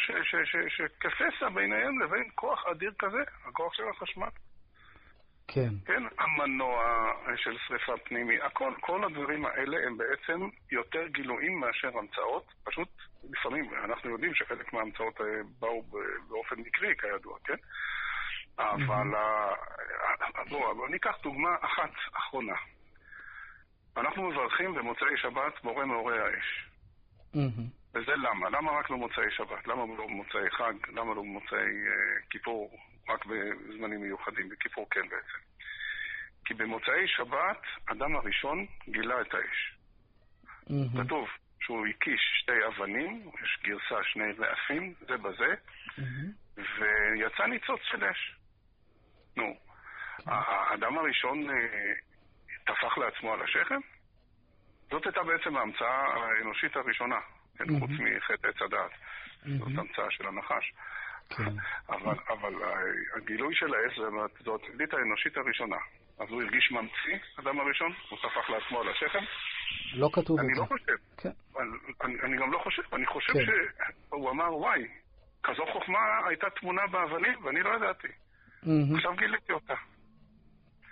שכפסע 0.68 1.48
ביניהם 1.48 2.00
לבין 2.00 2.24
כוח 2.34 2.66
אדיר 2.66 2.92
כזה, 2.98 3.22
הכוח 3.44 3.74
של 3.74 3.82
החשמל. 3.88 4.28
כן. 5.48 5.70
כן, 5.86 6.02
המנוע 6.18 7.12
של 7.36 7.56
שריפה 7.66 7.92
פנימי, 8.04 8.40
הכל, 8.40 8.72
כל 8.80 9.04
הדברים 9.04 9.46
האלה 9.46 9.76
הם 9.86 9.96
בעצם 9.96 10.48
יותר 10.72 11.06
גילויים 11.06 11.60
מאשר 11.60 11.98
המצאות. 11.98 12.46
פשוט, 12.64 12.88
לפעמים, 13.30 13.70
אנחנו 13.84 14.10
יודעים 14.10 14.34
שחלק 14.34 14.72
מההמצאות 14.72 15.20
באו 15.58 15.82
באופן 16.28 16.56
מקרי, 16.60 16.94
כידוע, 16.98 17.38
כן? 17.44 17.56
אבל 18.58 19.14
בואו, 20.48 20.74
בוא 20.76 20.88
ניקח 20.88 21.18
דוגמה 21.22 21.56
אחת 21.60 21.90
אחרונה. 22.12 22.56
אנחנו 23.96 24.30
מברכים 24.30 24.74
במוצאי 24.74 25.16
שבת 25.16 25.64
מורה 25.64 25.86
מאורי 25.86 26.18
האש. 26.18 26.68
וזה 27.94 28.16
למה? 28.16 28.48
למה 28.50 28.72
רק 28.72 28.90
במוצאי 28.90 29.30
שבת? 29.30 29.66
למה 29.66 29.82
לא 29.98 30.06
במוצאי 30.06 30.50
חג? 30.50 30.72
למה 30.88 31.14
לא 31.14 31.22
במוצאי 31.22 31.58
uh, 31.58 32.26
כיפור? 32.30 32.78
רק 33.08 33.26
בזמנים 33.26 34.00
מיוחדים, 34.02 34.48
בכיפור 34.48 34.86
כן 34.90 35.08
בעצם. 35.08 35.38
כי 36.44 36.54
במוצאי 36.54 37.08
שבת, 37.08 37.62
אדם 37.86 38.16
הראשון 38.16 38.66
גילה 38.88 39.20
את 39.20 39.34
האש. 39.34 39.74
Mm-hmm. 40.64 41.04
כתוב 41.04 41.28
שהוא 41.60 41.86
הקיש 41.86 42.20
שתי 42.42 42.66
אבנים, 42.66 43.30
יש 43.44 43.58
גרסה 43.62 44.04
שני 44.04 44.32
רעפים, 44.38 44.94
זה 45.00 45.16
בזה, 45.16 45.54
mm-hmm. 45.98 46.60
ויצא 46.78 47.46
ניצוץ 47.46 47.80
של 47.82 48.04
אש. 48.04 48.37
נו. 49.36 49.56
האדם 50.26 50.98
הראשון 50.98 51.50
אה, 51.50 51.92
טפח 52.64 52.98
לעצמו 52.98 53.32
על 53.32 53.42
השכם? 53.42 53.80
זאת 54.90 55.06
הייתה 55.06 55.22
בעצם 55.22 55.56
ההמצאה 55.56 56.04
האנושית 56.14 56.76
הראשונה, 56.76 57.20
כן. 57.58 57.64
חוץ 57.80 57.90
מחטא 57.90 58.48
עץ 58.48 58.62
הדעת. 58.62 58.90
זאת 59.58 59.68
המצאה 59.76 60.10
של 60.10 60.28
הנחש. 60.28 60.72
כן. 61.28 61.44
אבל, 61.88 62.16
אבל 62.28 62.54
הגילוי 63.16 63.54
של 63.54 63.74
האש 63.74 63.98
זו 64.44 64.54
התגלית 64.54 64.94
האנושית 64.94 65.36
הראשונה. 65.36 65.76
אז 66.18 66.28
הוא 66.30 66.42
הרגיש 66.42 66.70
ממציא, 66.70 67.18
אדם 67.38 67.60
הראשון, 67.60 67.92
הוא 68.08 68.18
טפח 68.18 68.50
לעצמו 68.50 68.80
על 68.80 68.88
השכם. 68.88 69.24
לא 69.94 70.10
כתוב 70.12 70.40
את 70.40 70.44
זה. 70.44 70.50
אני 70.50 70.58
לא 70.58 70.64
חושב. 70.64 70.96
כן. 71.16 71.30
אני, 72.04 72.14
אני 72.22 72.36
גם 72.36 72.52
לא 72.52 72.58
חושב, 72.58 72.82
אני 72.92 73.06
חושב 73.06 73.32
כן. 73.32 73.44
שהוא 74.08 74.30
אמר, 74.30 74.56
וואי, 74.56 74.88
כזו 75.42 75.66
חוכמה 75.72 75.98
הייתה 76.28 76.50
תמונה 76.50 76.86
באבנים 76.86 77.44
ואני 77.44 77.62
לא 77.62 77.76
ידעתי. 77.76 78.08
Mm-hmm. 78.64 78.96
עכשיו 78.96 79.16
גיליתי 79.16 79.52
אותה. 79.52 79.74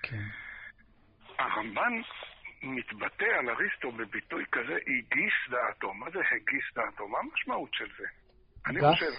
כן. 0.03 0.23
הרמב"ן 1.39 1.93
מתבטא 2.62 3.25
על 3.25 3.51
אריסטו 3.51 3.93
בביטוי 3.93 4.45
כזה, 4.53 4.75
הגיס 4.75 5.35
דעתו. 5.51 5.95
מה 5.95 6.11
זה 6.11 6.19
הגיס 6.19 6.64
דעתו? 6.75 7.09
מה 7.09 7.19
המשמעות 7.19 7.75
של 7.75 7.89
זה? 7.99 8.05
אני 8.67 8.81
חושב, 8.81 9.11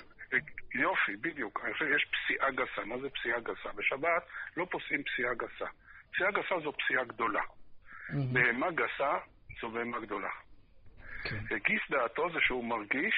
יופי, 0.73 1.15
בדיוק. 1.21 1.61
אני 1.65 1.73
חושב 1.73 1.85
שיש 1.85 2.05
פסיעה 2.05 2.51
גסה. 2.51 2.85
מה 2.85 2.97
זה 2.97 3.09
פסיעה 3.09 3.39
גסה? 3.39 3.69
בשבת 3.75 4.23
לא 4.57 4.67
פוסעים 4.71 5.03
פסיעה 5.03 5.33
גסה. 5.33 5.65
פסיעה 6.13 6.31
גסה 6.31 6.59
זו 6.63 6.73
פסיעה 6.73 7.03
גדולה. 7.03 7.41
Mm-hmm. 7.41 8.33
בהמה 8.33 8.71
גסה 8.71 9.17
זו 9.61 9.69
בהמה 9.69 9.99
גדולה. 9.99 10.31
כן. 11.23 11.55
הגיס 11.55 11.81
דעתו 11.89 12.29
זה 12.33 12.39
שהוא 12.41 12.65
מרגיש 12.65 13.15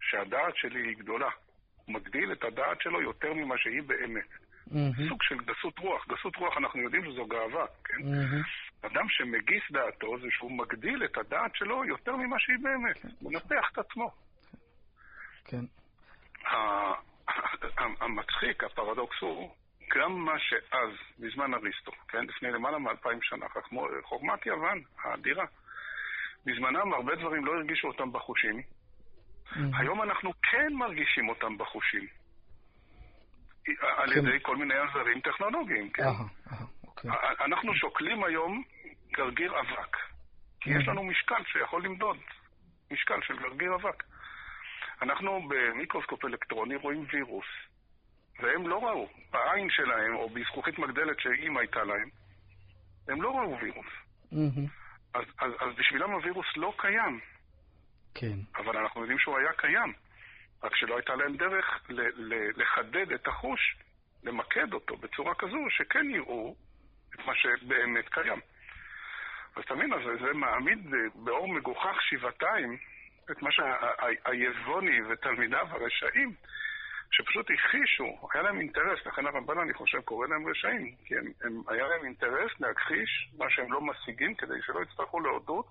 שהדעת 0.00 0.56
שלי 0.56 0.88
היא 0.88 0.96
גדולה. 0.96 1.30
הוא 1.76 1.94
מגדיל 1.94 2.32
את 2.32 2.44
הדעת 2.44 2.80
שלו 2.80 3.02
יותר 3.02 3.32
ממה 3.34 3.54
שהיא 3.58 3.82
באמת. 3.82 4.45
Mm-hmm. 4.66 5.08
סוג 5.08 5.22
של 5.22 5.36
גסות 5.36 5.78
רוח. 5.78 6.06
גסות 6.08 6.36
רוח 6.36 6.56
אנחנו 6.56 6.80
יודעים 6.80 7.04
שזו 7.04 7.26
גאווה, 7.26 7.66
כן? 7.84 7.96
Mm-hmm. 7.96 8.86
אדם 8.86 9.08
שמגיס 9.08 9.62
דעתו 9.70 10.18
זה 10.18 10.26
שהוא 10.30 10.58
מגדיל 10.58 11.04
את 11.04 11.18
הדעת 11.18 11.54
שלו 11.54 11.84
יותר 11.84 12.16
ממה 12.16 12.38
שהיא 12.38 12.56
באמת. 12.62 12.98
כן. 12.98 13.08
הוא 13.20 13.32
מנפח 13.32 13.70
את 13.72 13.78
עצמו. 13.78 14.10
כן. 15.44 15.64
המצחיק, 18.00 18.64
הפרדוקס 18.64 19.16
הוא, 19.20 19.54
גם 19.96 20.12
מה 20.12 20.38
שאז, 20.38 20.90
בזמן 21.18 21.54
אריסטו, 21.54 21.92
כן, 22.08 22.24
לפני 22.26 22.50
למעלה 22.50 22.78
מאלפיים 22.78 23.18
שנה, 23.22 23.46
חוכמת 24.02 24.46
יוון 24.46 24.82
האדירה, 25.02 25.44
בזמנם 26.46 26.94
הרבה 26.94 27.14
דברים 27.14 27.46
לא 27.46 27.52
הרגישו 27.54 27.88
אותם 27.88 28.12
בחושים. 28.12 28.60
Mm-hmm. 28.60 29.58
היום 29.78 30.02
אנחנו 30.02 30.32
כן 30.42 30.72
מרגישים 30.72 31.28
אותם 31.28 31.58
בחושים. 31.58 32.06
על 33.80 34.14
כן. 34.14 34.18
ידי 34.18 34.38
כל 34.42 34.56
מיני 34.56 34.74
עזרים 34.74 35.20
טכנולוגיים, 35.20 35.90
כן? 35.90 36.02
אוקיי. 36.86 37.10
אנחנו 37.40 37.74
שוקלים 37.74 38.24
היום 38.24 38.62
גרגיר 39.12 39.60
אבק, 39.60 39.96
כי 40.60 40.70
יש 40.70 40.88
לנו 40.88 41.04
משקל 41.04 41.44
שיכול 41.46 41.84
למדוד, 41.84 42.18
משקל 42.90 43.22
של 43.22 43.38
גרגיר 43.38 43.74
אבק. 43.74 44.04
אנחנו 45.02 45.48
במיקרוסקופ 45.48 46.24
אלקטרוני 46.24 46.76
רואים 46.76 47.06
וירוס, 47.12 47.46
והם 48.38 48.68
לא 48.68 48.84
ראו, 48.84 49.08
בעין 49.30 49.70
שלהם, 49.70 50.14
או 50.14 50.28
בזכוכית 50.30 50.78
מגדלת 50.78 51.20
שאם 51.20 51.56
הייתה 51.56 51.84
להם, 51.84 52.08
הם 53.08 53.22
לא 53.22 53.30
ראו 53.30 53.58
וירוס. 53.60 53.86
אז, 55.14 55.24
אז, 55.38 55.52
אז 55.60 55.74
בשבילם 55.78 56.10
הווירוס 56.10 56.46
לא 56.56 56.74
קיים. 56.78 57.20
כן. 58.14 58.36
אבל 58.56 58.76
אנחנו 58.76 59.00
יודעים 59.00 59.18
שהוא 59.18 59.38
היה 59.38 59.52
קיים. 59.52 59.92
רק 60.62 60.76
שלא 60.76 60.96
הייתה 60.96 61.14
להם 61.14 61.36
דרך 61.36 61.80
לחדד 62.56 63.12
את 63.12 63.26
החוש, 63.26 63.76
למקד 64.24 64.72
אותו 64.72 64.96
בצורה 64.96 65.34
כזו 65.34 65.56
שכן 65.70 66.10
יראו 66.10 66.56
את 67.14 67.26
מה 67.26 67.32
שבאמת 67.34 68.08
קיים. 68.08 68.40
אז 69.56 69.64
תבין, 69.64 69.92
אז 69.92 70.00
זה 70.20 70.32
מעמיד 70.32 70.78
באור 71.14 71.48
מגוחך 71.48 72.02
שבעתיים 72.02 72.76
את 73.30 73.42
מה 73.42 73.50
שהיבוני 73.52 75.02
ותלמידיו 75.02 75.66
הרשעים, 75.70 76.34
שפשוט 77.10 77.50
הכחישו, 77.50 78.28
היה 78.34 78.42
להם 78.42 78.60
אינטרס, 78.60 79.06
לכן 79.06 79.26
הרמב"ן 79.26 79.58
אני 79.58 79.74
חושב 79.74 80.00
קורא 80.00 80.26
להם 80.26 80.48
רשעים, 80.48 80.94
כי 81.04 81.16
הם, 81.16 81.26
הם, 81.44 81.62
היה 81.68 81.86
להם 81.88 82.04
אינטרס 82.04 82.50
להכחיש 82.60 83.30
מה 83.38 83.50
שהם 83.50 83.72
לא 83.72 83.80
משיגים 83.80 84.34
כדי 84.34 84.54
שלא 84.66 84.82
יצטרכו 84.82 85.20
להודות, 85.20 85.66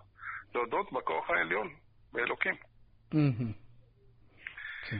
להודות 0.56 0.94
בכוח 0.94 1.30
העליון, 1.30 1.74
באלוקים. 2.14 2.56
Mm-hmm. 3.14 3.64
כן. 4.90 5.00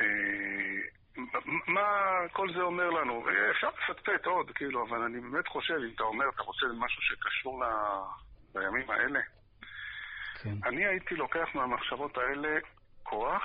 אה, 0.00 0.80
מה 1.66 1.88
כל 2.32 2.52
זה 2.54 2.60
אומר 2.60 2.90
לנו? 2.90 3.24
אפשר 3.50 3.68
לפטפט 3.68 4.26
עוד, 4.26 4.50
כאילו, 4.50 4.88
אבל 4.88 5.02
אני 5.02 5.20
באמת 5.20 5.48
חושב, 5.48 5.74
אם 5.74 5.92
אתה 5.94 6.02
אומר, 6.02 6.28
אתה 6.28 6.42
רוצה 6.42 6.66
משהו 6.78 7.02
שקשור 7.02 7.64
ל... 7.64 7.68
בימים 8.54 8.90
האלה, 8.90 9.20
כן. 10.42 10.54
אני 10.64 10.86
הייתי 10.86 11.14
לוקח 11.14 11.48
מהמחשבות 11.54 12.18
האלה 12.18 12.58
כוח 13.02 13.42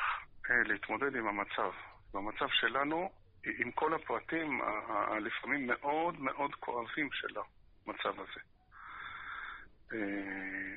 אה, 0.50 0.64
להתמודד 0.66 1.16
עם 1.16 1.28
המצב. 1.28 1.72
במצב 2.14 2.48
שלנו, 2.50 3.12
עם 3.60 3.72
כל 3.72 3.94
הפרטים 3.94 4.62
הלפעמים 4.88 5.68
מאוד 5.68 6.20
מאוד 6.20 6.56
כואבים 6.56 7.10
של 7.12 7.28
המצב 7.38 8.20
הזה. 8.20 8.40
אה, 9.94 10.76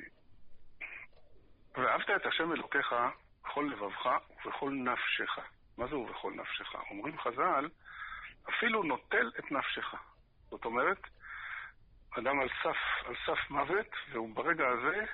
ואהבת 1.77 2.09
את 2.15 2.25
השם 2.25 2.51
אלוקיך 2.51 2.95
בכל 3.49 3.69
לבבך 3.71 4.05
ובכל 4.45 4.71
נפשך. 4.71 5.39
מה 5.77 5.87
זה 5.87 5.97
ובכל 5.97 6.33
נפשך? 6.33 6.75
אומרים 6.89 7.19
חז"ל, 7.19 7.69
אפילו 8.49 8.83
נוטל 8.83 9.31
את 9.39 9.51
נפשך. 9.51 9.93
זאת 10.49 10.65
אומרת, 10.65 11.01
אדם 12.19 12.39
על 12.39 12.49
סף, 12.63 13.07
על 13.07 13.15
סף 13.25 13.49
מוות, 13.49 13.87
והוא 14.11 14.35
ברגע 14.35 14.67
הזה, 14.67 15.05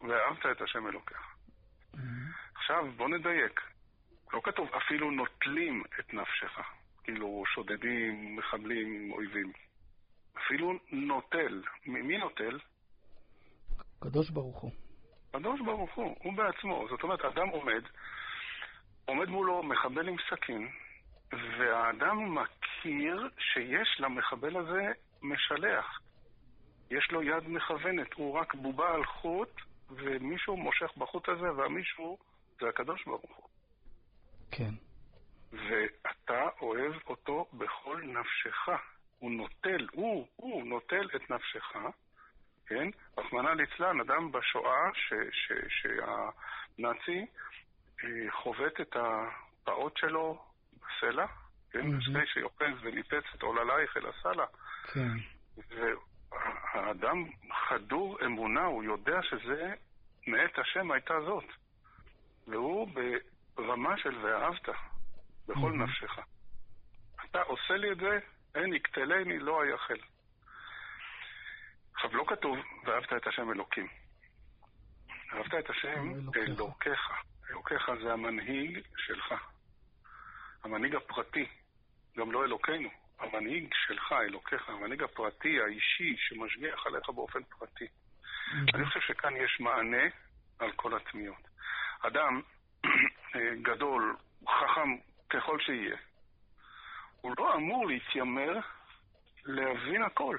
ואהבת 0.00 0.46
את 0.46 0.60
השם 0.60 0.86
אלוקיך. 0.86 1.36
עכשיו, 2.54 2.92
בוא 2.96 3.08
נדייק. 3.08 3.60
לא 4.32 4.40
כתוב 4.44 4.68
אפילו 4.74 5.10
נוטלים 5.10 5.82
את 6.00 6.14
נפשך, 6.14 6.58
כאילו 7.04 7.44
שודדים, 7.54 8.36
מחבלים, 8.36 9.12
אויבים. 9.12 9.52
אפילו 10.38 10.78
נוטל. 10.92 11.62
מי 11.86 12.18
נוטל? 12.18 12.58
קדוש 14.00 14.30
ברוך 14.30 14.60
הוא. 14.60 14.87
קדוש 15.32 15.60
ברוך 15.60 15.94
הוא, 15.94 16.16
הוא 16.22 16.32
בעצמו. 16.32 16.86
זאת 16.90 17.02
אומרת, 17.02 17.24
אדם 17.24 17.48
עומד, 17.48 17.82
עומד 19.04 19.28
מולו 19.28 19.62
מחבל 19.62 20.08
עם 20.08 20.16
סכין, 20.30 20.68
והאדם 21.32 22.34
מכיר 22.34 23.28
שיש 23.38 24.00
למחבל 24.00 24.56
הזה 24.56 24.92
משלח. 25.22 26.00
יש 26.90 27.10
לו 27.10 27.22
יד 27.22 27.48
מכוונת, 27.48 28.14
הוא 28.14 28.34
רק 28.34 28.54
בובה 28.54 28.94
על 28.94 29.04
חוט, 29.04 29.60
ומישהו 29.90 30.56
מושך 30.56 30.96
בחוט 30.96 31.28
הזה, 31.28 31.52
והמישהו 31.52 32.18
זה 32.60 32.68
הקדוש 32.68 33.04
ברוך 33.04 33.36
הוא. 33.36 33.48
כן. 34.50 34.74
ואתה 35.52 36.48
אוהב 36.60 36.92
אותו 37.06 37.46
בכל 37.52 38.02
נפשך. 38.02 38.68
הוא 39.18 39.30
נוטל, 39.30 39.86
הוא, 39.92 40.26
הוא 40.36 40.64
נוטל 40.64 41.08
את 41.16 41.30
נפשך, 41.30 41.76
כן? 42.68 42.88
רחמנא 43.18 43.48
ליצלן, 43.48 44.00
אדם 44.00 44.32
בשואה 44.32 44.90
שהנאצי 45.68 47.26
אה, 48.04 48.30
חובט 48.30 48.80
את 48.80 48.96
הפעות 48.96 49.96
שלו 49.96 50.42
בסלע, 50.76 51.26
כן? 51.70 51.80
Mm-hmm. 51.80 52.00
לפני 52.00 52.26
שיוחז 52.26 52.82
וניפץ 52.82 53.24
את 53.34 53.42
עוללייך 53.42 53.96
אל 53.96 54.06
הסלע. 54.06 54.44
כן. 54.92 55.08
והאדם 56.74 57.24
חדור 57.68 58.18
אמונה, 58.24 58.64
הוא 58.64 58.84
יודע 58.84 59.22
שזה 59.22 59.74
מאת 60.26 60.58
השם 60.58 60.90
הייתה 60.90 61.20
זאת. 61.20 61.44
והוא 62.46 62.88
ברמה 63.54 63.98
של 63.98 64.18
ואהבת, 64.22 64.68
בכל 65.48 65.72
mm-hmm. 65.72 65.74
נפשך. 65.74 66.18
אתה 67.30 67.42
עושה 67.42 67.76
לי 67.76 67.92
את 67.92 67.96
זה, 67.96 68.18
אין 68.54 68.74
יקטלני, 68.74 69.38
לא 69.38 69.64
אייחל. 69.64 69.98
עכשיו, 71.98 72.16
לא 72.16 72.24
כתוב, 72.28 72.58
ואהבת 72.84 73.12
את 73.12 73.26
השם 73.26 73.50
אלוקים. 73.50 73.86
אהבת 75.32 75.54
את 75.54 75.70
השם 75.70 76.12
אלוקיך. 76.36 77.10
אלוקיך 77.50 77.90
זה 78.02 78.12
המנהיג 78.12 78.78
שלך. 78.96 79.34
המנהיג 80.64 80.94
הפרטי, 80.94 81.46
גם 82.16 82.32
לא 82.32 82.44
אלוקינו. 82.44 82.88
המנהיג 83.18 83.74
שלך, 83.86 84.12
אלוקיך, 84.12 84.68
המנהיג 84.68 85.02
הפרטי, 85.02 85.60
האישי, 85.60 86.16
שמשגיח 86.18 86.86
עליך 86.86 87.08
באופן 87.08 87.42
פרטי. 87.42 87.86
אני 88.74 88.84
חושב 88.84 89.00
שכאן 89.00 89.36
יש 89.36 89.60
מענה 89.60 90.06
על 90.58 90.72
כל 90.72 90.96
התמיהות. 90.96 91.48
אדם 92.00 92.40
אה, 93.34 93.54
גדול, 93.62 94.16
חכם 94.48 94.96
ככל 95.30 95.58
שיהיה, 95.60 95.96
הוא 97.20 97.34
לא 97.38 97.54
אמור 97.54 97.86
להתיימר 97.86 98.58
להבין 99.44 100.02
הכל. 100.02 100.36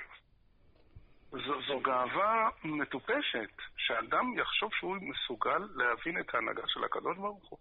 זו, 1.32 1.62
זו 1.68 1.80
גאווה 1.80 2.50
מטופשת, 2.64 3.50
שאדם 3.78 4.34
יחשוב 4.38 4.72
שהוא 4.74 4.98
מסוגל 5.02 5.68
להבין 5.76 6.20
את 6.20 6.36
ההנהגה 6.36 6.64
של 6.68 6.84
הקדוש 6.84 7.18
ברוך 7.18 7.50
הוא. 7.50 7.60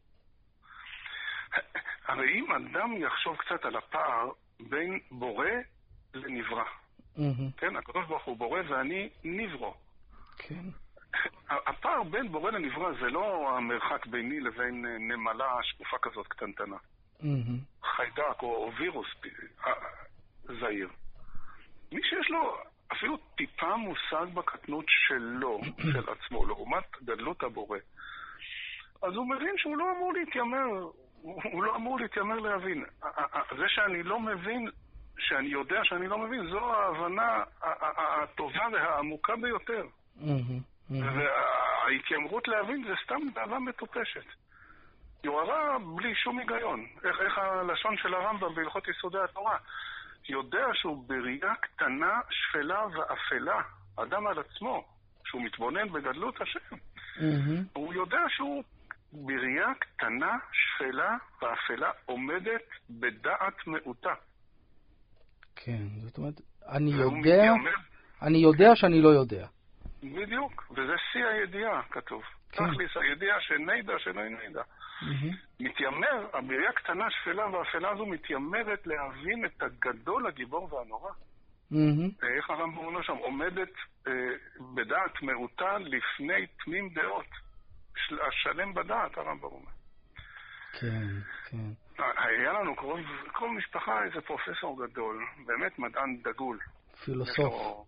הרי 2.06 2.40
אם 2.40 2.52
אדם 2.52 2.96
יחשוב 2.96 3.36
קצת 3.36 3.64
על 3.64 3.76
הפער 3.76 4.30
בין 4.60 5.00
בורא 5.10 5.46
לנברא, 6.14 6.64
mm-hmm. 7.16 7.20
כן, 7.56 7.76
הקדוש 7.76 8.06
ברוך 8.06 8.24
הוא 8.24 8.36
בורא 8.36 8.60
ואני 8.68 9.08
נברו. 9.24 9.74
כן. 10.38 10.64
הפער 11.48 12.02
בין 12.02 12.32
בורא 12.32 12.50
לנברא 12.50 12.92
זה 13.00 13.06
לא 13.10 13.56
המרחק 13.56 14.06
ביני 14.06 14.40
לבין 14.40 14.86
נמלה 14.98 15.58
שקופה 15.62 15.96
כזאת 16.02 16.26
קטנטנה. 16.26 16.76
Mm-hmm. 17.20 17.84
חיידק 17.96 18.42
או, 18.42 18.54
או 18.54 18.72
וירוס 18.78 19.06
אה, 19.66 19.72
זעיר. 20.60 20.88
מי 21.92 22.00
שיש 22.02 22.30
לו 22.30 22.58
אפילו 22.92 23.16
טיפה 23.36 23.76
מושג 23.76 24.34
בקטנות 24.34 24.84
שלו, 24.88 25.60
של 25.92 26.04
עצמו, 26.10 26.46
לעומת 26.46 26.84
גדלות 27.04 27.42
הבורא, 27.42 27.78
אז 29.02 29.14
הוא 29.14 29.28
מבין 29.28 29.54
שהוא 29.56 29.76
לא 29.76 29.92
אמור 29.96 30.12
להתיימר, 30.12 30.66
הוא 31.22 31.64
לא 31.64 31.76
אמור 31.76 32.00
להתיימר 32.00 32.38
להבין. 32.38 32.84
זה 33.58 33.64
שאני 33.68 34.02
לא 34.02 34.20
מבין, 34.20 34.70
שאני 35.18 35.48
יודע 35.48 35.80
שאני 35.84 36.08
לא 36.08 36.18
מבין, 36.18 36.50
זו 36.50 36.74
ההבנה 36.74 37.42
הטובה 38.22 38.66
והעמוקה 38.72 39.36
ביותר. 39.36 39.86
וההתיימרות 40.90 42.48
להבין 42.48 42.84
זה 42.84 42.94
סתם 43.04 43.20
גאווה 43.34 43.58
מטופשת. 43.58 44.24
יוהרה 45.24 45.78
בלי 45.78 46.14
שום 46.14 46.38
היגיון. 46.38 46.86
איך, 47.04 47.20
איך 47.20 47.38
הלשון 47.38 47.96
של 47.96 48.14
הרמב"ם 48.14 48.54
בהלכות 48.54 48.88
יסודי 48.88 49.18
התורה? 49.18 49.56
יודע 50.28 50.64
שהוא 50.74 51.08
בראייה 51.08 51.54
קטנה, 51.60 52.20
שפלה 52.30 52.86
ואפלה, 52.86 53.62
אדם 53.96 54.26
על 54.26 54.38
עצמו, 54.38 54.84
שהוא 55.24 55.42
מתבונן 55.42 55.88
בגדלות 55.88 56.40
השם. 56.40 56.76
Mm-hmm. 57.16 57.62
הוא 57.72 57.94
יודע 57.94 58.20
שהוא 58.28 58.64
בראייה 59.12 59.74
קטנה, 59.78 60.38
שפלה 60.52 61.16
ואפלה, 61.42 61.90
עומדת 62.06 62.62
בדעת 62.90 63.66
מעוטה. 63.66 64.14
כן, 65.56 65.82
זאת 66.02 66.18
אומרת, 66.18 66.40
אני 66.68 66.90
יודע, 66.90 67.18
מתיימר... 67.18 67.70
אני 68.22 68.38
יודע 68.38 68.76
שאני 68.76 69.02
לא 69.02 69.08
יודע. 69.08 69.46
בדיוק, 70.02 70.70
וזה 70.70 70.94
שיא 71.12 71.24
הידיעה, 71.24 71.82
כתוב. 71.90 72.22
כן. 72.52 72.64
תכלס 72.64 72.96
הידיעה 72.96 73.40
שנידע 73.40 73.92
שלא 73.98 74.22
נידע. 74.28 74.62
Mm-hmm. 75.02 75.34
מתיימר, 75.60 76.26
הבריאה 76.32 76.72
קטנה, 76.72 77.04
שפלה 77.10 77.46
ואפלה 77.50 77.90
הזו 77.90 78.06
מתיימרת 78.06 78.86
להבין 78.86 79.44
את 79.44 79.62
הגדול, 79.62 80.26
הגיבור 80.26 80.74
והנורא. 80.74 81.10
Mm-hmm. 81.72 82.26
איך 82.36 82.50
הרמב"ם 82.50 82.78
אומר 82.78 83.02
שם? 83.02 83.16
עומדת 83.16 83.72
אה, 84.06 84.12
בדעת 84.74 85.22
מעוטה 85.22 85.78
לפני 85.78 86.46
תמים 86.64 86.88
דעות. 86.88 87.48
של, 88.06 88.18
השלם 88.20 88.74
בדעת, 88.74 89.18
הרמב"ם 89.18 89.44
אומר. 89.44 89.70
כן, 90.80 91.06
כן. 91.50 91.72
היה 91.98 92.52
לנו 92.52 92.76
קרוב, 92.76 93.00
קרוב 93.32 93.52
משפחה 93.52 94.04
איזה 94.04 94.20
פרופסור 94.20 94.86
גדול, 94.86 95.26
באמת 95.46 95.78
מדען 95.78 96.16
דגול. 96.22 96.58
פילוסוף. 97.04 97.38
לו, 97.38 97.84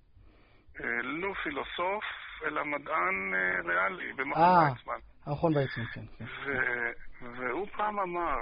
אה, 0.80 1.02
לא 1.02 1.34
פילוסוף, 1.42 2.04
אלא 2.44 2.64
מדען 2.64 3.34
אה, 3.34 3.60
ריאלי, 3.64 4.12
במכון 4.12 4.42
אה, 4.42 4.72
ויצמן. 4.72 5.09
המכון 5.26 5.56
ויצמן, 5.56 5.84
כן. 5.84 6.04
כן. 6.18 6.24
והוא 7.38 7.66
פעם 7.76 7.98
אמר, 7.98 8.38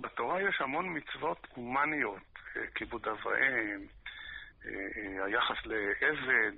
בתורה 0.00 0.42
יש 0.42 0.60
המון 0.60 0.96
מצוות 0.96 1.46
הומניות, 1.54 2.22
אה, 2.56 2.62
כיבוד 2.74 3.08
אב 3.08 3.26
ואם, 3.26 3.86
היחס 5.24 5.66
לעבד, 5.66 6.52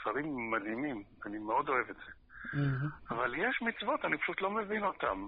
דברים 0.00 0.50
מדהימים, 0.50 1.02
אני 1.26 1.38
מאוד 1.38 1.68
אוהב 1.68 1.90
את 1.90 1.96
זה. 1.96 2.12
אבל 3.10 3.34
יש 3.34 3.62
מצוות, 3.62 4.04
אני 4.04 4.18
פשוט 4.18 4.40
לא 4.40 4.50
מבין 4.50 4.84
אותן. 4.84 5.18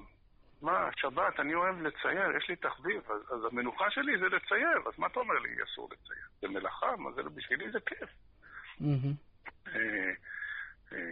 מה, 0.63 0.89
שבת, 0.97 1.41
אני 1.41 1.55
אוהב 1.55 1.81
לצייר, 1.81 2.37
יש 2.37 2.49
לי 2.49 2.57
תחביב, 2.57 3.11
אז, 3.11 3.21
אז 3.33 3.53
המנוחה 3.53 3.91
שלי 3.91 4.19
זה 4.19 4.27
לצייר, 4.27 4.79
אז 4.87 4.99
מה 4.99 5.07
אתה 5.07 5.21
אומר 5.21 5.35
לי, 5.35 5.49
אסור 5.65 5.89
לצייר? 5.93 6.27
זה 6.41 6.49
מלאכה? 6.49 6.97
מה 6.97 7.13
זה, 7.13 7.23
בשבילי 7.23 7.71
זה 7.71 7.79
כיף. 7.87 8.11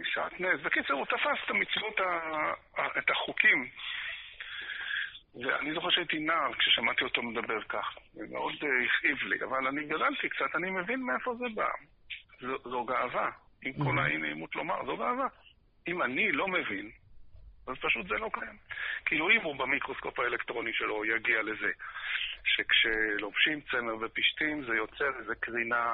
שעטנז. 0.03 0.61
בקיצור, 0.63 0.97
הוא 0.97 1.05
תפס 1.05 1.45
את 1.45 1.49
המצוות, 1.49 2.01
את 2.97 3.09
החוקים. 3.09 3.67
ואני 5.35 5.73
זוכר 5.73 5.89
שהייתי 5.89 6.19
נער 6.19 6.53
כששמעתי 6.53 7.03
אותו 7.03 7.23
מדבר 7.23 7.63
כך. 7.63 7.97
זה 8.13 8.25
מאוד 8.31 8.53
אה, 8.63 8.85
הכאיב 8.85 9.23
לי, 9.23 9.43
אבל 9.43 9.67
אני 9.67 9.83
גדלתי 9.83 10.29
קצת, 10.29 10.55
אני 10.55 10.69
מבין 10.69 11.01
מאיפה 11.01 11.35
זה 11.35 11.45
בא. 11.55 11.69
זו, 12.41 12.57
זו 12.69 12.85
גאווה. 12.85 13.29
עם 13.65 13.73
כל. 13.73 13.99
האי-נעימות 13.99 14.55
לומר, 14.55 14.85
זו 14.85 14.97
גאווה. 14.97 15.27
אם 15.87 16.01
אני 16.01 16.31
לא 16.31 16.47
מבין, 16.47 16.91
אז 17.67 17.75
פשוט 17.81 18.07
זה 18.07 18.15
לא 18.15 18.29
קיים. 18.33 18.57
כאילו 19.05 19.29
אם 19.29 19.41
הוא 19.41 19.55
במיקרוסקופ 19.55 20.19
האלקטרוני 20.19 20.73
שלו 20.73 21.05
יגיע 21.05 21.41
לזה, 21.41 21.71
שכשלובשים 22.43 23.61
צמר 23.61 23.95
ופשתים 24.01 24.63
זה 24.63 24.75
יוצר 24.75 25.19
איזה 25.19 25.35
קרינה 25.35 25.85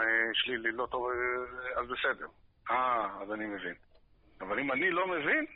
אה, 0.00 0.34
שלילית, 0.34 0.74
לא 0.74 0.86
טוב, 0.90 1.06
אה, 1.10 1.80
אז 1.80 1.88
בסדר. 1.88 2.26
אה, 2.70 3.22
אז 3.22 3.32
אני 3.32 3.46
מבין. 3.46 3.74
אבל 4.40 4.58
אם 4.58 4.72
אני 4.72 4.90
לא 4.90 5.06
מבין, 5.06 5.46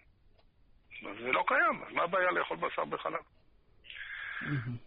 אז 1.10 1.16
זה 1.20 1.32
לא 1.32 1.44
קיים, 1.46 1.82
אז 1.86 1.92
מה 1.92 2.02
הבעיה 2.02 2.30
לאכול 2.30 2.56
בשר 2.56 2.84
בחלב? 2.84 3.20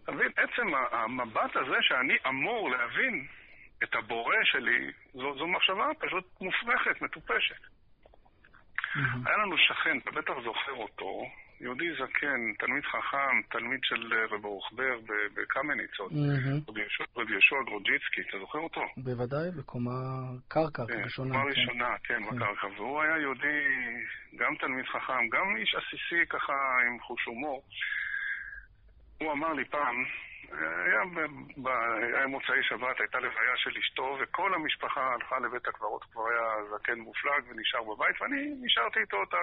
אתה 0.04 0.12
מבין, 0.12 0.32
עצם 0.36 0.76
המבט 0.92 1.56
הזה 1.56 1.78
שאני 1.82 2.18
אמור 2.28 2.70
להבין 2.70 3.28
את 3.84 3.96
הבורא 3.96 4.36
שלי, 4.44 4.92
זו, 5.14 5.38
זו 5.38 5.48
מחשבה 5.48 5.88
פשוט 6.00 6.42
מופרכת, 6.42 7.02
מטופשת. 7.02 7.62
היה 8.96 9.38
לנו 9.38 9.58
שכן, 9.58 9.98
אתה 9.98 10.12
בטח 10.12 10.34
זוכר 10.44 10.72
אותו, 10.72 11.26
יהודי 11.62 11.94
זקן, 11.94 12.54
תלמיד 12.60 12.84
חכם, 12.84 13.42
תלמיד 13.50 13.80
של 13.84 14.14
רב 14.32 14.46
אורחבר 14.46 15.00
בקמניצות, 15.34 16.12
רבי 17.18 17.32
יהושע 17.32 17.56
גרוג'יצקי, 17.66 18.22
אתה 18.30 18.40
זוכר 18.40 18.60
אותו? 18.60 18.82
בוודאי, 18.98 19.52
בקומה 19.58 19.92
קרקע 20.48 20.84
כן, 20.88 21.04
ראשונה. 21.04 21.32
קומה 21.32 21.44
ראשונה, 21.44 21.96
כן, 22.04 22.24
כן, 22.30 22.36
בקרקע. 22.36 22.68
והוא 22.68 23.02
היה 23.02 23.18
יהודי, 23.18 23.64
גם 24.36 24.56
תלמיד 24.56 24.86
חכם, 24.86 25.30
גם 25.30 25.56
איש 25.58 25.76
עסיסי 25.76 26.26
ככה 26.30 26.54
עם 26.88 27.00
חוש 27.00 27.26
הומור. 27.26 27.64
הוא 29.22 29.32
אמר 29.32 29.54
לי 29.54 29.66
פעם, 29.66 30.06
היה, 30.52 31.02
ב, 31.58 31.68
היה 32.16 32.28
מוצאי 32.28 32.64
שבת, 32.64 33.00
הייתה 33.00 33.18
לוויה 33.20 33.56
של 33.56 33.72
אשתו, 33.80 34.18
וכל 34.22 34.54
המשפחה 34.54 35.14
הלכה 35.14 35.40
לבית 35.40 35.68
הקברות, 35.68 36.04
כבר 36.04 36.22
היה 36.30 36.78
זקן 36.78 37.00
מופלג 37.00 37.44
ונשאר 37.48 37.84
בבית, 37.84 38.22
ואני 38.22 38.54
נשארתי 38.62 39.00
איתו 39.00 39.24
את 39.24 39.34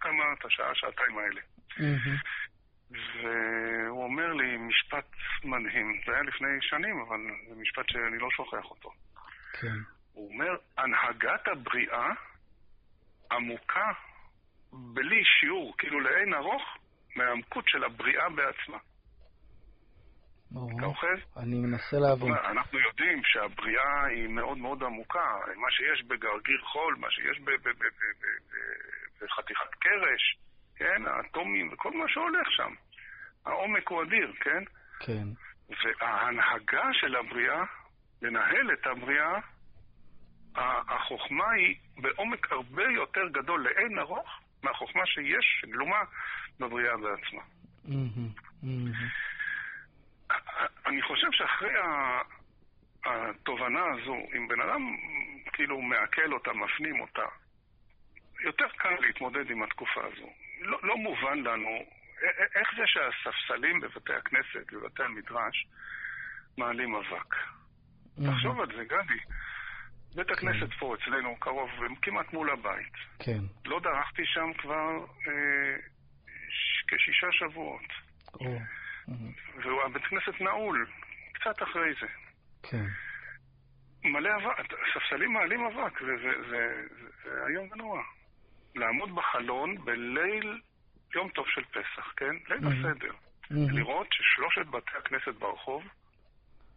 כמה, 0.00 0.24
את 0.38 0.44
השעה, 0.44 0.74
שעתיים 0.74 1.18
האלה. 1.18 1.40
והוא 2.90 4.04
אומר 4.04 4.32
לי 4.32 4.56
משפט 4.56 5.06
מדהים, 5.44 6.00
זה 6.06 6.12
היה 6.12 6.22
לפני 6.22 6.48
שנים, 6.60 7.00
אבל 7.00 7.18
זה 7.48 7.54
משפט 7.60 7.88
שאני 7.88 8.18
לא 8.18 8.28
שוכח 8.30 8.64
אותו. 8.70 8.90
כן. 9.60 9.78
הוא 10.12 10.32
אומר, 10.32 10.56
הנהגת 10.78 11.48
הבריאה 11.48 12.08
עמוקה 13.32 13.92
בלי 14.72 15.22
שיעור, 15.24 15.74
כאילו 15.78 16.00
לאין 16.00 16.34
ארוך, 16.34 16.62
מהעמקות 17.16 17.64
של 17.68 17.84
הבריאה 17.84 18.28
בעצמה. 18.30 18.78
אתה 20.50 20.86
אוחז? 20.86 21.18
אני 21.36 21.56
מנסה 21.60 21.96
להבין. 21.98 22.34
אנחנו 22.34 22.78
יודעים 22.78 23.20
שהבריאה 23.24 24.04
היא 24.04 24.28
מאוד 24.28 24.58
מאוד 24.58 24.82
עמוקה. 24.82 25.30
מה 25.56 25.70
שיש 25.70 26.02
בגרגיר 26.06 26.60
חול, 26.62 26.96
מה 26.98 27.10
שיש 27.10 27.38
בחתיכת 29.22 29.74
קרש, 29.78 30.38
כן? 30.76 31.06
האטומים 31.06 31.72
וכל 31.72 31.92
מה 31.92 32.04
שהולך 32.08 32.50
שם. 32.50 32.74
העומק 33.46 33.88
הוא 33.88 34.02
אדיר, 34.02 34.32
כן? 34.40 34.62
כן. 35.00 35.28
וההנהגה 36.00 36.88
של 36.92 37.16
הבריאה, 37.16 37.64
לנהל 38.22 38.72
את 38.72 38.86
הבריאה, 38.86 39.38
החוכמה 40.56 41.50
היא 41.50 41.76
בעומק 41.96 42.52
הרבה 42.52 42.84
יותר 42.84 43.28
גדול 43.28 43.64
לאין 43.64 43.98
ארוך 43.98 44.40
מהחוכמה 44.62 45.06
שיש, 45.06 45.58
שגלומה 45.60 46.02
בבריאה 46.60 46.96
בעצמה. 46.96 47.42
אני 50.86 51.02
חושב 51.02 51.26
שאחרי 51.32 51.72
התובנה 53.04 53.84
הזו, 53.84 54.16
אם 54.36 54.48
בן 54.48 54.60
אדם 54.60 54.96
כאילו 55.52 55.82
מעכל 55.82 56.32
אותה, 56.32 56.52
מפנים 56.52 57.00
אותה, 57.00 57.26
יותר 58.40 58.68
קל 58.76 58.96
להתמודד 59.00 59.50
עם 59.50 59.62
התקופה 59.62 60.00
הזו. 60.04 60.30
לא, 60.60 60.78
לא 60.82 60.96
מובן 60.96 61.38
לנו 61.38 61.84
איך 62.54 62.68
זה 62.76 62.82
שהספסלים 62.86 63.80
בבתי 63.80 64.12
הכנסת, 64.14 64.72
בבתי 64.72 65.02
המדרש, 65.02 65.66
מעלים 66.58 66.94
אבק. 66.94 67.34
תחשוב 68.26 68.60
על 68.60 68.66
זה, 68.76 68.84
גדי. 68.84 69.20
בית 70.14 70.30
הכנסת 70.30 70.72
פה 70.78 70.94
אצלנו 70.94 71.36
קרוב, 71.36 71.70
כמעט 72.02 72.32
מול 72.32 72.50
הבית. 72.50 72.92
כן. 73.18 73.40
לא 73.64 73.80
דרכתי 73.80 74.22
שם 74.24 74.52
כבר 74.58 75.04
אה, 75.28 75.76
כשישה 76.88 77.26
שבועות. 77.32 77.88
והבית 79.56 80.04
כנסת 80.04 80.40
נעול, 80.40 80.86
קצת 81.32 81.62
אחרי 81.62 81.92
זה. 82.00 82.06
כן. 82.62 82.84
מלא 84.04 84.30
אבק, 84.36 84.74
ספסלים 84.94 85.32
מעלים 85.32 85.64
אבק, 85.64 86.00
זה 86.50 87.46
איום 87.48 87.68
ונורא. 87.72 88.02
לעמוד 88.78 89.14
בחלון 89.14 89.84
בליל 89.84 90.60
יום 91.14 91.28
טוב 91.28 91.46
של 91.48 91.64
פסח, 91.64 92.12
כן? 92.16 92.36
ליל 92.48 92.66
הסדר. 92.66 93.12
לראות 93.50 94.06
ששלושת 94.12 94.66
בתי 94.66 94.96
הכנסת 94.98 95.34
ברחוב 95.34 95.84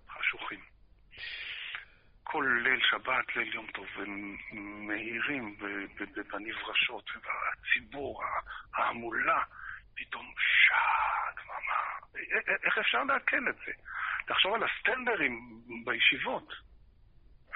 חשוכים. 0.10 0.60
כל 2.24 2.62
ליל 2.64 2.80
שבת, 2.90 3.36
ליל 3.36 3.54
יום 3.54 3.68
טוב, 3.74 3.86
הם 3.96 4.38
מהירים 4.88 5.58
בנברשות, 6.32 7.10
והציבור, 7.16 8.24
ההמולה, 8.76 9.44
פתאום 9.96 10.34
שעה, 10.38 11.32
דממה. 11.36 12.18
איך 12.64 12.78
אפשר 12.78 13.04
לעכל 13.04 13.50
את 13.50 13.56
זה? 13.66 13.72
תחשוב 14.28 14.54
על 14.54 14.64
הסטנדרים 14.64 15.62
בישיבות. 15.86 16.54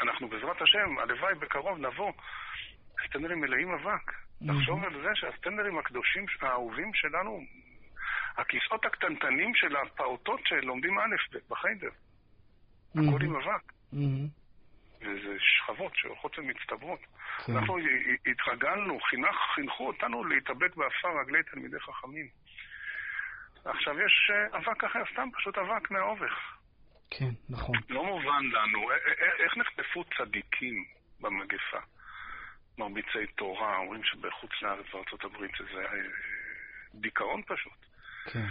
אנחנו 0.01 0.27
בעזרת 0.27 0.61
השם, 0.61 0.99
הלוואי 0.99 1.35
בקרוב 1.35 1.77
נבוא, 1.77 2.13
הסטנדרים 3.03 3.41
מלאים 3.41 3.71
אבק. 3.71 4.24
תחשוב 4.47 4.83
על 4.83 5.01
זה 5.01 5.09
שהסטנדרים 5.13 5.77
הקדושים, 5.77 6.25
האהובים 6.41 6.91
שלנו, 6.93 7.41
הכיסאות 8.37 8.85
הקטנטנים 8.85 9.55
של 9.55 9.75
הפעוטות 9.75 10.39
שלומדים 10.45 10.99
א' 10.99 11.37
בחיידר, 11.49 11.89
הכל 12.91 13.23
עם 13.23 13.35
אבק. 13.35 13.71
וזה 15.01 15.35
שכבות 15.39 15.91
שהולכות 15.95 16.39
ומצטברות. 16.39 16.99
כן. 17.45 17.57
אנחנו 17.57 17.77
התרגלנו, 18.31 18.99
חינך, 18.99 19.35
חינכו 19.55 19.87
אותנו 19.87 20.23
להתאבק 20.23 20.75
באפר 20.75 21.19
רגלי 21.21 21.43
תלמידי 21.43 21.79
חכמים. 21.79 22.27
עכשיו 23.65 23.93
יש 23.99 24.31
אה, 24.31 24.57
אבק 24.57 24.83
אחר, 24.83 24.99
סתם 25.13 25.29
פשוט 25.37 25.57
אבק 25.57 25.91
מהאובך. 25.91 26.57
כן, 27.09 27.29
נכון. 27.49 27.75
לא 27.89 28.05
מובן 28.05 28.43
לנו, 28.45 28.91
איך 29.39 29.57
נחטפו 29.57 30.03
צדיקים 30.17 30.85
במגפה? 31.21 31.79
מרביצי 32.77 33.27
תורה, 33.35 33.77
אומרים 33.77 34.03
שבחוץ 34.03 34.51
לארץ 34.61 34.85
בארצות 34.93 35.23
הברית 35.23 35.51
זה 35.73 35.81
אה, 35.81 35.97
דיכאון 36.93 37.41
פשוט. 37.47 37.85
כן. 38.25 38.45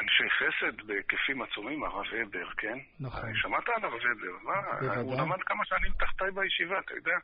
אנשי 0.00 0.30
חסד 0.30 0.86
בהיקפים 0.86 1.42
עצומים, 1.42 1.84
הרב 1.84 2.06
הבר, 2.22 2.50
כן? 2.56 2.78
נכון. 3.00 3.34
שמעת 3.34 3.68
על 3.68 3.84
הרב 3.84 3.94
הבר? 3.94 4.38
מה? 4.42 4.98
הוא 5.00 5.20
למד 5.20 5.42
כמה 5.42 5.64
שנים 5.64 5.92
תחתיי 5.98 6.30
בישיבה, 6.30 6.78
אתה 6.78 6.94
יודע? 6.94 7.16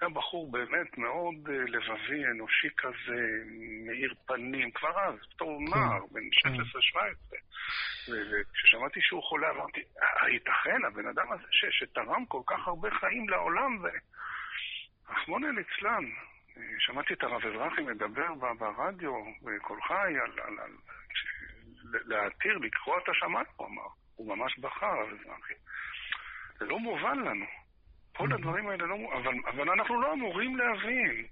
היה 0.00 0.10
בחור 0.10 0.50
באמת 0.50 0.98
מאוד 0.98 1.34
אה, 1.48 1.54
לבבי, 1.54 2.24
אנושי 2.34 2.68
כזה, 2.76 3.22
מאיר 3.86 4.14
פנים, 4.26 4.70
כבר 4.70 5.00
אז, 5.00 5.14
בתור 5.34 5.58
כן. 5.58 5.78
נער, 5.78 6.00
בן 6.10 6.20
16-17. 6.20 6.50
כן. 7.30 7.36
וכששמעתי 8.12 9.00
שהוא 9.02 9.22
חולה, 9.22 9.50
אמרתי, 9.50 9.80
הייתכן, 10.22 10.84
הבן 10.86 11.06
אדם 11.06 11.32
הזה 11.32 11.44
שתרם 11.50 12.26
כל 12.26 12.42
כך 12.46 12.68
הרבה 12.68 12.90
חיים 12.90 13.28
לעולם, 13.28 13.78
ורחמונא 15.10 15.46
ליצלן, 15.46 16.04
אה, 16.56 16.62
שמעתי 16.78 17.14
את 17.14 17.22
הרב 17.22 17.46
אזרחי 17.46 17.82
מדבר 17.82 18.34
ברדיו, 18.34 19.12
בקול 19.42 19.82
חי, 19.82 19.94
על, 19.94 20.40
על, 20.40 20.58
על 20.58 20.70
להתיר, 22.06 22.58
לקרוא 22.58 22.98
את 22.98 23.08
השמיים, 23.08 23.46
הוא 23.56 23.66
אמר. 23.66 23.86
הוא 24.16 24.36
ממש 24.36 24.58
בכה, 24.58 24.86
הרב 24.86 25.08
אזרחי. 25.08 25.54
זה 26.58 26.64
לא 26.64 26.78
מובן 26.78 27.18
לנו. 27.18 27.46
כל 28.16 28.28
mm-hmm. 28.28 28.34
הדברים 28.34 28.68
האלה 28.68 28.86
לא... 28.86 28.94
אבל, 28.94 29.34
אבל 29.46 29.70
אנחנו 29.70 30.00
לא 30.00 30.12
אמורים 30.12 30.56
להבין. 30.56 31.26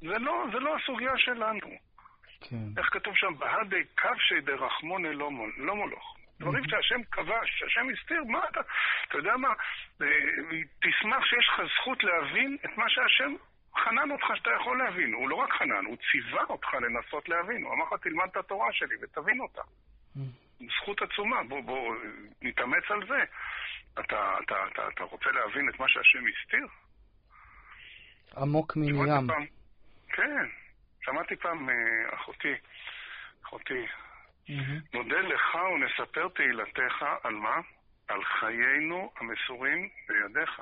זה 0.00 0.18
לא, 0.18 0.44
זה 0.52 0.58
לא 0.58 0.76
הסוגיה 0.76 1.12
שלנו. 1.16 1.70
כן. 2.40 2.56
איך 2.78 2.88
כתוב 2.92 3.16
שם? 3.16 3.38
בהדי 3.38 3.84
כבשי 3.96 4.40
דרחמוני 4.40 5.14
לא, 5.14 5.30
לא 5.56 5.76
מולוך. 5.76 6.16
דברים. 6.40 6.64
שהשם 6.68 7.02
כבש, 7.12 7.58
שהשם 7.58 7.86
הסתיר, 7.92 8.24
מה 8.24 8.40
אתה... 8.50 8.60
אתה 9.08 9.16
יודע 9.18 9.36
מה? 9.36 9.48
אה, 10.02 10.06
תשמח 10.82 11.24
שיש 11.24 11.48
לך 11.48 11.62
זכות 11.74 12.04
להבין 12.04 12.56
את 12.64 12.76
מה 12.76 12.84
שהשם 12.88 13.34
חנן 13.84 14.10
אותך 14.10 14.26
שאתה 14.34 14.50
יכול 14.60 14.78
להבין. 14.78 15.14
הוא 15.14 15.28
לא 15.28 15.34
רק 15.34 15.52
חנן, 15.52 15.84
הוא 15.84 15.96
ציווה 16.10 16.44
אותך 16.48 16.74
לנסות 16.74 17.28
להבין. 17.28 17.62
הוא 17.62 17.74
אמר 17.74 17.84
לך, 17.84 18.00
תלמד 18.02 18.28
את 18.32 18.36
התורה 18.36 18.72
שלי 18.72 18.96
ותבין 19.02 19.40
אותה. 19.40 19.62
זכות 20.76 21.02
עצומה, 21.02 21.42
בוא, 21.48 21.60
בוא 21.60 21.94
נתאמץ 22.42 22.84
על 22.88 23.06
זה. 23.08 23.24
אתה, 24.00 24.38
אתה, 24.44 24.54
אתה, 24.72 24.88
אתה 24.88 25.04
רוצה 25.04 25.30
להבין 25.30 25.68
את 25.68 25.80
מה 25.80 25.88
שהשם 25.88 26.24
הסתיר? 26.26 26.66
עמוק 28.36 28.76
מים. 28.76 29.26
פעם, 29.26 29.46
כן, 30.08 30.46
שמעתי 31.04 31.36
פעם 31.36 31.70
אה, 31.70 31.74
אחותי, 32.14 32.54
אחותי. 33.44 33.86
נודה 34.94 35.20
לך 35.20 35.54
ונספר 35.54 36.28
תהילתך 36.28 37.04
על 37.22 37.34
מה? 37.34 37.56
על 38.08 38.24
חיינו 38.24 39.12
המסורים 39.16 39.88
בידיך. 40.08 40.60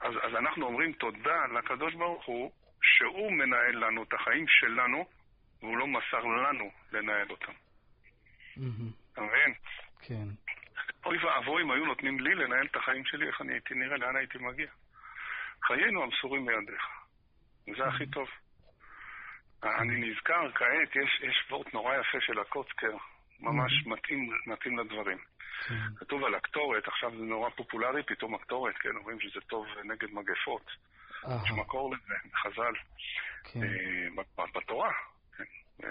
אז, 0.00 0.12
אז 0.22 0.34
אנחנו 0.34 0.66
אומרים 0.66 0.92
תודה 0.92 1.46
לקדוש 1.58 1.94
ברוך 1.94 2.24
הוא 2.26 2.52
שהוא 2.82 3.32
מנהל 3.32 3.84
לנו 3.84 4.02
את 4.02 4.12
החיים 4.12 4.44
שלנו 4.48 5.06
והוא 5.60 5.78
לא 5.78 5.86
מסר 5.86 6.24
לנו 6.24 6.70
לנהל 6.92 7.30
אותם. 7.30 7.52
Mm-hmm. 7.52 9.12
אתה 9.12 9.20
מבין? 9.20 9.54
כן. 10.00 10.28
אוי 11.04 11.24
ואבוי 11.24 11.62
אם 11.62 11.70
היו 11.70 11.84
נותנים 11.84 12.20
לי 12.20 12.34
לנהל 12.34 12.66
את 12.66 12.76
החיים 12.76 13.04
שלי, 13.04 13.26
איך 13.26 13.40
אני 13.40 13.52
הייתי 13.52 13.74
נראה, 13.74 13.96
לאן 13.96 14.16
הייתי 14.16 14.38
מגיע. 14.38 14.70
חיינו 15.66 16.02
המסורים 16.02 16.46
בידיך. 16.46 16.82
זה 17.76 17.86
הכי 17.86 18.06
טוב. 18.06 18.28
אני 19.64 20.10
נזכר 20.10 20.52
כעת, 20.54 20.96
יש, 20.96 21.20
יש 21.22 21.44
וורט 21.50 21.74
נורא 21.74 21.94
יפה 21.94 22.18
של 22.20 22.40
הקוצקר, 22.40 22.96
ממש 23.40 23.86
מתאים, 23.86 24.30
מתאים 24.46 24.78
לדברים. 24.78 25.18
כן. 25.68 25.74
כתוב 25.96 26.24
על 26.24 26.34
הקטורת, 26.34 26.88
עכשיו 26.88 27.10
זה 27.10 27.24
נורא 27.24 27.50
פופולרי, 27.50 28.02
פתאום 28.02 28.34
הקטורת, 28.34 28.74
כן, 28.76 28.96
אומרים 28.96 29.20
שזה 29.20 29.40
טוב 29.40 29.66
נגד 29.84 30.08
מגפות. 30.12 30.70
יש 31.44 31.50
מקור 31.50 31.94
לזה, 31.94 32.14
חז"ל. 32.42 32.74
כן. 33.44 33.60
אה, 33.62 34.46
בתורה, 34.54 34.90
כן. 35.36 35.44
אה, 35.84 35.90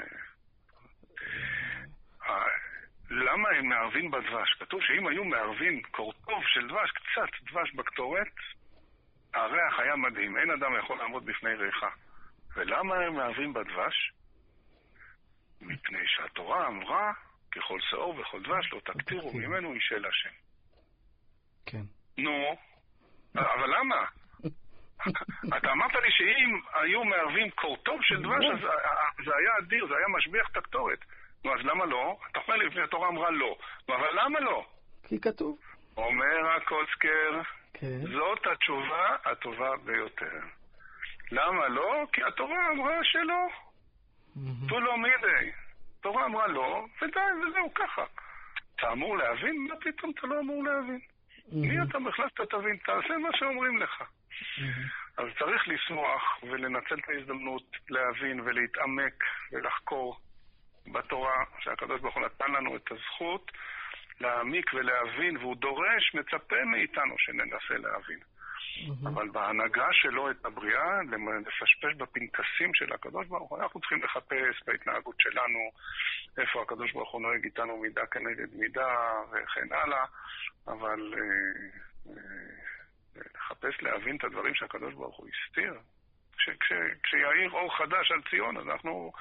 אה, 2.30 2.45
למה 3.09 3.49
הם 3.49 3.69
מערבים 3.69 4.11
בדבש? 4.11 4.53
כתוב 4.59 4.82
שאם 4.84 5.07
היו 5.07 5.24
מערבים 5.24 5.82
קורטוב 5.82 6.43
של 6.45 6.67
דבש, 6.67 6.91
קצת 6.91 7.51
דבש 7.51 7.74
בקטורת, 7.74 8.34
הריח 9.34 9.80
היה 9.80 9.95
מדהים, 9.95 10.38
אין 10.38 10.51
אדם 10.51 10.76
יכול 10.80 10.97
לעמוד 10.97 11.26
בפני 11.26 11.53
ריחה. 11.53 11.89
ולמה 12.56 12.95
הם 12.95 13.16
מערבים 13.16 13.54
בדבש? 13.54 14.12
מפני 15.62 15.99
שהתורה 16.06 16.68
אמרה, 16.68 17.14
ככל 17.51 17.80
שאור 17.82 18.20
וכל 18.20 18.43
דבש 18.43 18.74
לא 18.74 18.80
תקטירו 18.80 19.34
ממנו 19.34 19.74
איש 19.74 19.91
אל 19.91 20.06
השם. 20.06 20.30
כן. 21.66 21.84
נו, 22.18 22.58
אבל 23.36 23.80
למה? 23.80 24.06
אתה 25.58 25.72
אמרת 25.72 25.95
לי 25.95 26.12
שאם 26.12 26.60
היו 26.74 27.04
מערבים 27.04 27.49
קורטוב 27.49 27.99
של 28.01 28.22
דבש, 28.22 28.45
אז 28.54 28.60
זה 29.26 29.32
היה 29.36 29.51
אדיר, 29.60 29.88
זה 29.88 29.93
היה 29.97 30.08
משביח 30.18 30.49
את 30.51 30.58
הקטורת. 30.58 30.99
נו, 31.45 31.54
אז 31.54 31.60
למה 31.66 31.86
לא? 31.86 32.18
אתה 32.32 32.39
אומר 32.39 32.56
לי, 32.56 32.84
התורה 32.84 33.08
אמרה 33.08 33.32
לא. 33.32 33.58
אבל 33.89 34.24
למה 34.24 34.39
לא? 34.39 34.66
כי 35.08 35.22
כתוב. 35.22 35.60
אומר 35.97 36.51
הקוסקר, 36.58 37.41
כן. 37.74 37.99
זאת 38.12 38.47
התשובה 38.51 39.16
הטובה 39.26 39.78
ביותר. 39.84 40.39
למה 41.32 41.67
לא? 41.67 42.05
כי 42.13 42.24
התורה 42.24 42.71
אמרה 42.71 43.03
שלא. 43.03 43.47
תו 44.69 44.80
לא 44.80 44.97
מידי. 44.97 45.51
התורה 45.99 46.26
אמרה 46.26 46.47
לא, 46.47 46.86
ודי, 47.01 47.19
וזהו, 47.19 47.74
ככה. 47.74 48.05
אתה 48.76 48.91
אמור 48.91 49.17
להבין? 49.17 49.67
מה 49.69 49.76
פתאום 49.76 50.11
אתה 50.11 50.28
לא 50.28 50.39
אמור 50.39 50.63
להבין? 50.63 50.99
מי 51.51 51.76
אתה 51.89 51.99
בכלל 51.99 52.30
שאתה 52.30 52.45
תבין? 52.45 52.78
תעשה 52.78 53.17
מה 53.17 53.30
שאומרים 53.34 53.78
לך. 53.78 54.03
אז 55.17 55.26
צריך 55.39 55.67
לשמוח 55.67 56.43
ולנצל 56.43 56.95
את 56.95 57.09
ההזדמנות 57.09 57.63
להבין 57.89 58.39
ולהתעמק 58.39 59.24
ולחקור 59.51 60.19
בתורה 60.91 61.43
שהקדוש 61.59 62.01
ברוך 62.01 62.15
הוא 62.15 62.26
נתן 62.26 62.51
לנו 62.51 62.76
את 62.76 62.91
הזכות 62.91 63.51
להעמיק 64.19 64.74
ולהבין, 64.74 65.38
והוא 65.38 65.55
דורש, 65.55 66.15
מצפה 66.15 66.65
מאיתנו 66.65 67.15
שננסה 67.17 67.78
להבין. 67.78 68.19
Mm-hmm. 68.74 69.07
אבל 69.09 69.30
בהנהגה 69.30 69.88
שלו 69.91 70.32
את 70.32 70.45
הבריאה, 70.45 70.99
לפשפש 71.47 71.95
בפנקסים 71.97 72.74
של 72.74 72.93
הקדוש 72.93 73.28
ברוך 73.28 73.49
הוא, 73.49 73.59
אנחנו 73.59 73.80
צריכים 73.80 74.03
לחפש 74.03 74.63
בהתנהגות 74.67 75.15
שלנו 75.19 75.59
איפה 76.38 76.61
הקדוש 76.61 76.91
ברוך 76.91 77.11
הוא 77.11 77.21
נוהג 77.21 77.43
איתנו 77.43 77.78
מידה 77.78 78.05
כנגד 78.05 78.55
מידה 78.55 78.95
וכן 79.32 79.67
הלאה, 79.71 80.05
אבל 80.67 81.13
אה, 81.13 82.09
אה, 82.09 83.21
לחפש 83.36 83.82
להבין 83.82 84.15
את 84.17 84.24
הדברים 84.24 84.55
שהקדוש 84.55 84.93
ברוך 84.93 85.17
הוא 85.17 85.28
הסתיר. 85.28 85.74
כשיאיר 87.03 87.51
אור 87.51 87.78
חדש 87.78 88.11
על 88.11 88.21
ציון, 88.30 88.57
אז 88.57 88.67
אנחנו 88.67 89.11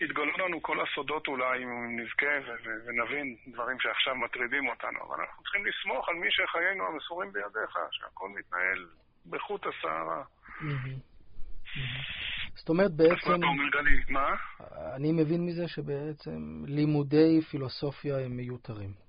יתגלו 0.00 0.32
לנו 0.38 0.62
כל 0.62 0.80
הסודות 0.80 1.28
אולי, 1.28 1.64
אם 1.64 2.00
נזכה 2.00 2.52
ונבין 2.86 3.36
דברים 3.46 3.80
שעכשיו 3.80 4.14
מטרידים 4.14 4.68
אותנו. 4.68 4.98
אבל 5.08 5.20
אנחנו 5.20 5.42
צריכים 5.42 5.66
לסמוך 5.66 6.08
על 6.08 6.14
מי 6.14 6.26
שחיינו 6.30 6.86
המסורים 6.86 7.32
בידיך, 7.32 7.78
שהכל 7.90 8.28
מתנהל 8.28 8.86
בחוט 9.30 9.66
השערה. 9.66 10.22
זאת 12.54 12.68
אומרת 12.68 12.92
בעצם... 12.92 13.40
מה? 14.08 14.36
אני 14.96 15.12
מבין 15.12 15.46
מזה 15.46 15.68
שבעצם 15.68 16.64
לימודי 16.66 17.40
פילוסופיה 17.50 18.18
הם 18.18 18.36
מיותרים. 18.36 19.04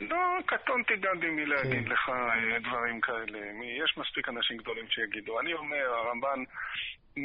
לא, 0.00 0.16
קטונתי 0.46 0.96
גדי 0.96 1.30
מלהגיד 1.30 1.84
כן. 1.84 1.92
לך 1.92 2.08
אה, 2.08 2.58
דברים 2.58 3.00
כאלה. 3.00 3.38
יש 3.84 3.98
מספיק 3.98 4.28
אנשים 4.28 4.56
גדולים 4.56 4.84
שיגידו. 4.88 5.40
אני 5.40 5.54
אומר, 5.54 5.84
הרמב"ן 5.94 6.44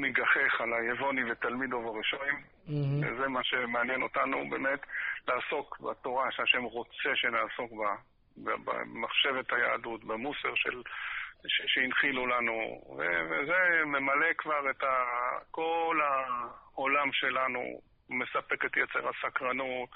מגחך 0.01 0.61
על 0.61 0.73
היבוני 0.73 1.31
ותלמידו 1.31 1.77
וראשונים. 1.77 2.35
Mm-hmm. 2.35 3.21
זה 3.21 3.27
מה 3.27 3.43
שמעניין 3.43 4.01
אותנו 4.01 4.49
באמת, 4.49 4.79
לעסוק 5.27 5.79
בתורה 5.79 6.31
שהשם 6.31 6.63
רוצה 6.63 7.15
שנעסוק 7.15 7.71
בה, 7.71 7.95
במחשבת 8.37 9.53
היהדות, 9.53 10.03
במוסר 10.03 10.55
של, 10.55 10.81
ש, 11.47 11.61
שהנחילו 11.67 12.27
לנו, 12.27 12.81
ו, 12.97 13.01
וזה 13.29 13.85
ממלא 13.85 14.33
כבר 14.37 14.69
את 14.69 14.83
ה, 14.83 15.03
כל 15.51 15.99
העולם 16.03 17.11
שלנו, 17.11 17.81
מספק 18.09 18.65
את 18.65 18.77
יצר 18.77 19.09
הסקרנות, 19.09 19.89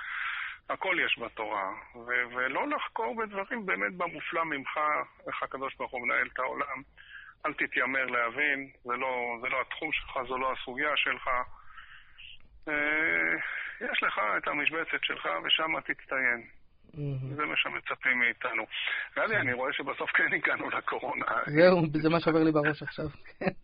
הכל 0.69 0.97
יש 1.05 1.19
בתורה, 1.19 1.71
ו, 1.95 2.09
ולא 2.35 2.67
לחקור 2.67 3.15
בדברים 3.15 3.65
באמת 3.65 3.93
במופלא 3.93 4.45
ממך, 4.45 4.79
איך 5.27 5.43
הקדוש 5.43 5.75
ברוך 5.75 5.91
הוא 5.91 6.01
מנהל 6.01 6.27
את 6.33 6.39
העולם. 6.39 6.81
אל 7.47 7.53
תתיימר 7.53 8.05
להבין, 8.05 8.69
זה 8.83 8.93
לא, 8.93 9.37
זה 9.41 9.49
לא 9.49 9.61
התחום 9.61 9.91
שלך, 9.91 10.19
זו 10.27 10.37
לא 10.37 10.53
הסוגיה 10.53 10.91
שלך. 10.95 11.27
אה, 12.67 13.33
יש 13.81 14.03
לך 14.03 14.21
את 14.37 14.47
המשבצת 14.47 15.03
שלך 15.03 15.29
ושם 15.43 15.79
תצטיין. 15.79 16.47
זה 17.35 17.45
מה 17.45 17.57
שמצפים 17.57 18.19
מאיתנו. 18.19 18.63
גדי, 19.15 19.35
אני 19.35 19.53
רואה 19.53 19.73
שבסוף 19.73 20.11
כן 20.11 20.33
הגענו 20.33 20.69
לקורונה. 20.69 21.25
זהו, 21.45 21.81
זה 22.01 22.09
מה 22.09 22.19
שעובר 22.19 22.43
לי 22.43 22.51
בראש 22.51 22.83
עכשיו. 22.83 23.05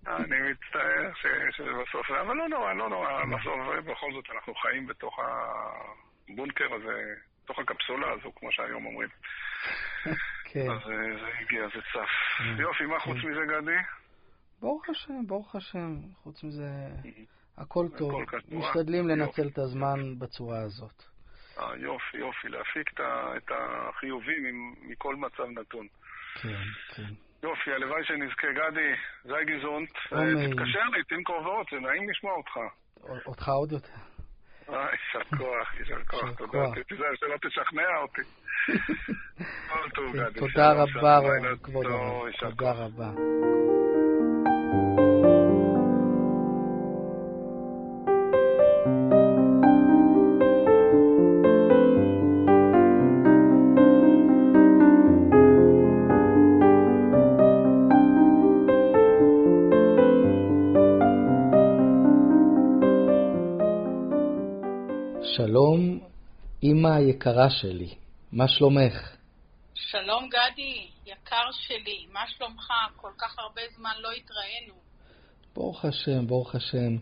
אני 0.07 0.51
מצטער 0.51 1.11
שבסוף, 1.51 2.11
אבל 2.11 2.35
לא 2.35 2.47
נורא, 2.47 2.73
לא 2.73 2.89
נורא, 2.89 3.25
בסוף 3.25 3.85
בכל 3.85 4.13
זאת 4.13 4.25
אנחנו 4.35 4.55
חיים 4.55 4.87
בתוך 4.87 5.19
הבונקר 5.19 6.73
הזה, 6.73 7.03
בתוך 7.43 7.59
הקפסולה 7.59 8.11
הזו, 8.11 8.31
כמו 8.35 8.51
שהיום 8.51 8.85
אומרים. 8.85 9.09
כן. 10.53 10.71
אז 10.71 10.91
אה, 10.91 11.19
זה 11.21 11.27
הגיע, 11.39 11.67
זה 11.67 11.81
צף. 11.93 12.09
כן. 12.37 12.61
יופי, 12.61 12.85
מה 12.85 12.99
חוץ 12.99 13.17
כן. 13.21 13.27
מזה, 13.27 13.39
גדי? 13.45 13.77
ברוך 14.61 14.89
השם, 14.89 15.27
ברוך 15.27 15.55
השם. 15.55 15.95
חוץ 16.23 16.43
מזה, 16.43 16.69
הכל 17.57 17.85
טוב. 17.97 18.21
משתדלים 18.51 19.07
לנצל 19.07 19.47
את 19.47 19.57
הזמן 19.57 20.19
בצורה 20.19 20.59
הזאת. 20.61 21.03
אה, 21.59 21.77
יופי, 21.77 22.17
יופי, 22.17 22.49
להפיק 22.49 22.99
את 23.37 23.51
החיובים 23.51 24.73
מכל 24.81 25.15
מצב 25.15 25.43
נתון. 25.43 25.87
כן, 26.41 26.63
כן. 26.95 27.13
יופי, 27.43 27.71
הלוואי 27.71 28.03
שנזכה. 28.03 28.47
גדי, 28.51 28.91
זי 29.23 29.45
גזונט, 29.45 29.89
אה, 30.13 30.47
תתקשר 30.47 30.85
לי, 30.93 31.03
תן 31.03 31.23
קרובות, 31.23 31.67
זה 31.71 31.79
נעים 31.79 32.09
לשמוע 32.09 32.33
אותך. 32.33 32.59
אותך 33.25 33.49
עוד 33.49 33.71
יותר. 33.71 34.12
אה, 34.69 34.87
יישר 34.93 35.37
כוח, 35.37 35.79
יישר 35.79 36.03
כוח, 36.07 36.29
תודה. 36.37 36.59
תיזהר 36.87 37.15
שלא 37.15 37.35
תשכנע 37.49 37.97
אותי. 38.01 38.21
תודה 40.39 40.73
רבה, 40.73 41.19
כבוד 41.63 41.85
הרב. 41.85 42.31
תודה 42.39 42.71
רבה. 42.71 43.09
שלום, 65.37 65.99
אמא 66.63 66.87
היקרה 66.87 67.49
שלי, 67.49 67.95
מה 68.31 68.47
שלומך? 68.47 69.15
שלום 69.73 70.29
גדי, 70.29 70.87
יקר 71.05 71.51
שלי, 71.51 72.05
מה 72.11 72.23
שלומך? 72.27 72.67
כל 72.95 73.11
כך 73.17 73.39
הרבה 73.39 73.61
זמן 73.75 73.93
לא 73.99 74.11
התראינו. 74.11 74.73
ברוך 75.53 75.85
השם, 75.85 76.27
ברוך 76.27 76.55
השם. 76.55 76.97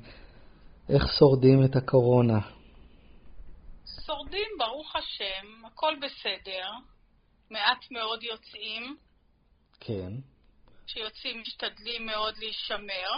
איך 0.90 1.04
שורדים 1.20 1.66
את 1.66 1.76
הקורונה? 1.76 2.40
שורדים, 4.06 4.48
ברוך 4.58 4.96
השם, 4.96 5.66
הכל 5.66 5.96
בסדר. 6.02 6.70
מעט 7.50 7.92
מאוד 7.92 8.24
יוצאים. 8.24 8.98
כן. 9.80 10.12
כשיוצאים 10.88 11.42
משתדלים 11.42 12.06
מאוד 12.06 12.38
להישמר. 12.38 13.10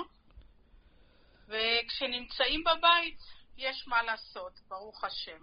וכשנמצאים 1.48 2.64
בבית, 2.64 3.20
יש 3.58 3.88
מה 3.88 4.04
לעשות, 4.04 4.60
ברוך 4.68 5.04
השם. 5.04 5.40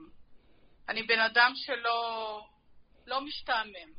אני 0.88 1.02
בן 1.02 1.20
אדם 1.20 1.52
שלא 1.54 2.40
לא 3.06 3.20
משתעמם. 3.20 3.92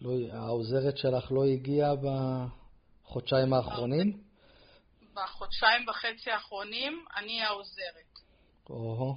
לא, 0.00 0.10
העוזרת 0.32 0.96
שלך 0.96 1.32
לא 1.32 1.44
הגיעה 1.44 1.90
בחודשיים 1.96 3.52
האחרונים? 3.52 4.22
בחודשיים 5.14 5.88
וחצי 5.88 6.30
האחרונים 6.30 7.04
אני 7.16 7.42
העוזרת. 7.42 8.18
או 8.70 9.14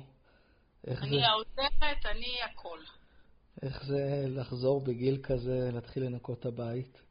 איך 0.88 1.04
אני 1.04 1.10
זה? 1.10 1.16
אני 1.16 1.26
העוזרת, 1.26 2.06
אני 2.06 2.42
הכל. 2.42 2.80
איך 3.62 3.84
זה 3.84 4.26
לחזור 4.28 4.84
בגיל 4.84 5.22
כזה, 5.24 5.70
להתחיל 5.74 6.04
לנקות 6.04 6.40
את 6.40 6.46
הבית? 6.46 7.02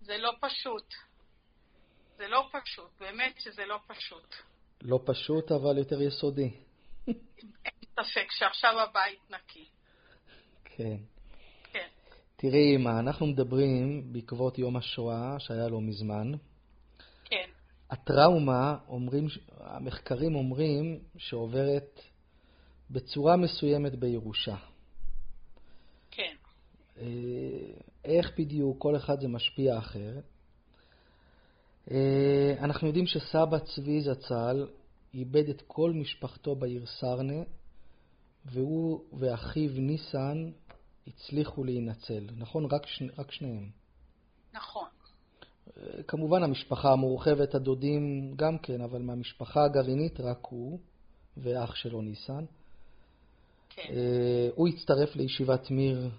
זה 0.00 0.18
לא 0.18 0.32
פשוט. 0.40 0.94
זה 2.16 2.28
לא 2.28 2.48
פשוט, 2.52 2.90
באמת 3.00 3.40
שזה 3.40 3.66
לא 3.66 3.78
פשוט. 3.86 4.34
לא 4.84 5.00
פשוט, 5.04 5.52
אבל 5.52 5.78
יותר 5.78 6.02
יסודי. 6.02 6.50
אין 7.06 7.14
ספק 7.90 8.30
שעכשיו 8.30 8.80
הבית 8.80 9.30
נקי. 9.30 9.64
כן. 10.64 10.96
כן. 11.72 11.88
תראי, 12.36 12.76
אמא, 12.76 13.00
אנחנו 13.00 13.26
מדברים 13.26 14.12
בעקבות 14.12 14.58
יום 14.58 14.76
השואה 14.76 15.36
שהיה 15.38 15.68
לא 15.68 15.80
מזמן. 15.80 16.32
כן. 17.24 17.48
הטראומה, 17.90 18.76
אומרים, 18.88 19.26
המחקרים 19.60 20.34
אומרים 20.34 20.98
שעוברת 21.16 22.00
בצורה 22.90 23.36
מסוימת 23.36 23.94
בירושה. 23.94 24.56
כן. 26.10 26.34
אה, 26.98 27.04
איך 28.04 28.38
בדיוק, 28.38 28.82
כל 28.82 28.96
אחד 28.96 29.20
זה 29.20 29.28
משפיע 29.28 29.78
אחרת. 29.78 30.33
אה, 31.90 32.54
אנחנו 32.58 32.86
יודעים 32.86 33.06
שסבא 33.06 33.58
צבי 33.58 34.00
זצ"ל 34.00 34.66
איבד 35.14 35.48
את 35.48 35.62
כל 35.66 35.92
משפחתו 35.92 36.56
בעיר 36.56 36.86
סרנה, 36.86 37.42
והוא 38.44 39.00
ואחיו 39.12 39.70
ניסן 39.74 40.50
הצליחו 41.06 41.64
להינצל. 41.64 42.26
נכון? 42.36 42.64
רק, 42.64 42.86
שני, 42.86 43.08
רק 43.18 43.30
שניהם. 43.32 43.70
נכון. 44.54 44.88
אה, 45.76 46.02
כמובן 46.02 46.42
המשפחה 46.42 46.92
המורחבת, 46.92 47.54
הדודים 47.54 48.32
גם 48.36 48.58
כן, 48.58 48.80
אבל 48.80 49.02
מהמשפחה 49.02 49.64
הגרעינית 49.64 50.20
רק 50.20 50.46
הוא 50.50 50.78
ואח 51.36 51.74
שלו 51.74 52.02
ניסן. 52.02 52.44
כן. 53.70 53.82
אה, 53.90 54.48
הוא 54.54 54.68
הצטרף 54.68 55.16
לישיבת 55.16 55.70
מיר 55.70 56.10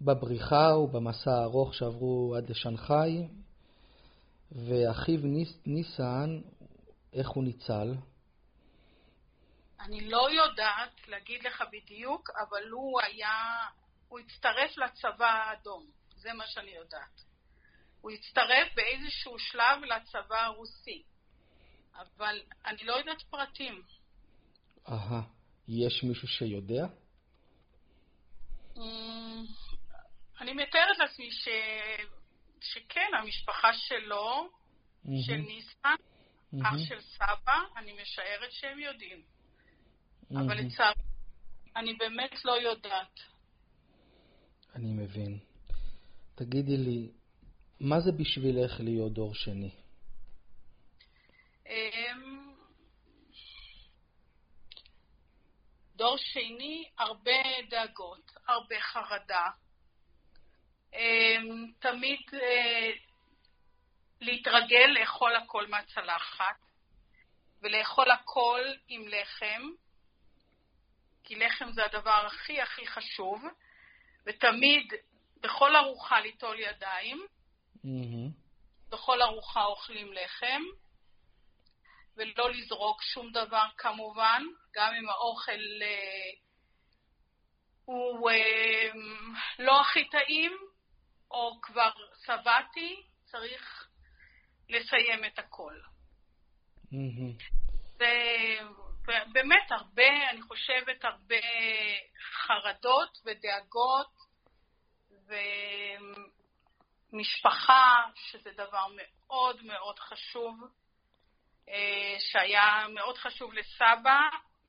בבריחה 0.00 0.76
ובמסע 0.76 1.32
הארוך 1.32 1.74
שעברו 1.74 2.34
עד 2.36 2.50
לשנגחאי, 2.50 3.28
ואחיו 4.52 5.20
ניס, 5.22 5.58
ניסן, 5.66 6.40
איך 7.12 7.28
הוא 7.28 7.44
ניצל? 7.44 7.94
אני 9.80 10.00
לא 10.00 10.30
יודעת 10.30 11.08
להגיד 11.08 11.42
לך 11.42 11.64
בדיוק, 11.72 12.30
אבל 12.30 12.68
הוא 12.68 13.00
היה, 13.00 13.66
הוא 14.08 14.18
הצטרף 14.18 14.76
לצבא 14.76 15.26
האדום, 15.26 15.86
זה 16.16 16.32
מה 16.32 16.46
שאני 16.46 16.70
יודעת. 16.70 17.24
הוא 18.00 18.10
הצטרף 18.10 18.74
באיזשהו 18.76 19.38
שלב 19.38 19.84
לצבא 19.84 20.44
הרוסי, 20.44 21.02
אבל 21.94 22.40
אני 22.66 22.84
לא 22.84 22.92
יודעת 22.92 23.22
פרטים. 23.22 23.82
אהה, 24.88 25.22
יש 25.68 26.04
מישהו 26.04 26.28
שיודע? 26.28 26.86
אמ, 28.76 29.44
אני 30.40 30.52
מתארת 30.52 30.98
לעצמי 30.98 31.30
ש... 31.30 31.48
שכן, 32.62 33.10
המשפחה 33.22 33.72
שלו, 33.72 34.48
מהמם, 35.04 35.22
של 35.22 35.36
ניסן, 35.36 35.94
אח 36.62 36.72
מהמם, 36.72 36.84
של 36.88 37.00
סבא, 37.00 37.58
אני 37.76 37.92
משערת 38.02 38.52
שהם 38.52 38.78
יודעים. 38.78 39.22
אבל 40.30 40.46
מהמם. 40.46 40.50
לצערי, 40.50 41.02
אני 41.76 41.94
באמת 41.94 42.44
לא 42.44 42.52
יודעת. 42.52 43.20
אני 44.74 44.92
מבין. 44.92 45.38
תגידי 46.34 46.76
לי, 46.76 47.10
מה 47.80 48.00
זה 48.00 48.12
בשבילך 48.12 48.80
להיות 48.80 49.12
דור 49.12 49.34
שני? 49.34 49.70
אמ, 51.66 52.54
דור 55.96 56.16
שני, 56.16 56.88
הרבה 56.98 57.42
דאגות, 57.70 58.32
הרבה 58.48 58.80
חרדה. 58.80 59.50
אמ, 60.92 61.72
תמיד 61.78 62.20
אה, 62.34 62.90
להתרגל 64.20 64.86
לאכול 64.86 65.36
הכל 65.36 65.66
מהצלחת, 65.66 66.56
ולאכול 67.62 68.10
הכל 68.10 68.60
עם 68.88 69.08
לחם, 69.08 69.62
כי 71.24 71.34
לחם 71.36 71.72
זה 71.72 71.84
הדבר 71.84 72.26
הכי 72.26 72.60
הכי 72.60 72.86
חשוב, 72.86 73.42
ותמיד 74.26 74.92
בכל 75.40 75.76
ארוחה 75.76 76.20
ליטול 76.20 76.58
ידיים, 76.60 77.26
מהמם, 77.84 78.30
בכל 78.88 79.22
ארוחה 79.22 79.64
אוכלים 79.64 80.12
לחם, 80.12 80.62
ולא 82.16 82.50
לזרוק 82.50 83.02
שום 83.02 83.32
דבר 83.32 83.66
כמובן, 83.76 84.42
גם 84.74 84.94
אם 84.94 85.08
האוכל 85.08 85.82
אה, 85.82 86.30
הוא 87.84 88.30
אה, 88.30 88.90
לא 89.58 89.80
הכי 89.80 90.08
טעים, 90.08 90.69
או 91.30 91.60
כבר 91.62 91.90
שבעתי, 92.26 93.02
צריך 93.24 93.88
לסיים 94.68 95.24
את 95.24 95.38
הכל. 95.38 95.74
מהמם. 96.92 97.32
זה 97.98 98.14
באמת 99.32 99.70
הרבה, 99.70 100.30
אני 100.30 100.42
חושבת, 100.42 101.04
הרבה 101.04 101.40
חרדות 102.46 103.18
ודאגות, 103.24 104.10
ומשפחה, 107.12 107.94
שזה 108.14 108.50
דבר 108.52 108.86
מאוד 108.96 109.62
מאוד 109.62 109.98
חשוב, 109.98 110.60
אה, 111.68 112.16
שהיה 112.18 112.86
מאוד 112.94 113.18
חשוב 113.18 113.52
לסבא, 113.52 114.20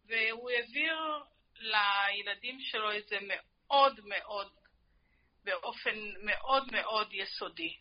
והוא 0.05 0.49
העביר 0.49 1.23
לילדים 1.55 2.59
שלו 2.61 2.97
את 2.97 3.07
זה 3.07 3.17
מאוד 3.27 3.99
מאוד, 4.03 4.51
באופן 5.43 5.95
מאוד 6.23 6.63
מאוד 6.71 7.13
יסודי. 7.13 7.75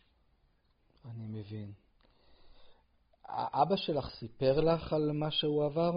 אני 1.05 1.39
מבין. 1.39 1.71
אבא 3.33 3.75
שלך 3.75 4.09
סיפר 4.09 4.59
לך 4.59 4.93
על 4.93 5.11
מה 5.13 5.31
שהוא 5.31 5.65
עבר? 5.65 5.91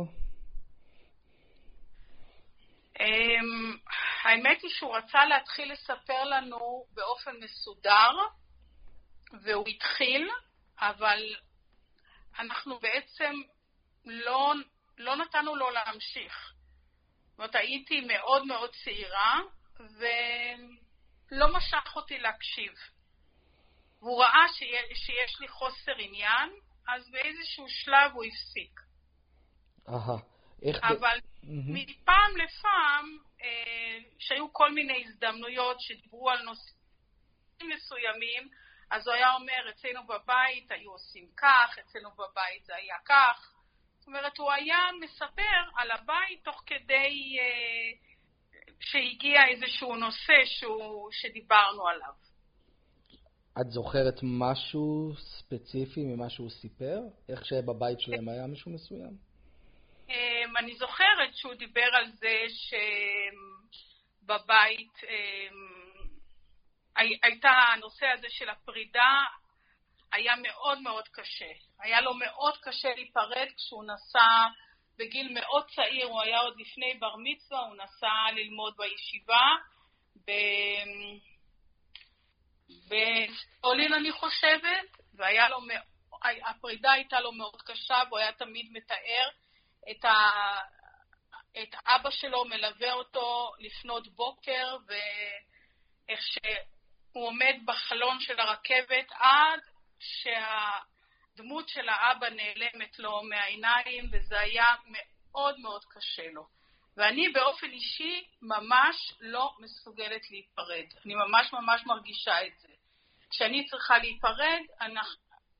אמ, 3.00 3.76
האמת 4.24 4.62
היא 4.62 4.70
שהוא 4.70 4.96
רצה 4.96 5.24
להתחיל 5.24 5.72
לספר 5.72 6.24
לנו 6.24 6.84
באופן 6.90 7.36
מסודר, 7.40 8.10
והוא 9.42 9.68
התחיל, 9.68 10.28
אבל 10.78 11.36
אנחנו 12.38 12.78
בעצם 12.78 13.32
לא, 14.04 14.52
לא 14.98 15.16
נתנו 15.16 15.56
לו 15.56 15.70
להמשיך. 15.70 16.52
זאת 17.30 17.38
אומרת, 17.38 17.54
הייתי 17.54 18.00
מאוד 18.00 18.46
מאוד 18.46 18.70
צעירה, 18.84 19.40
ולא 21.34 21.52
משך 21.52 21.96
אותי 21.96 22.18
להקשיב. 22.18 22.72
והוא 24.00 24.22
ראה 24.22 24.46
שיש, 24.94 25.40
לי 25.40 25.48
חוסר 25.48 25.92
עניין, 25.98 26.50
אז 26.88 27.10
באיזשהו 27.10 27.68
שלב 27.68 28.12
הוא 28.12 28.24
הפסיק. 28.24 28.80
אהה. 29.88 30.34
אבל 30.82 31.18
מהמם, 31.42 31.74
מפעם 31.74 32.36
לפעם, 32.36 33.18
אה, 33.42 33.98
שהיו 34.18 34.52
כל 34.52 34.72
מיני 34.72 35.04
הזדמנויות 35.06 35.76
שדיברו 35.80 36.30
על 36.30 36.42
נושאים 36.42 37.70
מסוימים, 37.76 38.48
אז 38.90 39.06
הוא 39.06 39.14
היה 39.14 39.34
אומר, 39.34 39.70
אצלנו 39.70 40.06
בבית 40.06 40.70
היו 40.70 40.90
עושים 40.90 41.28
כך, 41.36 41.78
אצלנו 41.78 42.10
בבית 42.10 42.64
זה 42.64 42.74
היה 42.76 42.96
כך. 43.04 43.54
זאת 43.98 44.06
אומרת, 44.06 44.38
הוא 44.38 44.52
היה 44.52 44.78
מספר 45.00 45.62
על 45.76 45.90
הבית 45.90 46.44
תוך 46.44 46.62
כדי 46.66 47.38
אה, 47.40 48.13
שהגיע 48.80 49.40
איזשהו 49.48 49.96
נושא 49.96 50.44
שהוא, 50.44 51.08
שדיברנו 51.12 51.88
עליו. 51.88 52.12
את 53.60 53.70
זוכרת 53.70 54.14
משהו 54.22 55.12
ספציפי 55.18 56.00
ממה 56.04 56.30
שהוא 56.30 56.50
סיפר? 56.50 56.98
איך 57.28 57.44
שבבית 57.46 58.00
שלהם 58.00 58.28
היה 58.28 58.46
מישהו 58.46 58.70
מסוים? 58.70 59.16
אמ, 60.08 60.56
אני 60.56 60.74
זוכרת 60.76 61.34
שהוא 61.34 61.54
דיבר 61.54 61.88
על 61.92 62.10
זה 62.12 62.44
שבבית 64.22 64.92
אמ, 65.04 66.08
הי- 66.96 67.18
הייתה 67.22 67.50
הנושא 67.50 68.06
הזה 68.06 68.26
של 68.30 68.48
הפרידה, 68.48 69.24
היה 70.12 70.32
מאוד 70.42 70.80
מאוד 70.80 71.08
קשה. 71.08 71.52
היה 71.80 72.00
לו 72.00 72.14
מאוד 72.14 72.56
קשה 72.62 72.88
להיפרד 72.94 73.46
כשהוא 73.56 73.84
נסע 73.84 74.46
בגיל 74.98 75.32
מאוד 75.32 75.70
צעיר, 75.70 76.06
הוא 76.06 76.22
היה 76.22 76.38
עוד 76.38 76.60
לפני 76.60 76.94
בר 76.94 77.14
מצווה, 77.18 77.60
הוא 77.60 77.76
נסע 77.76 78.32
ללמוד 78.34 78.74
בישיבה. 78.76 79.50
ב- 80.26 81.34
בסטולין 82.68 83.94
אני 83.94 84.12
חושבת, 84.12 84.98
והיה 85.14 85.48
לו, 85.48 85.58
הפרידה 86.46 86.92
הייתה 86.92 87.20
לו 87.20 87.32
מאוד 87.32 87.62
קשה, 87.62 88.02
והוא 88.08 88.18
היה 88.18 88.32
תמיד 88.32 88.68
מתאר 88.72 89.28
את, 89.90 90.04
ה... 90.04 90.14
את 91.62 91.74
אבא 91.86 92.10
שלו 92.10 92.44
מלווה 92.44 92.92
אותו 92.92 93.52
לפנות 93.58 94.08
בוקר, 94.08 94.76
ואיך 94.86 96.20
שהוא 96.22 97.26
עומד 97.26 97.54
בחלון 97.64 98.20
של 98.20 98.40
הרכבת 98.40 99.12
עד 99.12 99.60
שהדמות 101.36 101.68
של 101.68 101.88
האבא 101.88 102.26
נעלמת 102.30 102.98
לו 102.98 103.22
מהעיניים, 103.22 104.10
וזה 104.12 104.40
היה 104.40 104.66
מאוד 104.86 105.60
מאוד 105.60 105.84
קשה 105.84 106.30
לו. 106.32 106.46
ואני 106.96 107.28
באופן 107.28 107.70
אישי 107.70 108.24
ממש 108.42 109.14
לא 109.20 109.54
מסוגלת 109.58 110.30
להיפרד. 110.30 110.84
אני 111.04 111.14
ממש 111.14 111.52
ממש 111.52 111.86
מרגישה 111.86 112.46
את 112.46 112.58
זה. 112.58 112.68
כשאני 113.30 113.66
צריכה 113.66 113.98
להיפרד, 113.98 114.60
אני, 114.80 115.00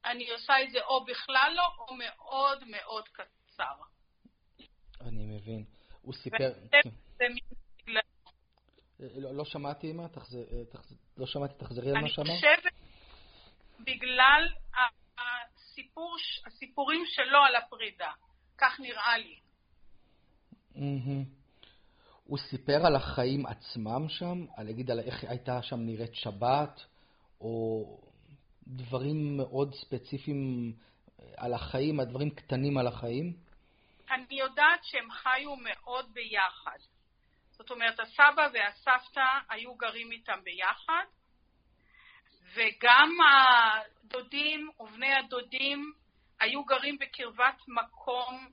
אני 0.05 0.31
עושה 0.31 0.63
את 0.63 0.71
זה 0.71 0.79
או 0.83 1.05
בכלל 1.05 1.53
לא, 1.57 1.63
או 1.79 1.95
מאוד 1.95 2.65
מאוד 2.67 3.09
קצר. 3.09 3.75
אני 5.01 5.27
מבין. 5.27 5.65
הוא 6.03 6.15
סיפר... 6.15 6.53
לא, 8.99 9.35
לא 9.35 9.45
שמעתי 9.45 9.93
מה, 9.93 10.09
תחז... 10.09 10.39
תחז... 10.73 10.97
לא 11.17 11.27
שמעתי, 11.27 11.55
תחזרי 11.59 11.91
על 11.91 12.03
מה 12.03 12.09
שאמרת. 12.09 12.29
אני 12.31 12.37
חושבת 12.37 12.73
בגלל 13.81 14.49
הסיפור, 15.75 16.17
הסיפורים 16.47 17.05
שלו 17.07 17.39
על 17.39 17.57
הפרידה, 17.57 18.11
כך 18.59 18.81
נראה 18.81 19.19
לי. 19.19 19.39
הוא 22.25 22.39
סיפר 22.39 22.87
על 22.87 22.97
החיים 22.97 23.47
עצמם 23.47 24.09
שם, 24.09 24.47
על 24.57 24.67
להגיד 24.67 24.91
על 24.91 25.01
איך 25.01 25.25
הייתה 25.25 25.63
שם 25.63 25.81
נראית 25.81 26.15
שבת, 26.15 26.81
או 27.41 27.85
דברים 28.67 29.37
מאוד 29.37 29.75
ספציפיים 29.75 30.73
על 31.37 31.55
החיים, 31.55 32.01
הדברים 32.01 32.31
קטנים 32.31 32.79
על 32.79 32.87
החיים? 32.87 33.37
אני 34.11 34.41
יודעת 34.41 34.81
שהם 34.85 35.11
חיו 35.11 35.57
מאוד 35.57 36.15
ביחד. 36.15 36.79
זאת 37.51 37.71
אומרת, 37.71 38.01
הסבא 38.01 38.49
והסבתא 38.55 39.39
היו 39.51 39.75
גרים 39.75 40.13
איתם 40.13 40.39
ביחד, 40.45 41.05
וגם 42.55 43.11
הדודים 43.21 44.71
ובני 44.81 45.15
הדודים 45.15 45.93
היו 46.41 46.65
גרים 46.65 46.99
בקרבת 47.01 47.57
מקום 47.69 48.49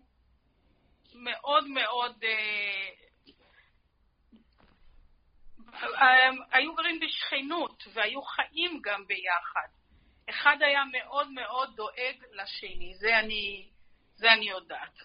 מאוד 1.16 1.68
מאוד... 1.68 2.24
אה, 2.24 2.90
אה, 5.84 6.30
היו 6.52 6.76
גרים 6.76 7.00
בשכנות 7.00 7.84
והיו 7.94 8.22
חיים 8.22 8.82
גם 8.84 9.08
ביחד. 9.08 9.68
אחד 10.30 10.58
היה 10.60 10.82
מאוד 10.92 11.32
מאוד 11.32 11.70
דואג 11.76 12.16
לשני, 12.34 12.96
זה 12.96 13.20
אני, 13.20 13.68
זה 14.16 14.34
אני 14.34 14.50
יודעת. 14.50 14.98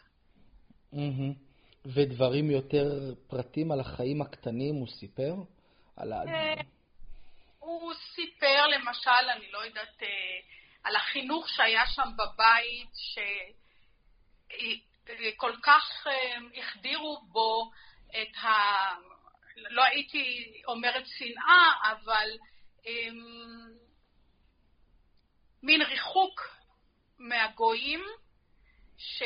ודברים 1.85 2.51
יותר 2.51 3.15
פרטים 3.27 3.73
על 3.73 3.81
החיים 3.81 4.23
הקטנים 4.23 4.75
הוא 4.75 4.87
סיפר? 4.87 5.35
על 5.97 6.13
ה... 6.13 6.23
אה, 7.67 7.71
הוא 7.71 7.95
סיפר 7.95 8.67
למשל, 8.67 9.31
אני 9.37 9.51
לא 9.51 9.59
יודעת, 9.59 10.03
אה, 10.03 10.09
על 10.85 10.97
החינוך 10.97 11.49
שהיה 11.49 11.87
שם 11.87 12.09
בבית, 12.17 12.91
שכל 15.35 15.53
כך 15.63 16.07
אה, 16.07 16.37
החדירו 16.61 17.23
בו 17.29 17.71
את 18.09 18.37
ה... 18.43 18.49
לא 19.57 19.85
הייתי 19.85 20.53
אומרת 20.67 21.05
שנאה, 21.07 21.73
אבל 21.91 22.29
מין 25.63 25.83
ריחוק 25.83 26.41
מהגויים, 27.19 28.05
ש... 28.99 29.23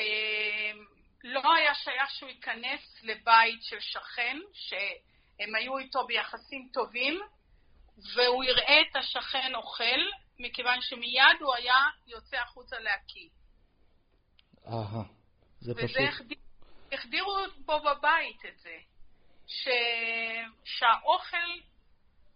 לא 1.24 1.55
היה 1.55 1.74
שייך 1.74 2.11
שהוא 2.11 2.30
ייכנס 2.30 3.03
לבית 3.03 3.62
של 3.62 3.80
שכן, 3.80 4.38
שהם 4.53 5.55
היו 5.55 5.78
איתו 5.78 6.07
ביחסים 6.07 6.68
טובים, 6.72 7.20
והוא 8.14 8.44
יראה 8.44 8.80
את 8.80 8.96
השכן 8.96 9.55
אוכל, 9.55 10.01
מכיוון 10.38 10.80
שמיד 10.80 11.40
הוא 11.40 11.55
היה 11.55 11.76
יוצא 12.07 12.36
החוצה 12.36 12.76
להקיא. 12.78 13.28
אהה, 14.66 15.03
זה 15.61 15.74
פשוט... 15.74 15.90
וזה 15.90 16.09
החדירו 16.92 17.32
בו 17.64 17.78
בבית 17.78 18.44
את 18.48 18.59
זה, 18.59 18.76
ש... 19.46 19.68
שהאוכל 20.64 21.61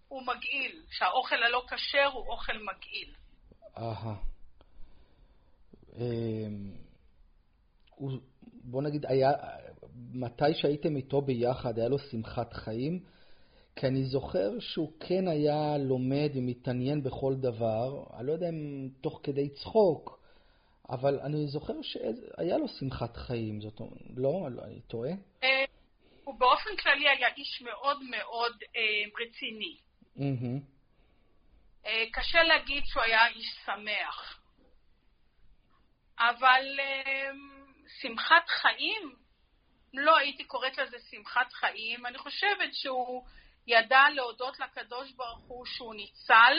הוא 0.09 0.23
מגעיל, 0.27 0.83
שהאוכל 0.91 1.43
הלא 1.43 1.65
כשר 1.69 2.07
הוא 2.13 2.33
אוכל 2.33 2.53
מגעיל. 2.53 3.15
אהה. 3.79 4.15
אמ, 5.97 6.73
בוא 8.43 8.83
נגיד, 8.83 9.07
היה, 9.07 9.31
מתי 10.13 10.55
שהייתם 10.55 10.97
איתו 10.97 11.21
ביחד, 11.21 11.79
היה 11.79 11.89
לו 11.89 11.99
שמחת 11.99 12.53
חיים? 12.53 13.05
כי 13.77 13.87
אני 13.87 14.05
זוכר 14.05 14.61
שהוא 14.61 14.93
כן 15.01 15.29
היה 15.29 15.79
לומד 15.79 16.31
ומתעניין 16.35 17.03
בכל 17.03 17.35
דבר, 17.35 18.05
אני 18.19 18.27
לא 18.27 18.33
יודע 18.33 18.49
אם 18.49 18.89
תוך 19.01 19.21
כדי 19.23 19.49
צחוק, 19.49 20.21
אבל 20.91 21.21
אני 21.21 21.47
זוכר 21.47 21.75
שהיה 21.83 22.59
לו 22.59 22.69
שמחת 22.69 23.17
חיים, 23.17 23.61
זאת 23.61 23.81
אומרת, 23.81 23.99
לא? 24.17 24.47
אני 24.65 24.81
טועה? 24.81 25.11
אה, 25.43 25.65
הוא 26.25 26.35
באופן 26.39 26.77
כללי 26.77 27.09
היה 27.09 27.29
איש 27.37 27.63
מאוד 27.63 28.03
מאוד 28.03 28.53
אה, 28.77 29.25
רציני. 29.27 29.77
אה, 31.87 32.05
קשה 32.13 32.43
להגיד 32.43 32.83
שהוא 32.87 33.03
היה 33.03 33.29
איש 33.29 33.57
שמח. 33.67 34.41
אבל 36.19 36.65
שמחת 38.01 38.49
חיים, 38.49 39.15
לא 39.95 40.17
הייתי 40.17 40.45
קוראת 40.45 40.79
לזה 40.79 40.97
שמחת 41.11 41.53
חיים, 41.53 42.07
אני 42.07 42.19
חושבת 42.19 42.75
שהוא 42.75 43.25
ידע 43.67 44.03
להודות 44.15 44.61
לקדוש 44.61 45.13
ברוך 45.13 45.45
הוא 45.49 45.67
שהוא 45.67 45.95
ניצל, 45.95 46.57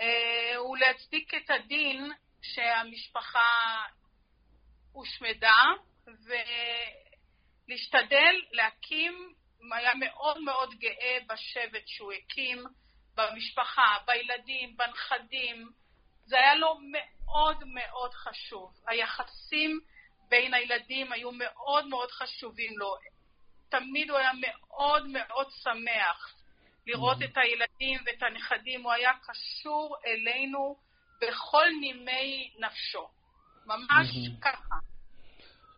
אה, 0.00 0.62
ולהצדיק 0.62 1.34
את 1.34 1.50
הדין 1.50 2.12
שהמשפחה 2.42 3.82
הושמדה, 4.92 5.62
ולהשתדל 7.68 8.34
להקים, 8.52 9.34
היה 9.72 9.92
מאוד 9.94 10.40
מאוד 10.40 10.74
גאה 10.74 11.18
בשבט 11.28 11.86
שהוא 11.86 12.12
הקים, 12.12 12.64
במשפחה, 13.14 13.96
בילדים, 14.06 14.76
בנכדים, 14.76 15.70
זה 16.26 16.36
היה 16.36 16.54
לו 16.54 16.78
מאוד 16.80 17.64
מאוד 17.64 18.14
חשוב. 18.14 18.72
היחסים 18.86 19.80
בין 20.28 20.54
הילדים 20.54 21.12
היו 21.12 21.32
מאוד 21.32 21.86
מאוד 21.86 22.10
חשובים 22.10 22.78
לו. 22.78 22.96
תמיד 23.68 24.10
הוא 24.10 24.18
היה 24.18 24.30
מאוד 24.40 25.06
מאוד 25.06 25.46
שמח 25.50 26.34
לראות 26.86 27.18
mm-hmm. 27.18 27.24
את 27.24 27.36
הילדים 27.36 28.00
ואת 28.06 28.22
הנכדים, 28.22 28.82
הוא 28.82 28.92
היה 28.92 29.12
קשור 29.22 29.96
אלינו 30.06 30.76
בכל 31.20 31.66
נימי 31.80 32.54
נפשו. 32.58 33.08
ממש 33.66 34.08
mm-hmm. 34.08 34.40
ככה. 34.40 34.74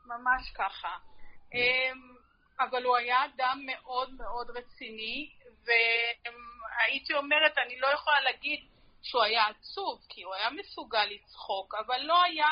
ממש 0.05 0.51
ככה. 0.55 0.97
Mm-hmm. 0.97 2.19
אבל 2.61 2.85
הוא 2.85 2.97
היה 2.97 3.25
אדם 3.25 3.63
מאוד 3.67 4.13
מאוד 4.13 4.51
רציני, 4.51 5.31
והייתי 5.65 7.15
אומרת, 7.15 7.59
אני 7.67 7.81
לא 7.81 7.87
יכולה 7.87 8.21
להגיד 8.21 8.61
שהוא 9.03 9.23
היה 9.23 9.47
עצוב, 9.47 10.01
כי 10.09 10.23
הוא 10.23 10.35
היה 10.35 10.51
מסוגל 10.51 11.05
לצחוק, 11.05 11.75
אבל 11.75 12.01
לא 12.01 12.23
היה... 12.23 12.49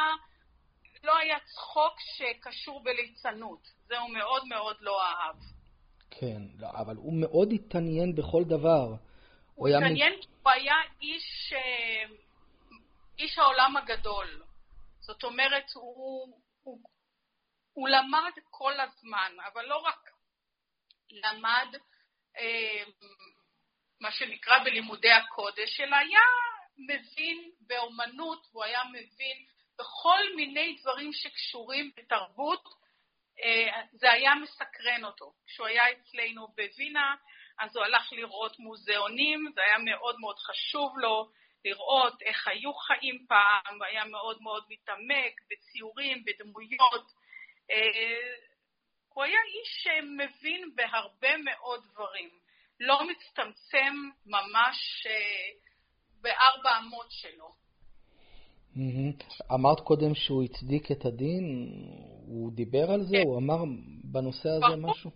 לא 1.07 1.17
היה 1.17 1.37
צחוק 1.41 2.01
שקשור 2.01 2.83
בליצנות. 2.83 3.69
זה 3.87 3.99
הוא 3.99 4.11
מאוד 4.11 4.47
מאוד 4.47 4.77
לא 4.81 5.03
אהב. 5.03 5.37
כן, 6.11 6.43
לא, 6.59 6.69
אבל 6.71 6.97
הוא 6.97 7.21
מאוד 7.21 7.49
התעניין 7.53 8.15
בכל 8.15 8.45
דבר. 8.45 8.95
הוא 9.55 9.69
התעניין 9.69 10.13
כי 10.21 10.29
הוא 10.43 10.53
היה 10.53 10.75
איש, 11.01 11.53
אה, 11.53 12.15
איש 13.19 13.39
העולם 13.39 13.77
הגדול. 13.77 14.43
זאת 15.01 15.25
אומרת, 15.25 15.71
הוא, 15.75 16.41
הוא, 16.63 16.79
הוא 17.73 17.89
למד 17.89 18.33
כל 18.51 18.81
הזמן, 18.81 19.33
אבל 19.53 19.65
לא 19.65 19.77
רק 19.77 20.11
למד 21.11 21.77
אה, 22.39 22.85
מה 24.01 24.13
שנקרא 24.13 24.65
בלימודי 24.65 25.13
הקודש, 25.13 25.81
אלא 25.81 25.97
היה 25.97 26.21
מבין 26.79 27.51
באומנות, 27.61 28.47
והוא 28.53 28.65
היה 28.65 28.81
מבין 28.85 29.47
בכל 29.79 30.21
מיני 30.37 30.77
דברים 30.81 31.13
שקשורים 31.13 31.91
בתרבות, 31.97 32.65
אה, 33.43 33.83
זה 33.93 34.13
היה 34.13 34.35
מסקרן 34.35 35.05
אותו. 35.05 35.33
כשהוא 35.47 35.67
היה 35.67 35.83
אצלנו 35.93 36.49
בווינה, 36.49 37.15
אז 37.59 37.77
הוא 37.77 37.85
הלך 37.85 38.13
לראות 38.13 38.59
מוזיאונים, 38.59 39.53
זה 39.55 39.61
היה 39.61 39.79
מאוד 39.79 40.21
מאוד 40.21 40.39
חשוב 40.39 40.99
לו 40.99 41.31
לראות 41.65 42.23
איך 42.23 42.49
היו 42.49 42.75
חיים 42.75 43.27
פעם, 43.29 43.83
היה 43.83 44.05
מאוד 44.05 44.43
מאוד 44.43 44.65
מתעמק 44.69 45.41
בציורים, 45.51 46.25
בדמויות. 46.25 47.07
אה, 47.71 48.47
הוא 49.09 49.25
היה 49.25 49.39
איש 49.47 49.83
שמבין 49.83 50.75
בהרבה 50.75 51.37
מאוד 51.37 51.85
דברים, 51.93 52.31
לא 52.81 53.07
מצטמצם 53.07 53.95
ממש 54.27 55.07
אה, 55.07 55.49
בארבע 56.21 56.79
אמות 56.79 57.07
שלו. 57.11 57.66
אמרת 59.55 59.81
קודם 59.81 60.15
שהוא 60.15 60.45
הצדיק 60.45 60.91
את 60.93 61.05
הדין, 61.05 61.45
הוא 62.27 62.53
דיבר 62.53 62.91
על 62.91 63.03
זה? 63.03 63.17
כן. 63.17 63.23
הוא 63.27 63.39
אמר 63.39 63.57
בנושא 64.05 64.49
הזה 64.49 64.77
משהו? 64.79 65.11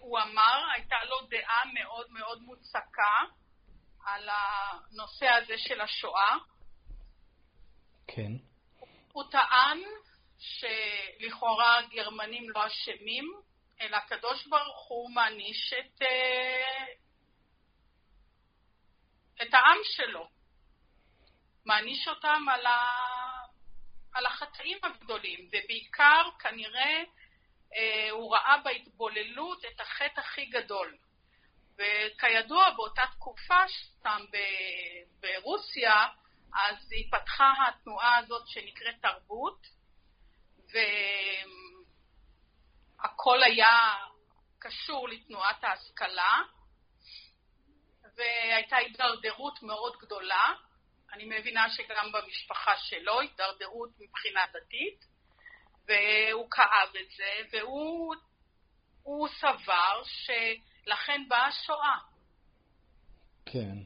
הוא 0.00 0.18
אמר, 0.18 0.64
הייתה 0.74 0.96
לו 1.08 1.16
דעה 1.30 1.62
מאוד 1.74 2.06
מאוד 2.10 2.42
מוצקה 2.42 3.24
על 4.06 4.28
הנושא 4.28 5.26
הזה 5.26 5.54
של 5.58 5.80
השואה. 5.80 6.36
כן. 8.06 8.32
הוא 9.12 9.24
טען 9.30 9.78
שלכאורה 10.38 11.78
הגרמנים 11.78 12.50
לא 12.50 12.66
אשמים, 12.66 13.24
אלא 13.80 13.96
הקדוש 13.96 14.46
ברוך 14.46 14.88
הוא 14.88 15.10
מעניש 15.10 15.74
את, 15.78 16.02
אה, 16.02 16.84
את 19.42 19.54
העם 19.54 19.78
שלו. 19.84 20.37
מעניש 21.64 22.08
אותם 22.08 22.42
על, 22.50 22.66
ה, 22.66 22.86
על 24.14 24.26
החטאים 24.26 24.78
הגדולים, 24.82 25.48
ובעיקר 25.48 26.22
כנראה 26.38 27.02
אה, 27.76 28.10
הוא 28.10 28.34
ראה 28.34 28.58
בהתבוללות 28.64 29.64
את 29.64 29.80
החטא 29.80 30.20
הכי 30.20 30.46
גדול. 30.46 30.96
וכידוע, 31.74 32.70
באותה 32.70 33.02
תקופה 33.12 33.68
שם 33.68 34.24
ברוסיה, 35.20 36.06
אז 36.54 36.92
היא 36.92 37.12
פתחה 37.12 37.52
התנועה 37.68 38.16
הזאת 38.16 38.48
שנקראת 38.48 38.94
תרבות, 39.02 39.66
והכל 42.98 43.42
היה 43.42 43.94
קשור 44.58 45.08
לתנועת 45.08 45.64
ההשכלה, 45.64 46.42
והייתה 48.16 48.76
הידרדרות 48.76 49.62
מאוד 49.62 49.96
גדולה. 49.96 50.52
אני 51.12 51.24
מבינה 51.24 51.70
שגם 51.70 52.12
במשפחה 52.12 52.72
שלו 52.76 53.20
הידרדרות 53.20 53.90
מבחינה 54.00 54.40
דתית, 54.54 55.04
והוא 55.88 56.50
כאב 56.50 56.88
את 57.00 57.10
זה, 57.16 57.58
והוא 59.02 59.28
סבר 59.28 60.02
שלכן 60.04 61.22
באה 61.28 61.46
השואה. 61.46 61.98
כן, 63.46 63.76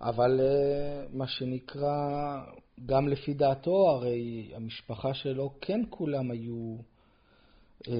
אבל 0.00 0.40
אה, 0.40 1.06
מה 1.12 1.26
שנקרא, 1.26 1.96
גם 2.86 3.08
לפי 3.08 3.34
דעתו, 3.34 3.90
הרי 3.90 4.50
המשפחה 4.54 5.14
שלו 5.14 5.54
כן 5.60 5.80
כולם 5.90 6.30
היו 6.30 6.76
אה, 7.88 7.92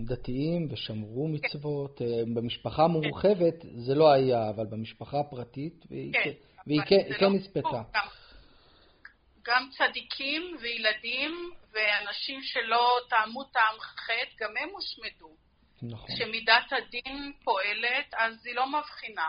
דתיים 0.00 0.68
ושמרו 0.70 1.28
מצוות. 1.28 2.02
אה, 2.02 2.22
במשפחה 2.34 2.84
המורחבת 2.84 3.54
זה 3.74 3.94
לא 3.94 4.12
היה, 4.12 4.50
אבל 4.50 4.66
במשפחה 4.66 5.20
הפרטית, 5.20 5.84
והיא 5.90 6.12
כן, 6.12 6.30
והיא 6.68 6.80
כן, 6.86 7.14
כן 7.18 7.24
לא 7.24 7.30
נספתה. 7.30 7.82
גם 9.42 9.68
צדיקים 9.70 10.56
וילדים 10.60 11.50
ואנשים 11.72 12.42
שלא 12.42 12.98
טעמו 13.10 13.44
טעם 13.44 13.80
חטא, 13.80 14.44
גם 14.44 14.50
הם 14.60 14.68
הושמדו. 14.72 15.36
נכון. 15.82 16.14
כשמידת 16.14 16.72
הדין 16.72 17.32
פועלת, 17.44 18.14
אז 18.16 18.46
היא 18.46 18.54
לא 18.54 18.66
מבחינה. 18.66 19.28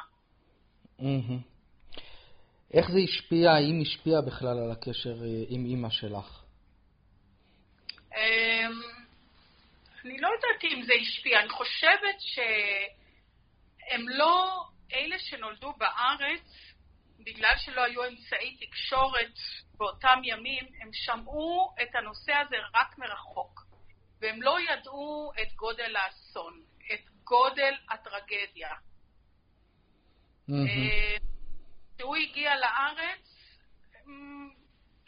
איך 2.73 2.91
זה 2.91 2.99
השפיע, 3.03 3.51
האם 3.51 3.81
השפיע 3.81 4.21
בכלל 4.21 4.57
על 4.59 4.71
הקשר 4.71 5.23
אה, 5.23 5.43
עם 5.49 5.65
אימא 5.65 5.89
שלך? 5.89 6.43
אמ, 8.15 8.81
אני 10.05 10.17
לא 10.19 10.27
יודעת 10.27 10.63
אם 10.63 10.83
זה 10.83 10.93
השפיע. 11.01 11.39
אני 11.39 11.49
חושבת 11.49 12.19
שהם 12.19 14.09
לא, 14.09 14.63
אלה 14.93 15.19
שנולדו 15.19 15.73
בארץ, 15.77 16.68
בגלל 17.19 17.53
שלא 17.57 17.81
היו 17.81 18.07
אמצעי 18.07 18.57
תקשורת 18.57 19.33
באותם 19.77 20.19
ימים, 20.23 20.65
הם 20.81 20.89
שמעו 20.93 21.75
את 21.81 21.95
הנושא 21.95 22.33
הזה 22.33 22.55
רק 22.73 22.97
מרחוק, 22.97 23.61
והם 24.21 24.41
לא 24.41 24.57
ידעו 24.59 25.31
את 25.41 25.53
גודל 25.55 25.95
האסון, 25.95 26.61
את 26.93 27.09
גודל 27.23 27.73
הטרגדיה. 27.89 28.69
כשהוא 31.97 32.15
mm-hmm. 32.15 32.29
הגיע 32.29 32.55
לארץ, 32.55 33.39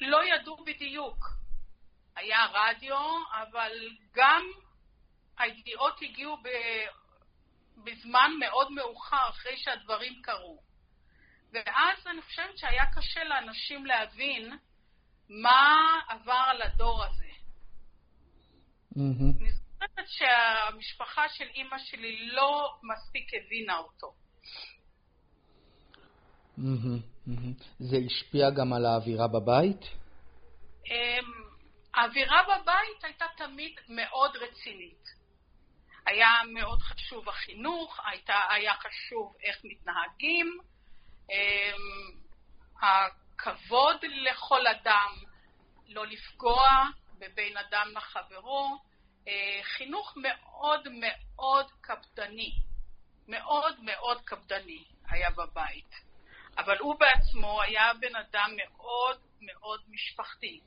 לא 0.01 0.19
ידעו 0.25 0.63
בדיוק. 0.65 1.25
היה 2.15 2.45
רדיו, 2.53 2.97
אבל 3.33 3.71
גם 4.13 4.43
הידיעות 5.38 6.01
הגיעו 6.01 6.38
בזמן 7.83 8.31
מאוד 8.39 8.71
מאוחר, 8.71 9.29
אחרי 9.29 9.57
שהדברים 9.57 10.21
קרו. 10.21 10.70
ואז 11.53 12.07
אני 12.07 12.22
חושבת 12.22 12.57
שהיה 12.57 12.86
קשה 12.95 13.23
לאנשים 13.23 13.86
להבין 13.86 14.57
מה 15.30 15.99
עבר 16.10 16.44
על 16.48 16.61
הדור 16.61 17.03
הזה. 17.03 17.26
Mm-hmm. 18.95 19.41
אני 19.41 19.52
זוכרת 19.52 20.07
שהמשפחה 20.07 21.30
של 21.30 21.45
אימא 21.53 21.78
שלי 21.78 22.28
לא 22.28 22.73
מספיק 22.84 23.28
הבינה 23.34 23.78
אותו. 23.78 24.14
Mm-hmm. 26.57 27.28
Mm-hmm. 27.28 27.64
זה 27.80 27.98
השפיע 28.06 28.49
גם 28.49 28.73
על 28.73 28.86
האווירה 28.86 29.28
בבית? 29.28 29.82
אמ, 30.86 31.32
האווירה 31.94 32.44
בבית 32.44 33.03
הייתה 33.03 33.26
תמיד 33.38 33.76
מאוד 33.90 34.32
רצינית. 34.38 35.22
היה 36.06 36.30
מאוד 36.53 36.82
חשוב 36.82 37.30
החינוך, 37.30 37.99
הייתה, 38.06 38.34
היה 38.49 38.73
חשוב 38.73 39.36
איך 39.44 39.57
מתנהגים, 39.64 40.60
הכבוד 42.82 43.98
לכל 44.03 44.68
אדם, 44.68 45.12
לא 45.88 46.08
לפגוע 46.08 46.68
בבין 47.20 47.58
אדם 47.58 47.88
לחברו, 47.95 48.78
אה, 49.28 49.60
חינוך 49.64 50.14
מאוד 50.18 50.88
מאוד 50.91 51.66
קפדני, 51.82 52.52
מאוד 53.28 53.80
מאוד 53.80 54.22
קפדני 54.26 54.84
היה 55.10 55.30
בבית. 55.30 55.95
אבל 56.58 56.78
הוא 56.78 56.95
בעצמו 56.99 57.62
היה 57.62 57.91
בן 57.99 58.16
אדם 58.16 58.49
מאוד 58.56 59.20
מאוד 59.41 59.82
משפחתי, 59.88 60.62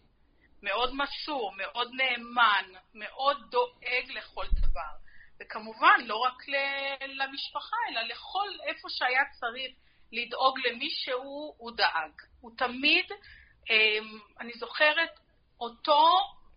מאוד 0.63 0.95
מסור, 0.95 1.53
מאוד 1.57 1.91
נאמן, 1.93 2.65
מאוד 2.95 3.51
דואג 3.51 4.11
לכל 4.11 4.47
דבר. 4.53 4.95
וכמובן, 5.41 6.01
לא 6.05 6.17
רק 6.17 6.43
למשפחה, 7.09 7.77
אלא 7.91 8.01
לכל 8.01 8.49
איפה 8.67 8.89
שהיה 8.91 9.23
צריך 9.41 9.84
לדאוג 10.15 10.59
למישהו, 10.67 11.55
הוא 11.59 11.77
דאג. 11.77 12.13
הוא 12.41 12.53
תמיד, 12.59 13.05
אמ, 13.71 14.19
אני 14.41 14.53
זוכרת 14.53 15.11
אותו 15.61 16.09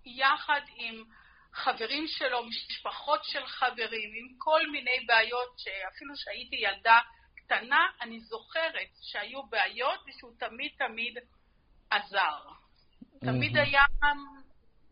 יחד 0.06 0.62
עם 0.76 1.04
חברים 1.54 2.08
שלו, 2.08 2.44
משפחות 2.44 3.24
של 3.24 3.46
חברים, 3.48 4.10
עם 4.16 4.36
כל 4.38 4.68
מיני 4.72 5.06
בעיות 5.06 5.60
שאפילו 5.60 6.16
שהייתי 6.16 6.56
ילדה 6.56 7.00
קטנה, 7.36 7.88
אני 8.02 8.20
זוכרת 8.20 8.90
שהיו 9.02 9.44
בעיות 9.44 10.00
ושהוא 10.08 10.32
תמיד 10.40 10.72
תמיד 10.78 11.18
עזר. 11.90 12.40
תמיד 13.20 13.58
היה 13.58 13.84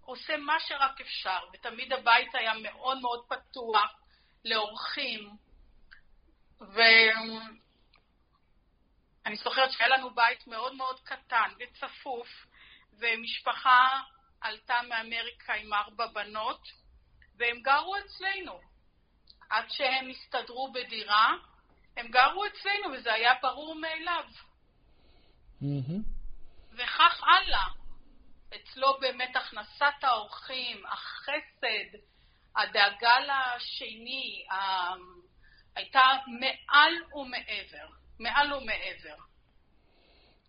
עושה 0.01 0.37
מה 0.37 0.59
שרק 0.59 1.01
אפשר, 1.01 1.39
ותמיד 1.53 1.93
הבית 1.93 2.35
היה 2.35 2.53
מאוד 2.61 3.01
מאוד 3.01 3.25
פתוח 3.27 3.91
לאורחים. 4.45 5.29
ו... 6.61 6.81
אני 9.25 9.35
זוכרת 9.35 9.71
שהיה 9.71 9.87
לנו 9.87 10.15
בית 10.15 10.47
מאוד 10.47 10.75
מאוד 10.75 10.99
קטן 10.99 11.51
וצפוף, 11.59 12.27
ומשפחה 12.99 14.01
עלתה 14.41 14.81
מאמריקה 14.89 15.53
עם 15.53 15.73
ארבע 15.73 16.07
בנות, 16.07 16.67
והם 17.37 17.61
גרו 17.61 17.95
אצלנו. 17.97 18.59
עד 19.49 19.65
שהם 19.69 20.09
הסתדרו 20.09 20.71
בדירה, 20.71 21.33
הם 21.97 22.07
גרו 22.07 22.45
אצלנו, 22.45 22.93
וזה 22.93 23.13
היה 23.13 23.33
ברור 23.41 23.75
מאליו. 23.75 24.23
Mm-hmm. 25.61 26.01
וכך 26.71 27.23
הלאה. 27.23 27.67
אצלו 28.55 28.97
באמת 28.99 29.35
הכנסת 29.35 30.03
האורחים, 30.03 30.85
החסד, 30.85 31.97
הדאגה 32.55 33.15
לשני, 33.19 34.45
הייתה 35.75 36.01
מעל 36.27 36.93
ומעבר. 37.13 38.04
מעל 38.19 38.53
ומעבר. 38.53 39.23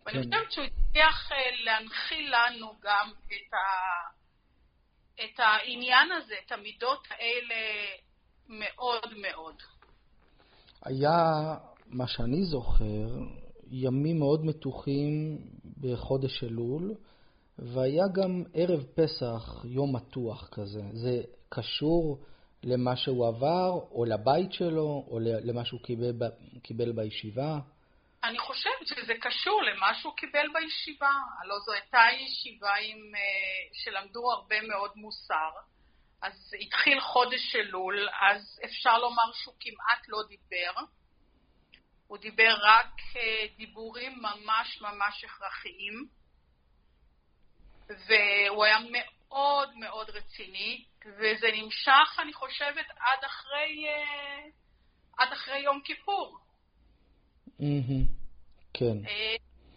ואני 0.06 0.22
כן. 0.22 0.22
חושבת 0.22 0.52
שהוא 0.52 0.64
הצליח 0.64 1.32
אה, 1.32 1.36
להנחיל 1.64 2.34
לנו 2.34 2.72
גם 2.82 3.10
את, 3.26 3.54
ה... 3.54 3.56
את 5.24 5.40
העניין 5.40 6.12
הזה, 6.12 6.34
את 6.46 6.52
המידות 6.52 7.08
האלה 7.10 7.86
מאוד 8.48 9.14
מאוד. 9.16 9.54
היה, 10.84 11.14
מה 11.86 12.06
שאני 12.06 12.44
זוכר, 12.44 13.08
ימים 13.70 14.18
מאוד 14.18 14.44
מתוחים 14.44 15.38
בחודש 15.80 16.44
אלול, 16.44 16.94
והיה 17.58 18.04
גם 18.12 18.44
ערב 18.54 18.84
פסח, 18.94 19.64
יום 19.64 19.96
מתוח 19.96 20.48
כזה. 20.52 20.82
זה 20.92 21.22
קשור 21.48 22.18
למה 22.66 22.96
שהוא 22.96 23.28
עבר, 23.28 23.70
או 23.90 24.04
לבית 24.04 24.52
שלו, 24.52 25.06
או 25.10 25.18
למה 25.20 25.64
שהוא 25.64 25.80
קיבל, 25.82 26.12
קיבל 26.62 26.92
בישיבה? 26.92 27.58
אני 28.24 28.38
חושבת 28.38 28.86
שזה 28.86 29.14
קשור 29.20 29.62
למה 29.62 29.94
שהוא 29.94 30.16
קיבל 30.16 30.46
בישיבה. 30.54 31.10
הלוא 31.42 31.58
זו 31.66 31.72
הייתה 31.72 32.02
ישיבה 32.20 32.74
עם, 32.74 33.14
אה, 33.14 33.20
שלמדו 33.72 34.32
הרבה 34.32 34.62
מאוד 34.62 34.90
מוסר. 34.96 35.50
אז 36.22 36.54
התחיל 36.60 37.00
חודש 37.00 37.56
אלול, 37.56 38.08
אז 38.20 38.60
אפשר 38.64 38.98
לומר 38.98 39.32
שהוא 39.32 39.54
כמעט 39.60 40.08
לא 40.08 40.18
דיבר. 40.28 40.80
הוא 42.06 42.18
דיבר 42.18 42.54
רק 42.62 42.92
אה, 43.16 43.46
דיבורים 43.56 44.12
ממש 44.18 44.80
ממש 44.80 45.24
הכרחיים, 45.24 46.06
והוא 47.88 48.64
היה. 48.64 48.78
מאוד 49.36 49.76
מאוד 49.76 50.10
רציני, 50.10 50.84
וזה 51.06 51.46
נמשך, 51.54 52.18
אני 52.18 52.32
חושבת, 52.32 52.86
עד 52.90 53.24
אחרי, 53.26 53.88
אה, 53.88 54.44
עד 55.18 55.32
אחרי 55.32 55.58
יום 55.58 55.80
כיפור. 55.84 56.38
כן. 58.74 58.98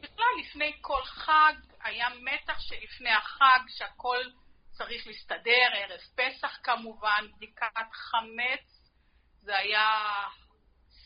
בכלל, 0.02 0.26
לפני 0.41 0.73
כל 0.81 1.03
חג 1.03 1.53
היה 1.84 2.07
מתח 2.22 2.60
שלפני 2.60 3.10
החג, 3.10 3.60
שהכל 3.68 4.18
צריך 4.72 5.07
להסתדר, 5.07 5.68
ערב 5.73 5.99
פסח 6.15 6.57
כמובן, 6.64 7.26
בדיקת 7.36 7.91
חמץ, 7.91 8.80
זה 9.41 9.57
היה 9.57 9.90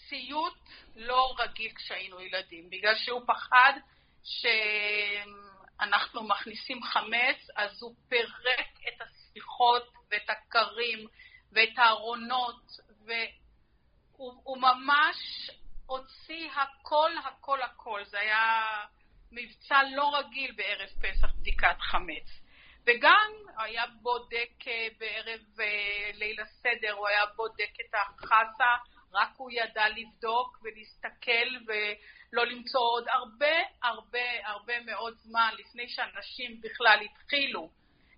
סיוט 0.09 0.57
לא 0.95 1.35
רגיל 1.39 1.71
כשהיינו 1.75 2.21
ילדים, 2.21 2.69
בגלל 2.69 2.95
שהוא 2.95 3.21
פחד 3.27 3.73
שאנחנו 5.83 6.23
מכניסים 6.23 6.83
חמץ, 6.83 7.49
אז 7.55 7.83
הוא 7.83 7.95
פירק 8.09 8.69
את 8.87 9.01
הסליחות 9.01 9.93
ואת 10.11 10.29
הכרים 10.29 11.07
ואת 11.51 11.77
הארונות, 11.77 12.61
והוא 13.05 14.57
ממש 14.57 15.49
הוציא 15.85 16.49
הכל, 16.51 17.11
הכל, 17.25 17.61
הכל. 17.61 18.01
זה 18.05 18.19
היה 18.19 18.63
מבצע 19.31 19.83
לא 19.95 20.17
רגיל 20.17 20.51
בערב 20.51 20.89
פסח, 21.01 21.33
בדיקת 21.35 21.77
חמץ. 21.79 22.43
וגם 22.85 23.31
היה 23.57 23.83
בודק 24.01 24.67
אה, 24.67 24.87
בערב 24.97 25.41
אה, 25.59 26.11
ליל 26.13 26.39
הסדר, 26.41 26.91
הוא 26.93 27.07
היה 27.07 27.25
בודק 27.35 27.71
את 27.81 27.95
החסה, 27.95 28.75
רק 29.13 29.29
הוא 29.37 29.51
ידע 29.51 29.89
לבדוק 29.89 30.59
ולהסתכל 30.63 31.65
ולא 32.33 32.45
למצוא 32.45 32.81
עוד 32.81 33.07
הרבה, 33.07 33.55
הרבה, 33.83 34.47
הרבה 34.47 34.79
מאוד 34.79 35.17
זמן 35.17 35.49
לפני 35.59 35.89
שאנשים 35.89 36.61
בכלל 36.61 36.99
התחילו 37.05 37.69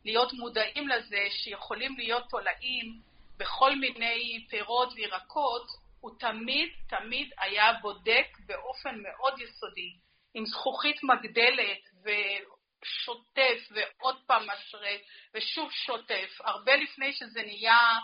להיות 0.06 0.34
מודעים 0.34 0.88
לזה 0.88 1.28
שיכולים 1.30 1.98
להיות 1.98 2.24
תולעים 2.30 3.02
בכל 3.38 3.76
מיני 3.76 4.46
פירות 4.50 4.94
וירקות, 4.96 5.68
הוא 6.02 6.12
תמיד, 6.20 6.70
תמיד 6.90 7.32
היה 7.38 7.74
בודק 7.82 8.28
באופן 8.46 8.96
מאוד 9.02 9.40
יסודי, 9.40 9.94
עם 10.34 10.46
זכוכית 10.46 11.04
מגדלת 11.04 11.82
ושוטף 12.02 13.72
ועוד 13.72 14.16
פעם 14.28 14.48
משרה 14.50 14.96
ושוב 15.34 15.72
שוטף, 15.72 16.30
הרבה 16.40 16.76
לפני 16.76 17.14
שזה 17.14 17.42
נהיה 17.42 18.00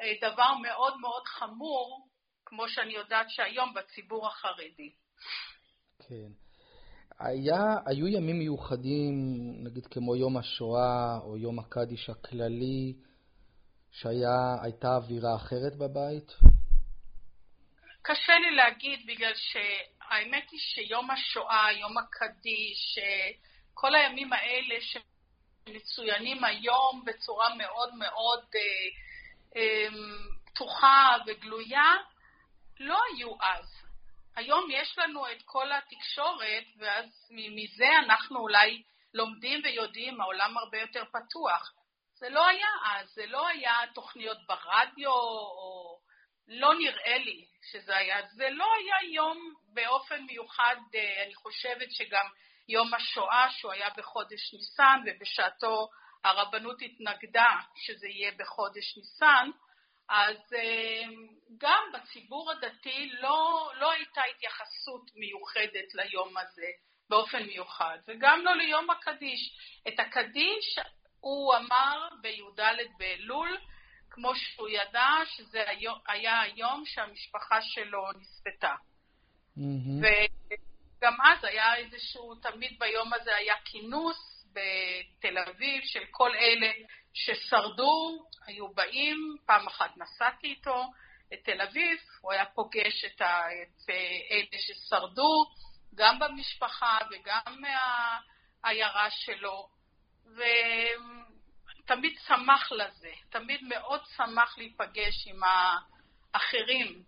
אה, 0.00 0.30
דבר 0.30 0.54
מאוד 0.62 1.00
מאוד 1.00 1.26
חמור, 1.26 2.08
כמו 2.44 2.68
שאני 2.68 2.92
יודעת 2.92 3.30
שהיום 3.30 3.74
בציבור 3.74 4.26
החרדי. 4.26 4.92
כן. 6.08 6.32
היה, 7.18 7.76
היו 7.86 8.08
ימים 8.08 8.38
מיוחדים, 8.38 9.14
נגיד 9.64 9.86
כמו 9.86 10.16
יום 10.16 10.36
השואה 10.36 11.18
או 11.24 11.36
יום 11.38 11.58
הקדיש 11.58 12.10
הכללי, 12.10 12.94
שהייתה 13.90 14.88
אווירה 14.96 15.36
אחרת 15.36 15.76
בבית? 15.76 16.32
קשה 18.02 18.32
לי 18.38 18.56
להגיד, 18.56 19.00
בגלל 19.06 19.32
שהאמת 19.34 20.50
היא 20.50 20.60
שיום 20.60 21.10
השואה, 21.10 21.72
יום 21.72 21.98
הקדיש, 21.98 22.98
כל 23.74 23.94
הימים 23.94 24.32
האלה 24.32 24.74
שמצוינים 24.80 26.44
היום 26.44 27.04
בצורה 27.06 27.54
מאוד 27.54 27.94
מאוד 27.94 28.44
אה, 28.54 28.60
אה, 29.56 29.88
פתוחה 30.44 31.16
וגלויה, 31.26 31.94
לא 32.80 32.98
היו 33.14 33.32
אז. 33.40 33.91
היום 34.36 34.70
יש 34.70 34.98
לנו 34.98 35.30
את 35.32 35.42
כל 35.44 35.72
התקשורת, 35.72 36.64
ואז 36.78 37.28
מזה 37.30 37.88
אנחנו 38.04 38.38
אולי 38.38 38.82
לומדים 39.14 39.60
ויודעים, 39.64 40.20
העולם 40.20 40.58
הרבה 40.58 40.78
יותר 40.78 41.04
פתוח. 41.04 41.72
זה 42.18 42.28
לא 42.28 42.46
היה 42.46 42.68
אז, 42.84 43.12
זה 43.14 43.26
לא 43.26 43.48
היה 43.48 43.74
תוכניות 43.94 44.38
ברדיו, 44.46 45.10
או 45.10 45.98
לא 46.48 46.74
נראה 46.74 47.18
לי 47.18 47.44
שזה 47.70 47.96
היה. 47.96 48.26
זה 48.26 48.50
לא 48.50 48.66
היה 48.78 49.12
יום 49.12 49.54
באופן 49.72 50.22
מיוחד, 50.22 50.76
אה, 50.94 51.22
אני 51.24 51.34
חושבת 51.34 51.92
שגם 51.92 52.26
יום 52.68 52.94
השואה, 52.94 53.50
שהוא 53.50 53.72
היה 53.72 53.88
בחודש 53.96 54.54
ניסן, 54.54 55.00
ובשעתו 55.06 55.88
הרבנות 56.24 56.82
התנגדה 56.82 57.50
שזה 57.76 58.08
יהיה 58.08 58.32
בחודש 58.38 58.96
ניסן, 58.96 59.50
אז 60.12 60.36
אה, 60.54 61.02
גם 61.58 61.82
בציבור 61.94 62.50
הדתי 62.50 63.10
לא, 63.20 63.70
לא 63.80 63.92
הייתה 63.92 64.20
התייחסות 64.34 65.10
מיוחדת 65.14 65.94
ליום 65.94 66.36
הזה 66.36 66.66
באופן 67.10 67.42
מיוחד, 67.42 67.98
וגם 68.08 68.40
לא 68.44 68.56
ליום 68.56 68.90
הקדיש. 68.90 69.58
את 69.88 70.00
הקדיש 70.00 70.78
הוא 71.20 71.54
אמר 71.54 72.08
בי"ד 72.20 72.60
באלול, 72.98 73.58
כמו 74.10 74.34
שהוא 74.34 74.68
ידע 74.68 75.08
שזה 75.24 75.64
היה 76.06 76.40
היום 76.40 76.82
שהמשפחה 76.86 77.62
שלו 77.62 78.04
נספתה. 78.20 78.74
Mm-hmm. 79.58 80.06
וגם 80.98 81.16
אז 81.24 81.44
היה 81.44 81.76
איזשהו, 81.76 82.34
תמיד 82.34 82.78
ביום 82.78 83.14
הזה 83.14 83.34
היה 83.36 83.54
כינוס 83.64 84.46
בתל 84.52 85.38
אביב 85.38 85.82
של 85.84 86.04
כל 86.10 86.30
אלה 86.34 86.72
ששרדו, 87.14 88.26
היו 88.46 88.68
באים, 88.74 89.36
פעם 89.46 89.66
אחת 89.66 89.90
נסעתי 89.96 90.46
איתו 90.46 90.84
לתל 91.32 91.60
אביב, 91.60 91.98
הוא 92.20 92.32
היה 92.32 92.44
פוגש 92.54 93.04
את, 93.04 93.20
ה, 93.20 93.40
את 93.62 93.90
אלה 94.30 94.58
ששרדו, 94.58 95.44
גם 95.94 96.18
במשפחה 96.18 96.98
וגם 97.10 97.60
מהעיירה 97.60 99.10
שלו, 99.10 99.68
ותמיד 100.26 102.12
שמח 102.26 102.72
לזה, 102.72 103.10
תמיד 103.30 103.60
מאוד 103.62 104.00
שמח 104.16 104.58
להיפגש 104.58 105.26
עם 105.26 105.40
האחרים. 106.34 107.02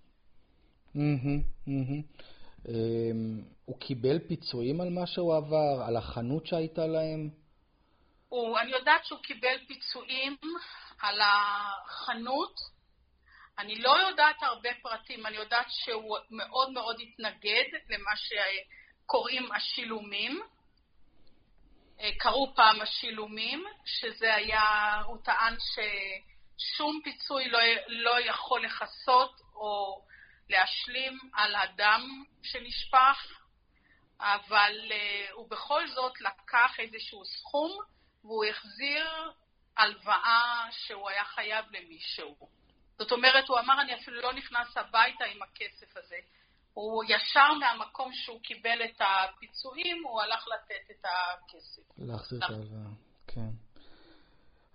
הוא 3.65 3.81
קיבל 3.81 4.19
פיצויים 4.29 4.81
על 4.81 4.89
מה 4.89 5.07
שהוא 5.07 5.37
עבר, 5.37 5.83
על 5.87 5.97
החנות 5.97 6.47
שהייתה 6.47 6.87
להם? 6.87 7.44
הוא, 8.35 8.59
אני 8.59 8.70
יודעת 8.73 9.05
שהוא 9.05 9.23
קיבל 9.23 9.66
פיצויים 9.66 10.36
על 11.01 11.20
החנות. 11.23 12.55
אני 13.59 13.78
לא 13.78 13.90
יודעת 13.90 14.43
הרבה 14.43 14.69
פרטים, 14.82 15.27
אני 15.27 15.36
יודעת 15.36 15.66
שהוא 15.69 16.19
מאוד 16.31 16.70
מאוד 16.70 16.97
התנגד 17.01 17.65
למה 17.89 18.11
שקוראים 18.16 19.52
השילומים. 19.52 20.40
אה, 22.01 22.11
קראו 22.19 22.55
פעם 22.56 22.81
השילומים, 22.81 23.65
שזה 23.85 24.35
היה, 24.35 24.94
הוא 25.06 25.19
טען 25.24 25.56
ששום 25.59 27.01
פיצוי 27.05 27.48
לא, 27.48 27.59
לא 27.86 28.20
יכול 28.20 28.65
לכסות 28.65 29.40
או 29.55 30.05
להשלים 30.48 31.19
על 31.35 31.55
הדם 31.55 32.24
שנשפך, 32.43 33.40
אבל 34.20 34.73
uh, 34.89 35.32
הוא 35.32 35.51
בכל 35.51 35.89
זאת 35.89 36.20
לקח 36.20 36.70
איזשהו 36.78 37.24
סכום 37.24 37.94
והוא 38.25 38.45
החזיר 38.45 39.07
הלוואה 39.77 40.67
שהוא 40.71 41.11
היה 41.11 41.25
חייב 41.25 41.65
למישהו. 41.71 42.37
זאת 42.99 43.13
אומרת, 43.13 43.49
הוא 43.49 43.59
אמר, 43.59 43.81
אני 43.81 43.95
אפילו 43.95 44.21
לא 44.21 44.33
נכנס 44.33 44.77
הביתה 44.77 45.25
עם 45.25 45.43
הכסף 45.43 45.97
הזה. 45.97 46.17
הוא 46.75 47.05
ישר 47.05 47.53
מהמקום 47.61 48.13
שהוא 48.13 48.41
קיבל 48.43 48.85
את 48.85 49.01
הפיצויים, 49.01 50.05
הוא 50.05 50.21
הלך 50.21 50.45
לתת 50.49 50.91
את 50.91 51.05
הכסף. 51.05 51.83
להחזיר 51.99 52.39
את 52.39 52.51
ההלוואה, 52.51 52.91
כן. 53.27 53.51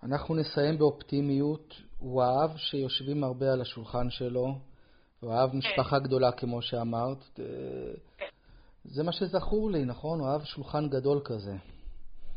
אנחנו 0.02 0.34
נסיים 0.34 0.78
באופטימיות. 0.78 1.74
הוא 1.98 2.22
אהב 2.22 2.56
שיושבים 2.56 3.24
הרבה 3.24 3.52
על 3.52 3.60
השולחן 3.60 4.10
שלו, 4.10 4.60
הוא 5.20 5.34
אהב 5.34 5.50
כן. 5.50 5.56
משפחה 5.56 5.98
גדולה, 5.98 6.32
כמו 6.32 6.62
שאמרת. 6.62 7.24
כן. 8.16 8.28
זה 8.84 9.02
מה 9.02 9.12
שזכור 9.12 9.70
לי, 9.70 9.84
נכון? 9.84 10.20
הוא 10.20 10.28
אהב 10.28 10.44
שולחן 10.44 10.88
גדול 10.88 11.20
כזה. 11.24 11.56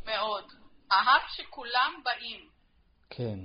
מאוד. 0.05 0.52
אהב 0.93 1.21
שכולם 1.35 2.01
באים. 2.03 2.49
כן. 3.09 3.39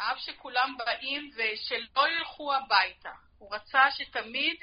אהב 0.00 0.16
שכולם 0.18 0.76
באים 0.78 1.30
ושלא 1.36 2.08
ילכו 2.08 2.54
הביתה. 2.54 3.12
הוא 3.38 3.54
רצה 3.54 3.90
שתמיד 3.90 4.56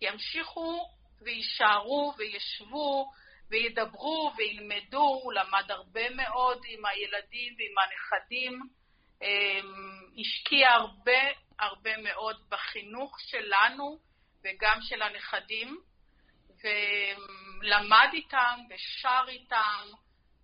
ימשיכו 0.00 0.90
ויישארו 1.20 2.14
וישבו 2.18 3.12
וידברו 3.50 4.32
וילמדו. 4.36 5.20
הוא 5.22 5.32
למד 5.32 5.70
הרבה 5.70 6.10
מאוד 6.10 6.62
עם 6.68 6.86
הילדים 6.86 7.54
ועם 7.58 7.74
הנכדים. 7.82 8.60
אמ, 9.22 10.20
השקיע 10.20 10.70
הרבה 10.70 11.20
הרבה 11.58 11.96
מאוד 11.96 12.36
בחינוך 12.48 13.20
שלנו 13.20 13.98
וגם 14.44 14.78
של 14.82 15.02
הנכדים, 15.02 15.80
ולמד 16.64 18.08
איתם 18.12 18.58
ושר 18.70 19.24
איתם. 19.28 19.86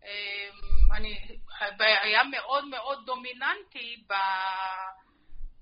אמ, 0.05 0.93
אני, 0.97 1.39
היה 1.79 2.24
מאוד 2.24 2.65
מאוד 2.65 2.99
דומיננטי 3.07 4.05
ב... 4.09 4.12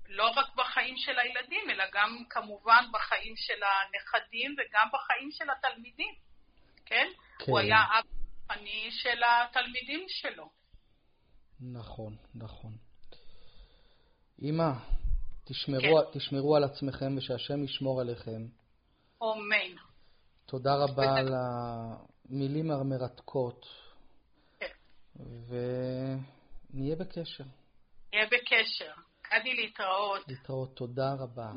לא 0.09 0.29
רק 0.29 0.55
בחיים 0.55 0.97
של 0.97 1.19
הילדים, 1.19 1.69
אלא 1.69 1.83
גם 1.93 2.23
כמובן 2.29 2.83
בחיים 2.91 3.33
של 3.37 3.61
הנכדים 3.63 4.55
וגם 4.57 4.87
בחיים 4.93 5.31
של 5.31 5.45
התלמידים, 5.49 6.13
כן? 6.85 7.07
כן. 7.39 7.51
הוא 7.51 7.59
היה 7.59 7.77
אב 7.77 8.05
רוחני 8.51 8.91
של 8.91 9.21
התלמידים 9.23 10.05
שלו. 10.07 10.49
נכון, 11.59 12.15
נכון. 12.35 12.77
אמא, 14.41 14.71
תשמרו, 15.45 15.81
כן. 15.81 16.19
תשמרו 16.19 16.55
על 16.55 16.63
עצמכם 16.63 17.17
ושהשם 17.17 17.63
ישמור 17.63 18.01
עליכם. 18.01 18.45
אמן. 19.23 19.75
תודה 20.45 20.75
רבה 20.75 21.17
על 21.17 21.33
המילים 21.33 22.71
המרתקות. 22.71 23.65
ונהיה 25.19 26.95
בקשר. 26.95 27.43
נהיה 28.13 28.25
בקשר. 28.25 28.91
קדי 29.21 29.53
להתראות. 29.53 30.27
להתראות. 30.27 30.75
תודה 30.75 31.13
רבה. 31.13 31.51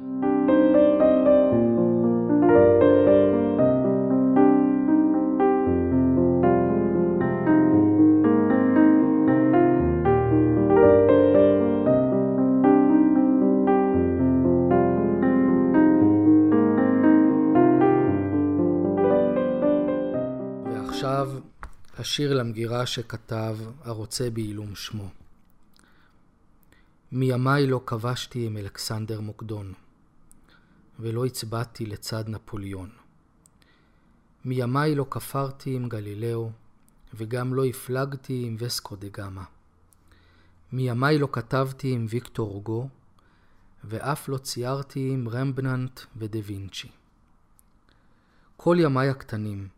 השיר 22.04 22.34
למגירה 22.34 22.86
שכתב 22.86 23.58
הרוצה 23.84 24.30
בעילום 24.30 24.74
שמו. 24.74 25.08
מימיי 27.12 27.66
לא 27.66 27.80
כבשתי 27.86 28.46
עם 28.46 28.56
אלכסנדר 28.56 29.20
מוקדון, 29.20 29.72
ולא 31.00 31.26
הצבעתי 31.26 31.86
לצד 31.86 32.24
נפוליאון. 32.28 32.90
מימיי 34.44 34.94
לא 34.94 35.06
כפרתי 35.10 35.76
עם 35.76 35.88
גלילאו, 35.88 36.50
וגם 37.14 37.54
לא 37.54 37.64
הפלגתי 37.64 38.42
עם 38.46 38.56
וסקו 38.58 38.96
דה 38.96 39.08
גמא. 39.12 39.42
מימיי 40.72 41.18
לא 41.18 41.28
כתבתי 41.32 41.92
עם 41.92 42.06
ויקטור 42.08 42.54
אוגו, 42.54 42.88
ואף 43.84 44.28
לא 44.28 44.38
ציירתי 44.38 45.10
עם 45.10 45.28
רמבננט 45.28 46.00
ודה 46.16 46.38
וינצ'י. 46.44 46.88
כל 48.56 48.76
ימיי 48.80 49.08
הקטנים, 49.08 49.68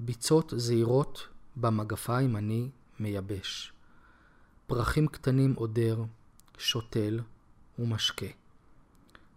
ביצות 0.00 0.52
זעירות 0.56 1.28
במגפיים 1.56 2.36
אני 2.36 2.70
מייבש. 3.00 3.72
פרחים 4.66 5.06
קטנים 5.06 5.54
עודר, 5.54 6.04
שותל 6.58 7.20
ומשקה. 7.78 8.26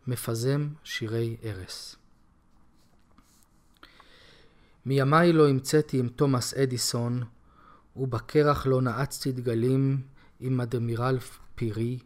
מפזם 0.07 0.69
שירי 0.83 1.37
ארס. 1.43 1.95
מימיי 4.85 5.33
לא 5.33 5.49
המצאתי 5.49 5.99
עם 5.99 6.09
תומאס 6.09 6.53
אדיסון, 6.53 7.23
ובקרח 7.95 8.65
לא 8.65 8.81
נעצתי 8.81 9.31
דגלים 9.31 10.01
עם 10.39 10.61
אדמירל 10.61 11.17
פירי. 11.55 11.99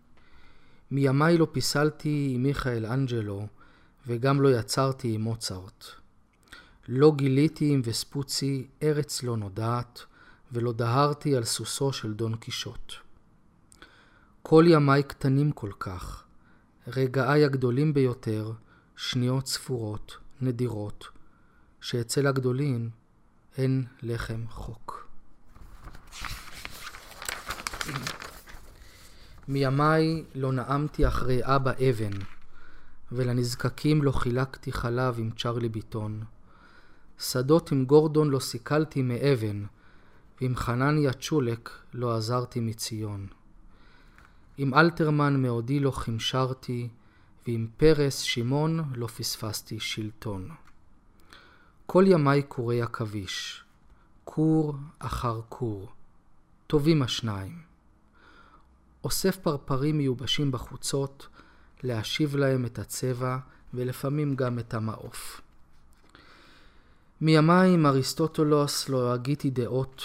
מימיי 0.91 1.38
לא 1.38 1.48
פיסלתי 1.52 2.31
עם 2.35 2.44
מיכאל 2.44 2.85
אנג'לו, 2.85 3.48
וגם 4.07 4.41
לא 4.41 4.60
יצרתי 4.60 5.14
עם 5.14 5.22
מוצרט. 5.22 6.02
לא 6.88 7.11
גיליתי 7.15 7.73
עם 7.73 7.81
וספוצי 7.84 8.68
ארץ 8.84 9.23
לא 9.23 9.38
נודעת, 9.38 9.99
ולא 10.51 10.73
דהרתי 10.73 11.35
על 11.35 11.43
סוסו 11.43 11.93
של 11.93 12.14
דון 12.14 12.35
קישוט. 12.35 12.93
כל 14.41 14.65
ימיי 14.68 15.03
קטנים 15.03 15.51
כל 15.51 15.72
כך, 15.80 16.23
רגעיי 16.88 17.45
הגדולים 17.45 17.93
ביותר, 17.93 18.51
שניות 18.95 19.47
ספורות, 19.47 20.18
נדירות, 20.41 21.07
שאצל 21.81 22.27
הגדולים 22.27 22.89
אין 23.57 23.85
לחם 24.01 24.45
חוק. 24.49 25.07
מימיי 29.47 30.23
לא 30.35 30.51
נאמתי 30.51 31.07
אחרי 31.07 31.39
אבא 31.43 31.72
אבן, 31.72 32.19
ולנזקקים 33.11 34.03
לא 34.03 34.11
חילקתי 34.11 34.72
חלב 34.72 35.15
עם 35.19 35.30
צ'רלי 35.31 35.69
ביטון. 35.69 36.23
שדות 37.19 37.72
עם 37.72 37.85
גורדון 37.85 38.30
לא 38.30 38.40
סיכלתי 38.40 39.02
מאבן, 39.02 39.65
ועם 40.41 40.56
חנניה 40.56 41.14
צ'ולק 41.14 41.69
לא 41.94 42.15
עזרתי 42.15 42.60
מציון. 42.60 43.27
עם 44.57 44.73
אלתרמן 44.73 45.41
מעודי 45.41 45.80
לא 45.80 45.91
חמשרתי, 45.91 46.90
ועם 47.48 47.68
פרס 47.77 48.19
שמעון 48.19 48.80
לא 48.95 49.07
פספסתי 49.07 49.80
שלטון. 49.80 50.49
כל 51.85 52.03
ימיי 52.07 52.44
קורי 52.44 52.81
עכביש, 52.81 53.64
כור 54.23 54.76
אחר 54.99 55.41
כור, 55.49 55.91
טובים 56.68 57.02
השניים. 57.02 57.61
אוסף 59.03 59.38
פרפרים 59.38 59.98
מיובשים 59.98 60.52
בחוצות, 60.52 61.27
להשיב 61.84 62.35
להם 62.35 62.65
את 62.65 62.80
הצבע, 62.80 63.38
ולפעמים 63.73 64.35
גם 64.35 64.60
את 64.60 64.73
המעוף. 64.73 65.41
מימיי 67.23 67.73
עם 67.73 67.85
אריסטוטולוס 67.85 68.89
לא 68.89 69.13
הגיתי 69.13 69.49
דעות, 69.49 70.03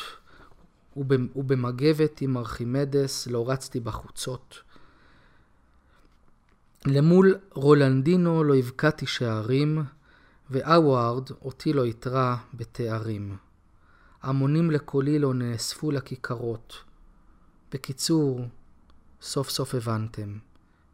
ובמגבת 1.36 2.20
עם 2.20 2.36
ארכימדס 2.36 3.26
לא 3.26 3.50
רצתי 3.50 3.80
בחוצות. 3.80 4.58
למול 6.86 7.38
רולנדינו 7.52 8.44
לא 8.44 8.56
הבקעתי 8.56 9.06
שערים, 9.06 9.82
ואווארד 10.50 11.30
אותי 11.30 11.72
לא 11.72 11.86
יתרה 11.86 12.36
בתארים. 12.54 13.36
המונים 14.22 14.70
לקולי 14.70 15.18
לא 15.18 15.34
נאספו 15.34 15.90
לכיכרות. 15.90 16.76
בקיצור, 17.72 18.40
סוף 19.22 19.50
סוף 19.50 19.74
הבנתם, 19.74 20.38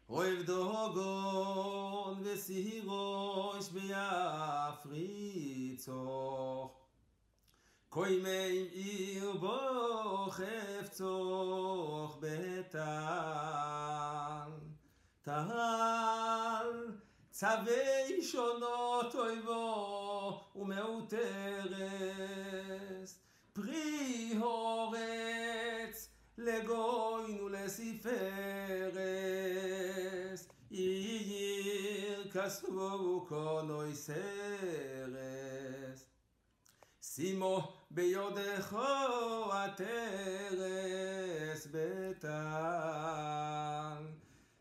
אוהב 0.08 0.42
דוגון 0.42 2.22
וסירוש 2.24 3.68
ביפריצוך. 4.82 5.32
koi 7.92 8.14
mei 8.24 8.52
im 8.56 8.68
ir 8.72 9.32
bo 9.42 9.58
chef 10.36 10.86
tzoch 10.96 12.14
betal. 12.22 12.82
Tal 15.26 16.70
tzavei 17.36 18.10
shono 18.28 18.78
toi 19.12 19.38
vo 19.46 19.64
u 20.54 20.62
me 20.64 20.80
u 20.94 21.06
teres. 21.12 23.10
Pri 23.56 23.88
horets 24.40 26.00
le 26.36 26.56
goin 26.68 27.36
u 27.44 27.46
le 27.54 27.66
i 30.70 30.88
kasvo 32.32 32.88
u 33.12 33.16
seres 33.94 35.61
simo 37.14 37.54
ביודך 37.90 38.76
התרס 39.52 40.62
בטל. 41.72 42.30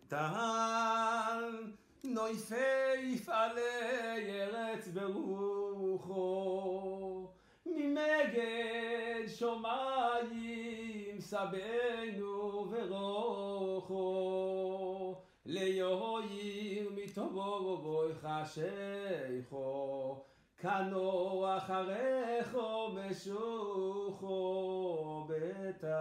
טל 0.08 1.68
נויפי 2.04 3.24
עלי 3.28 4.42
ארץ 4.42 4.88
ברוחו, 4.88 6.18
ממגד 7.66 9.28
שומעים 9.28 11.20
סבנו 11.20 12.68
ורוחו, 12.72 14.06
ליוהיר 15.46 16.90
מטובו 16.96 17.78
בוי 17.78 18.14
חשיכו. 18.22 20.31
כנו 20.62 21.46
אחריך 21.58 22.58
משוחו 22.94 24.28
בטל. 25.30 25.92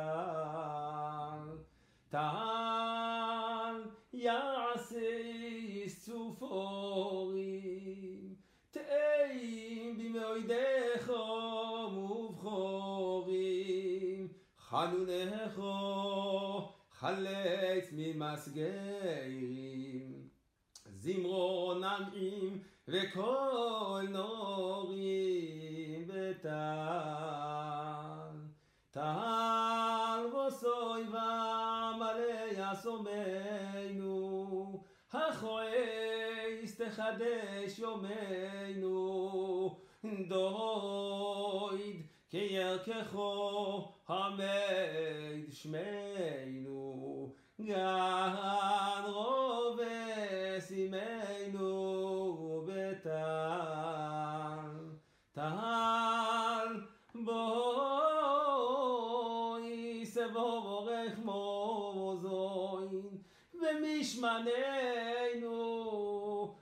טל 2.11 3.77
יעשי 4.13 5.85
צופורים, 6.05 7.45
תאים 8.71 9.99
במועדיך 9.99 11.13
מובחורים, 11.93 13.09
חנונך 14.59 15.61
חלץ 16.91 17.93
ממסגרים. 17.93 19.61
זמרו 20.93 21.75
נעים 21.75 22.63
וקול 22.89 24.09
נורים 24.09 26.09
וטל. 26.09 26.51
טל 28.91 30.27
וסוי 30.27 31.03
ומלא 31.09 32.73
יסומנו, 32.73 34.11
החויס 35.13 36.81
תחדש 36.81 37.79
יומנו, 37.79 39.77
דויד 40.29 42.03
כירככו 42.31 43.93
המד 44.09 45.51
שמנו, 45.51 47.35
גן 47.65 49.03
רובס 49.07 50.71
אימנו 50.71 51.67
בטל, 52.67 53.11
טל 55.33 56.81
בואי 57.15 57.67
סבור 60.07 60.63
אורך 60.67 61.19
מוזוין, 61.25 63.09
ומשמננו 63.55 65.51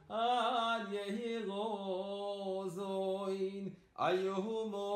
על 0.08 0.92
יהירו 0.92 2.64
זוין, 2.68 3.68
איומו 3.98 4.88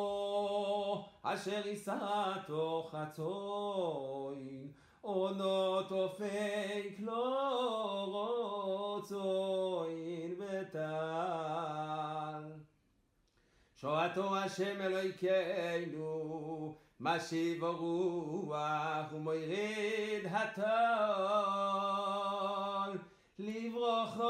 אשר 1.23 1.67
יישא 1.67 2.33
תוך 2.47 2.95
ono 5.03 5.83
to 5.89 6.09
feik 6.19 7.01
lo 7.01 7.25
rotzo 8.15 9.87
in 9.91 10.35
vetal. 10.39 12.03
שואתו 13.77 14.37
השם 14.37 14.81
אלוהיכנו, 14.81 16.77
משיב 17.01 17.65
הרוח 17.65 19.13
ומוירד 19.13 20.27
הטול, 20.31 20.63
לברוכו 23.39 24.23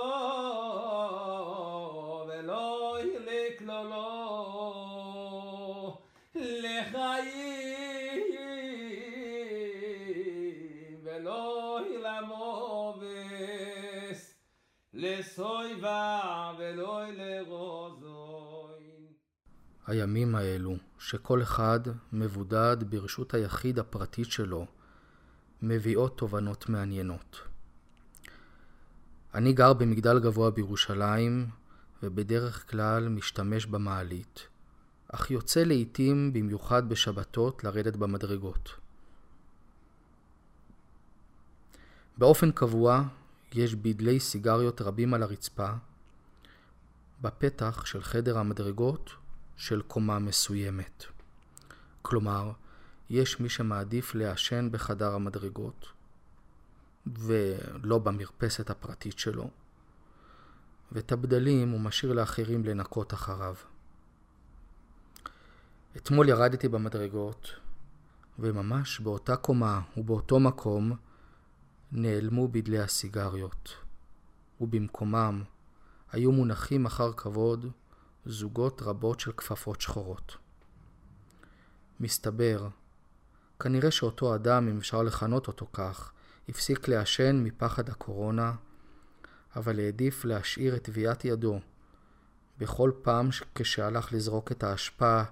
הימים 19.87 20.35
האלו, 20.35 20.77
שכל 20.99 21.43
אחד 21.43 21.81
מבודד 22.13 22.77
ברשות 22.89 23.35
היחיד 23.35 23.79
הפרטית 23.79 24.31
שלו, 24.31 24.67
מביאות 25.63 26.19
תובנות 26.19 26.69
מעניינות. 26.69 27.41
אני 29.35 29.53
גר 29.53 29.73
במגדל 29.73 30.19
גבוה 30.19 30.51
בירושלים, 30.51 31.47
ובדרך 32.03 32.71
כלל 32.71 33.09
משתמש 33.09 33.67
במעלית, 33.67 34.47
אך 35.09 35.31
יוצא 35.31 35.63
לעתים, 35.65 36.33
במיוחד 36.33 36.89
בשבתות, 36.89 37.65
לרדת 37.65 37.97
במדרגות. 37.97 38.75
באופן 42.19 42.53
קבוע 42.53 43.03
יש 43.55 43.75
בדלי 43.75 44.21
סיגריות 44.21 44.81
רבים 44.81 45.15
על 45.15 45.23
הרצפה, 45.23 45.71
בפתח 47.23 47.85
של 47.85 48.03
חדר 48.03 48.39
המדרגות 48.39 49.11
של 49.57 49.83
קומה 49.83 50.19
מסוימת. 50.19 51.05
כלומר, 52.03 52.53
יש 53.11 53.41
מי 53.41 53.49
שמעדיף 53.49 54.15
לעשן 54.15 54.69
בחדר 54.73 55.15
המדרגות, 55.15 55.87
ולא 57.07 57.99
במרפסת 57.99 58.71
הפרטית 58.71 59.19
שלו, 59.19 59.51
ואת 60.93 61.13
הבדלים 61.13 61.71
הוא 61.71 61.81
משאיר 61.81 62.13
לאחרים 62.13 62.65
לנקות 62.65 63.15
אחריו. 63.15 63.55
אתמול 65.97 66.29
ירדתי 66.29 66.69
במדרגות, 66.69 67.49
וממש 68.39 69.01
באותה 69.01 69.37
קומה 69.37 69.81
ובאותו 69.97 70.41
מקום 70.41 70.97
נעלמו 71.95 72.49
בדלי 72.49 72.79
הסיגריות, 72.79 73.75
ובמקומם 74.61 75.43
היו 76.13 76.33
מונחים 76.33 76.87
אחר 76.87 77.13
כבוד 77.13 77.67
זוגות 78.27 78.83
רבות 78.83 79.21
של 79.21 79.33
כפפות 79.33 79.81
שחורות. 79.81 80.37
מסתבר, 82.01 82.69
כנראה 83.61 83.91
שאותו 83.91 84.35
אדם, 84.35 84.69
אם 84.69 84.79
אפשר 84.79 85.03
לכנות 85.03 85.49
אותו 85.49 85.67
כך, 85.73 86.13
הפסיק 86.49 86.89
לעשן 86.89 87.43
מפחד 87.45 87.89
הקורונה, 87.89 88.53
אבל 89.57 89.81
העדיף 89.81 90.25
להשאיר 90.25 90.77
את 90.77 90.85
טביעת 90.85 91.25
ידו 91.25 91.61
בכל 92.59 92.91
פעם 93.03 93.29
כשהלך 93.55 94.13
לזרוק 94.13 94.53
את 94.53 94.63
האשפה 94.63 95.23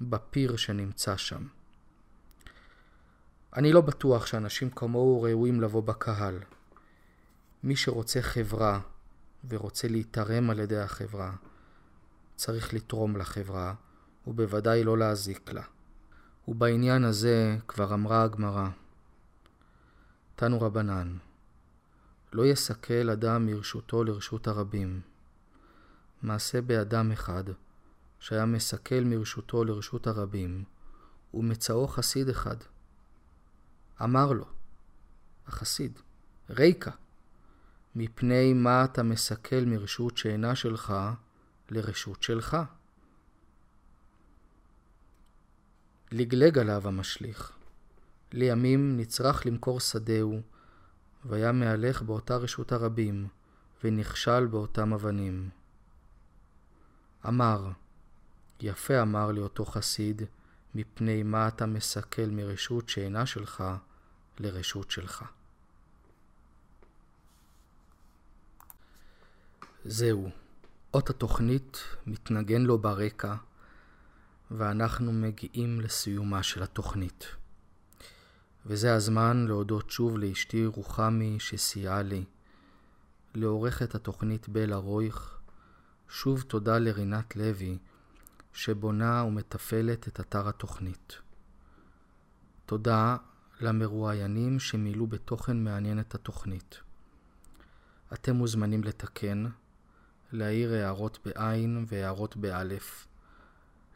בפיר 0.00 0.56
שנמצא 0.56 1.16
שם. 1.16 1.46
אני 3.56 3.72
לא 3.72 3.80
בטוח 3.80 4.26
שאנשים 4.26 4.70
כמוהו 4.70 5.22
ראויים 5.22 5.60
לבוא 5.60 5.82
בקהל. 5.82 6.38
מי 7.62 7.76
שרוצה 7.76 8.22
חברה 8.22 8.80
ורוצה 9.48 9.88
להתערם 9.88 10.50
על 10.50 10.58
ידי 10.58 10.78
החברה, 10.78 11.32
צריך 12.36 12.74
לתרום 12.74 13.16
לחברה, 13.16 13.74
ובוודאי 14.26 14.84
לא 14.84 14.98
להזיק 14.98 15.52
לה. 15.52 15.62
ובעניין 16.48 17.04
הזה 17.04 17.58
כבר 17.68 17.94
אמרה 17.94 18.22
הגמרא, 18.22 18.68
תנו 20.36 20.60
רבנן, 20.60 21.16
לא 22.32 22.46
יסכל 22.46 23.10
אדם 23.10 23.46
מרשותו 23.46 24.04
לרשות 24.04 24.48
הרבים. 24.48 25.00
מעשה 26.22 26.60
באדם 26.60 27.12
אחד, 27.12 27.44
שהיה 28.20 28.46
מסכל 28.46 29.00
מרשותו 29.04 29.64
לרשות 29.64 30.06
הרבים, 30.06 30.64
ומצאו 31.34 31.88
חסיד 31.88 32.28
אחד. 32.28 32.56
אמר 34.04 34.32
לו, 34.32 34.44
החסיד, 35.46 35.98
ריקה, 36.50 36.90
מפני 37.94 38.52
מה 38.52 38.84
אתה 38.84 39.02
מסכל 39.02 39.64
מרשות 39.66 40.16
שאינה 40.16 40.54
שלך 40.54 40.94
לרשות 41.70 42.22
שלך? 42.22 42.56
לגלג 46.12 46.58
עליו 46.58 46.88
המשליך. 46.88 47.52
לימים 48.32 48.96
נצרך 48.96 49.46
למכור 49.46 49.80
שדהו, 49.80 50.40
והיה 51.24 51.52
מהלך 51.52 52.02
באותה 52.02 52.36
רשות 52.36 52.72
הרבים, 52.72 53.28
ונכשל 53.84 54.46
באותם 54.46 54.92
אבנים. 54.92 55.50
אמר, 57.28 57.70
יפה 58.60 59.02
אמר 59.02 59.32
לי 59.32 59.40
אותו 59.40 59.64
חסיד, 59.64 60.22
מפני 60.74 61.22
מה 61.22 61.48
אתה 61.48 61.66
מסכל 61.66 62.26
מרשות 62.30 62.88
שאינה 62.88 63.26
שלך 63.26 63.64
לרשות 64.38 64.90
שלך. 64.90 65.24
זהו, 69.84 70.30
אות 70.94 71.10
התוכנית 71.10 71.78
מתנגן 72.06 72.62
לו 72.62 72.78
ברקע, 72.78 73.34
ואנחנו 74.50 75.12
מגיעים 75.12 75.80
לסיומה 75.80 76.42
של 76.42 76.62
התוכנית. 76.62 77.26
וזה 78.66 78.94
הזמן 78.94 79.44
להודות 79.46 79.90
שוב 79.90 80.18
לאשתי 80.18 80.66
רוחמי 80.66 81.40
שסייעה 81.40 82.02
לי, 82.02 82.24
לעורכת 83.34 83.94
התוכנית 83.94 84.48
בלה 84.48 84.76
רויך, 84.76 85.38
שוב 86.08 86.42
תודה 86.42 86.78
לרינת 86.78 87.36
לוי, 87.36 87.78
שבונה 88.52 89.24
ומתפעלת 89.24 90.08
את 90.08 90.20
אתר 90.20 90.48
התוכנית. 90.48 91.16
תודה 92.66 93.16
למרואיינים 93.62 94.60
שמילאו 94.60 95.06
בתוכן 95.06 95.64
מעניין 95.64 96.00
את 96.00 96.14
התוכנית. 96.14 96.80
אתם 98.12 98.36
מוזמנים 98.36 98.84
לתקן, 98.84 99.44
להעיר 100.32 100.72
הערות 100.72 101.18
בעין 101.24 101.84
והערות 101.88 102.36
באלף, 102.36 103.06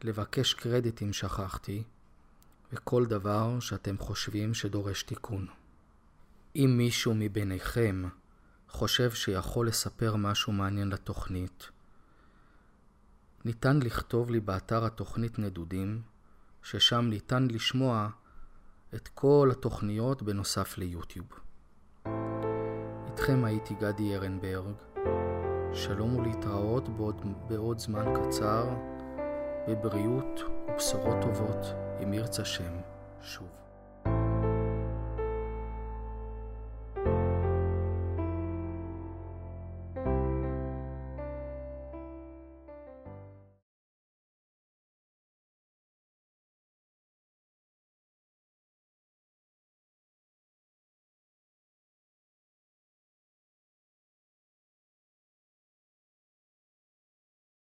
לבקש 0.03 0.53
קרדיט 0.53 1.01
אם 1.01 1.13
שכחתי, 1.13 1.83
וכל 2.73 3.05
דבר 3.05 3.59
שאתם 3.59 3.97
חושבים 3.97 4.53
שדורש 4.53 5.03
תיקון. 5.03 5.47
אם 6.55 6.73
מישהו 6.77 7.13
מביניכם 7.15 8.03
חושב 8.69 9.11
שיכול 9.11 9.67
לספר 9.67 10.15
משהו 10.15 10.53
מעניין 10.53 10.89
לתוכנית, 10.89 11.69
ניתן 13.45 13.79
לכתוב 13.79 14.31
לי 14.31 14.39
באתר 14.39 14.85
התוכנית 14.85 15.39
נדודים, 15.39 16.01
ששם 16.63 17.05
ניתן 17.09 17.47
לשמוע 17.47 18.09
את 18.95 19.07
כל 19.07 19.49
התוכניות 19.51 20.21
בנוסף 20.21 20.77
ליוטיוב. 20.77 21.27
איתכם 23.07 23.43
הייתי 23.43 23.73
גדי 23.73 24.15
ארנברג, 24.15 24.73
שלום 25.73 26.15
ולהתראות 26.15 26.89
בעוד, 26.89 27.21
בעוד 27.47 27.79
זמן 27.79 28.05
קצר, 28.15 28.69
בבריאות 29.67 30.41
ובשורות 30.69 31.15
טובות, 31.21 31.65
אם 32.03 32.13
ירצה 32.13 32.45
שם, 32.45 32.73
שוב. 33.21 33.56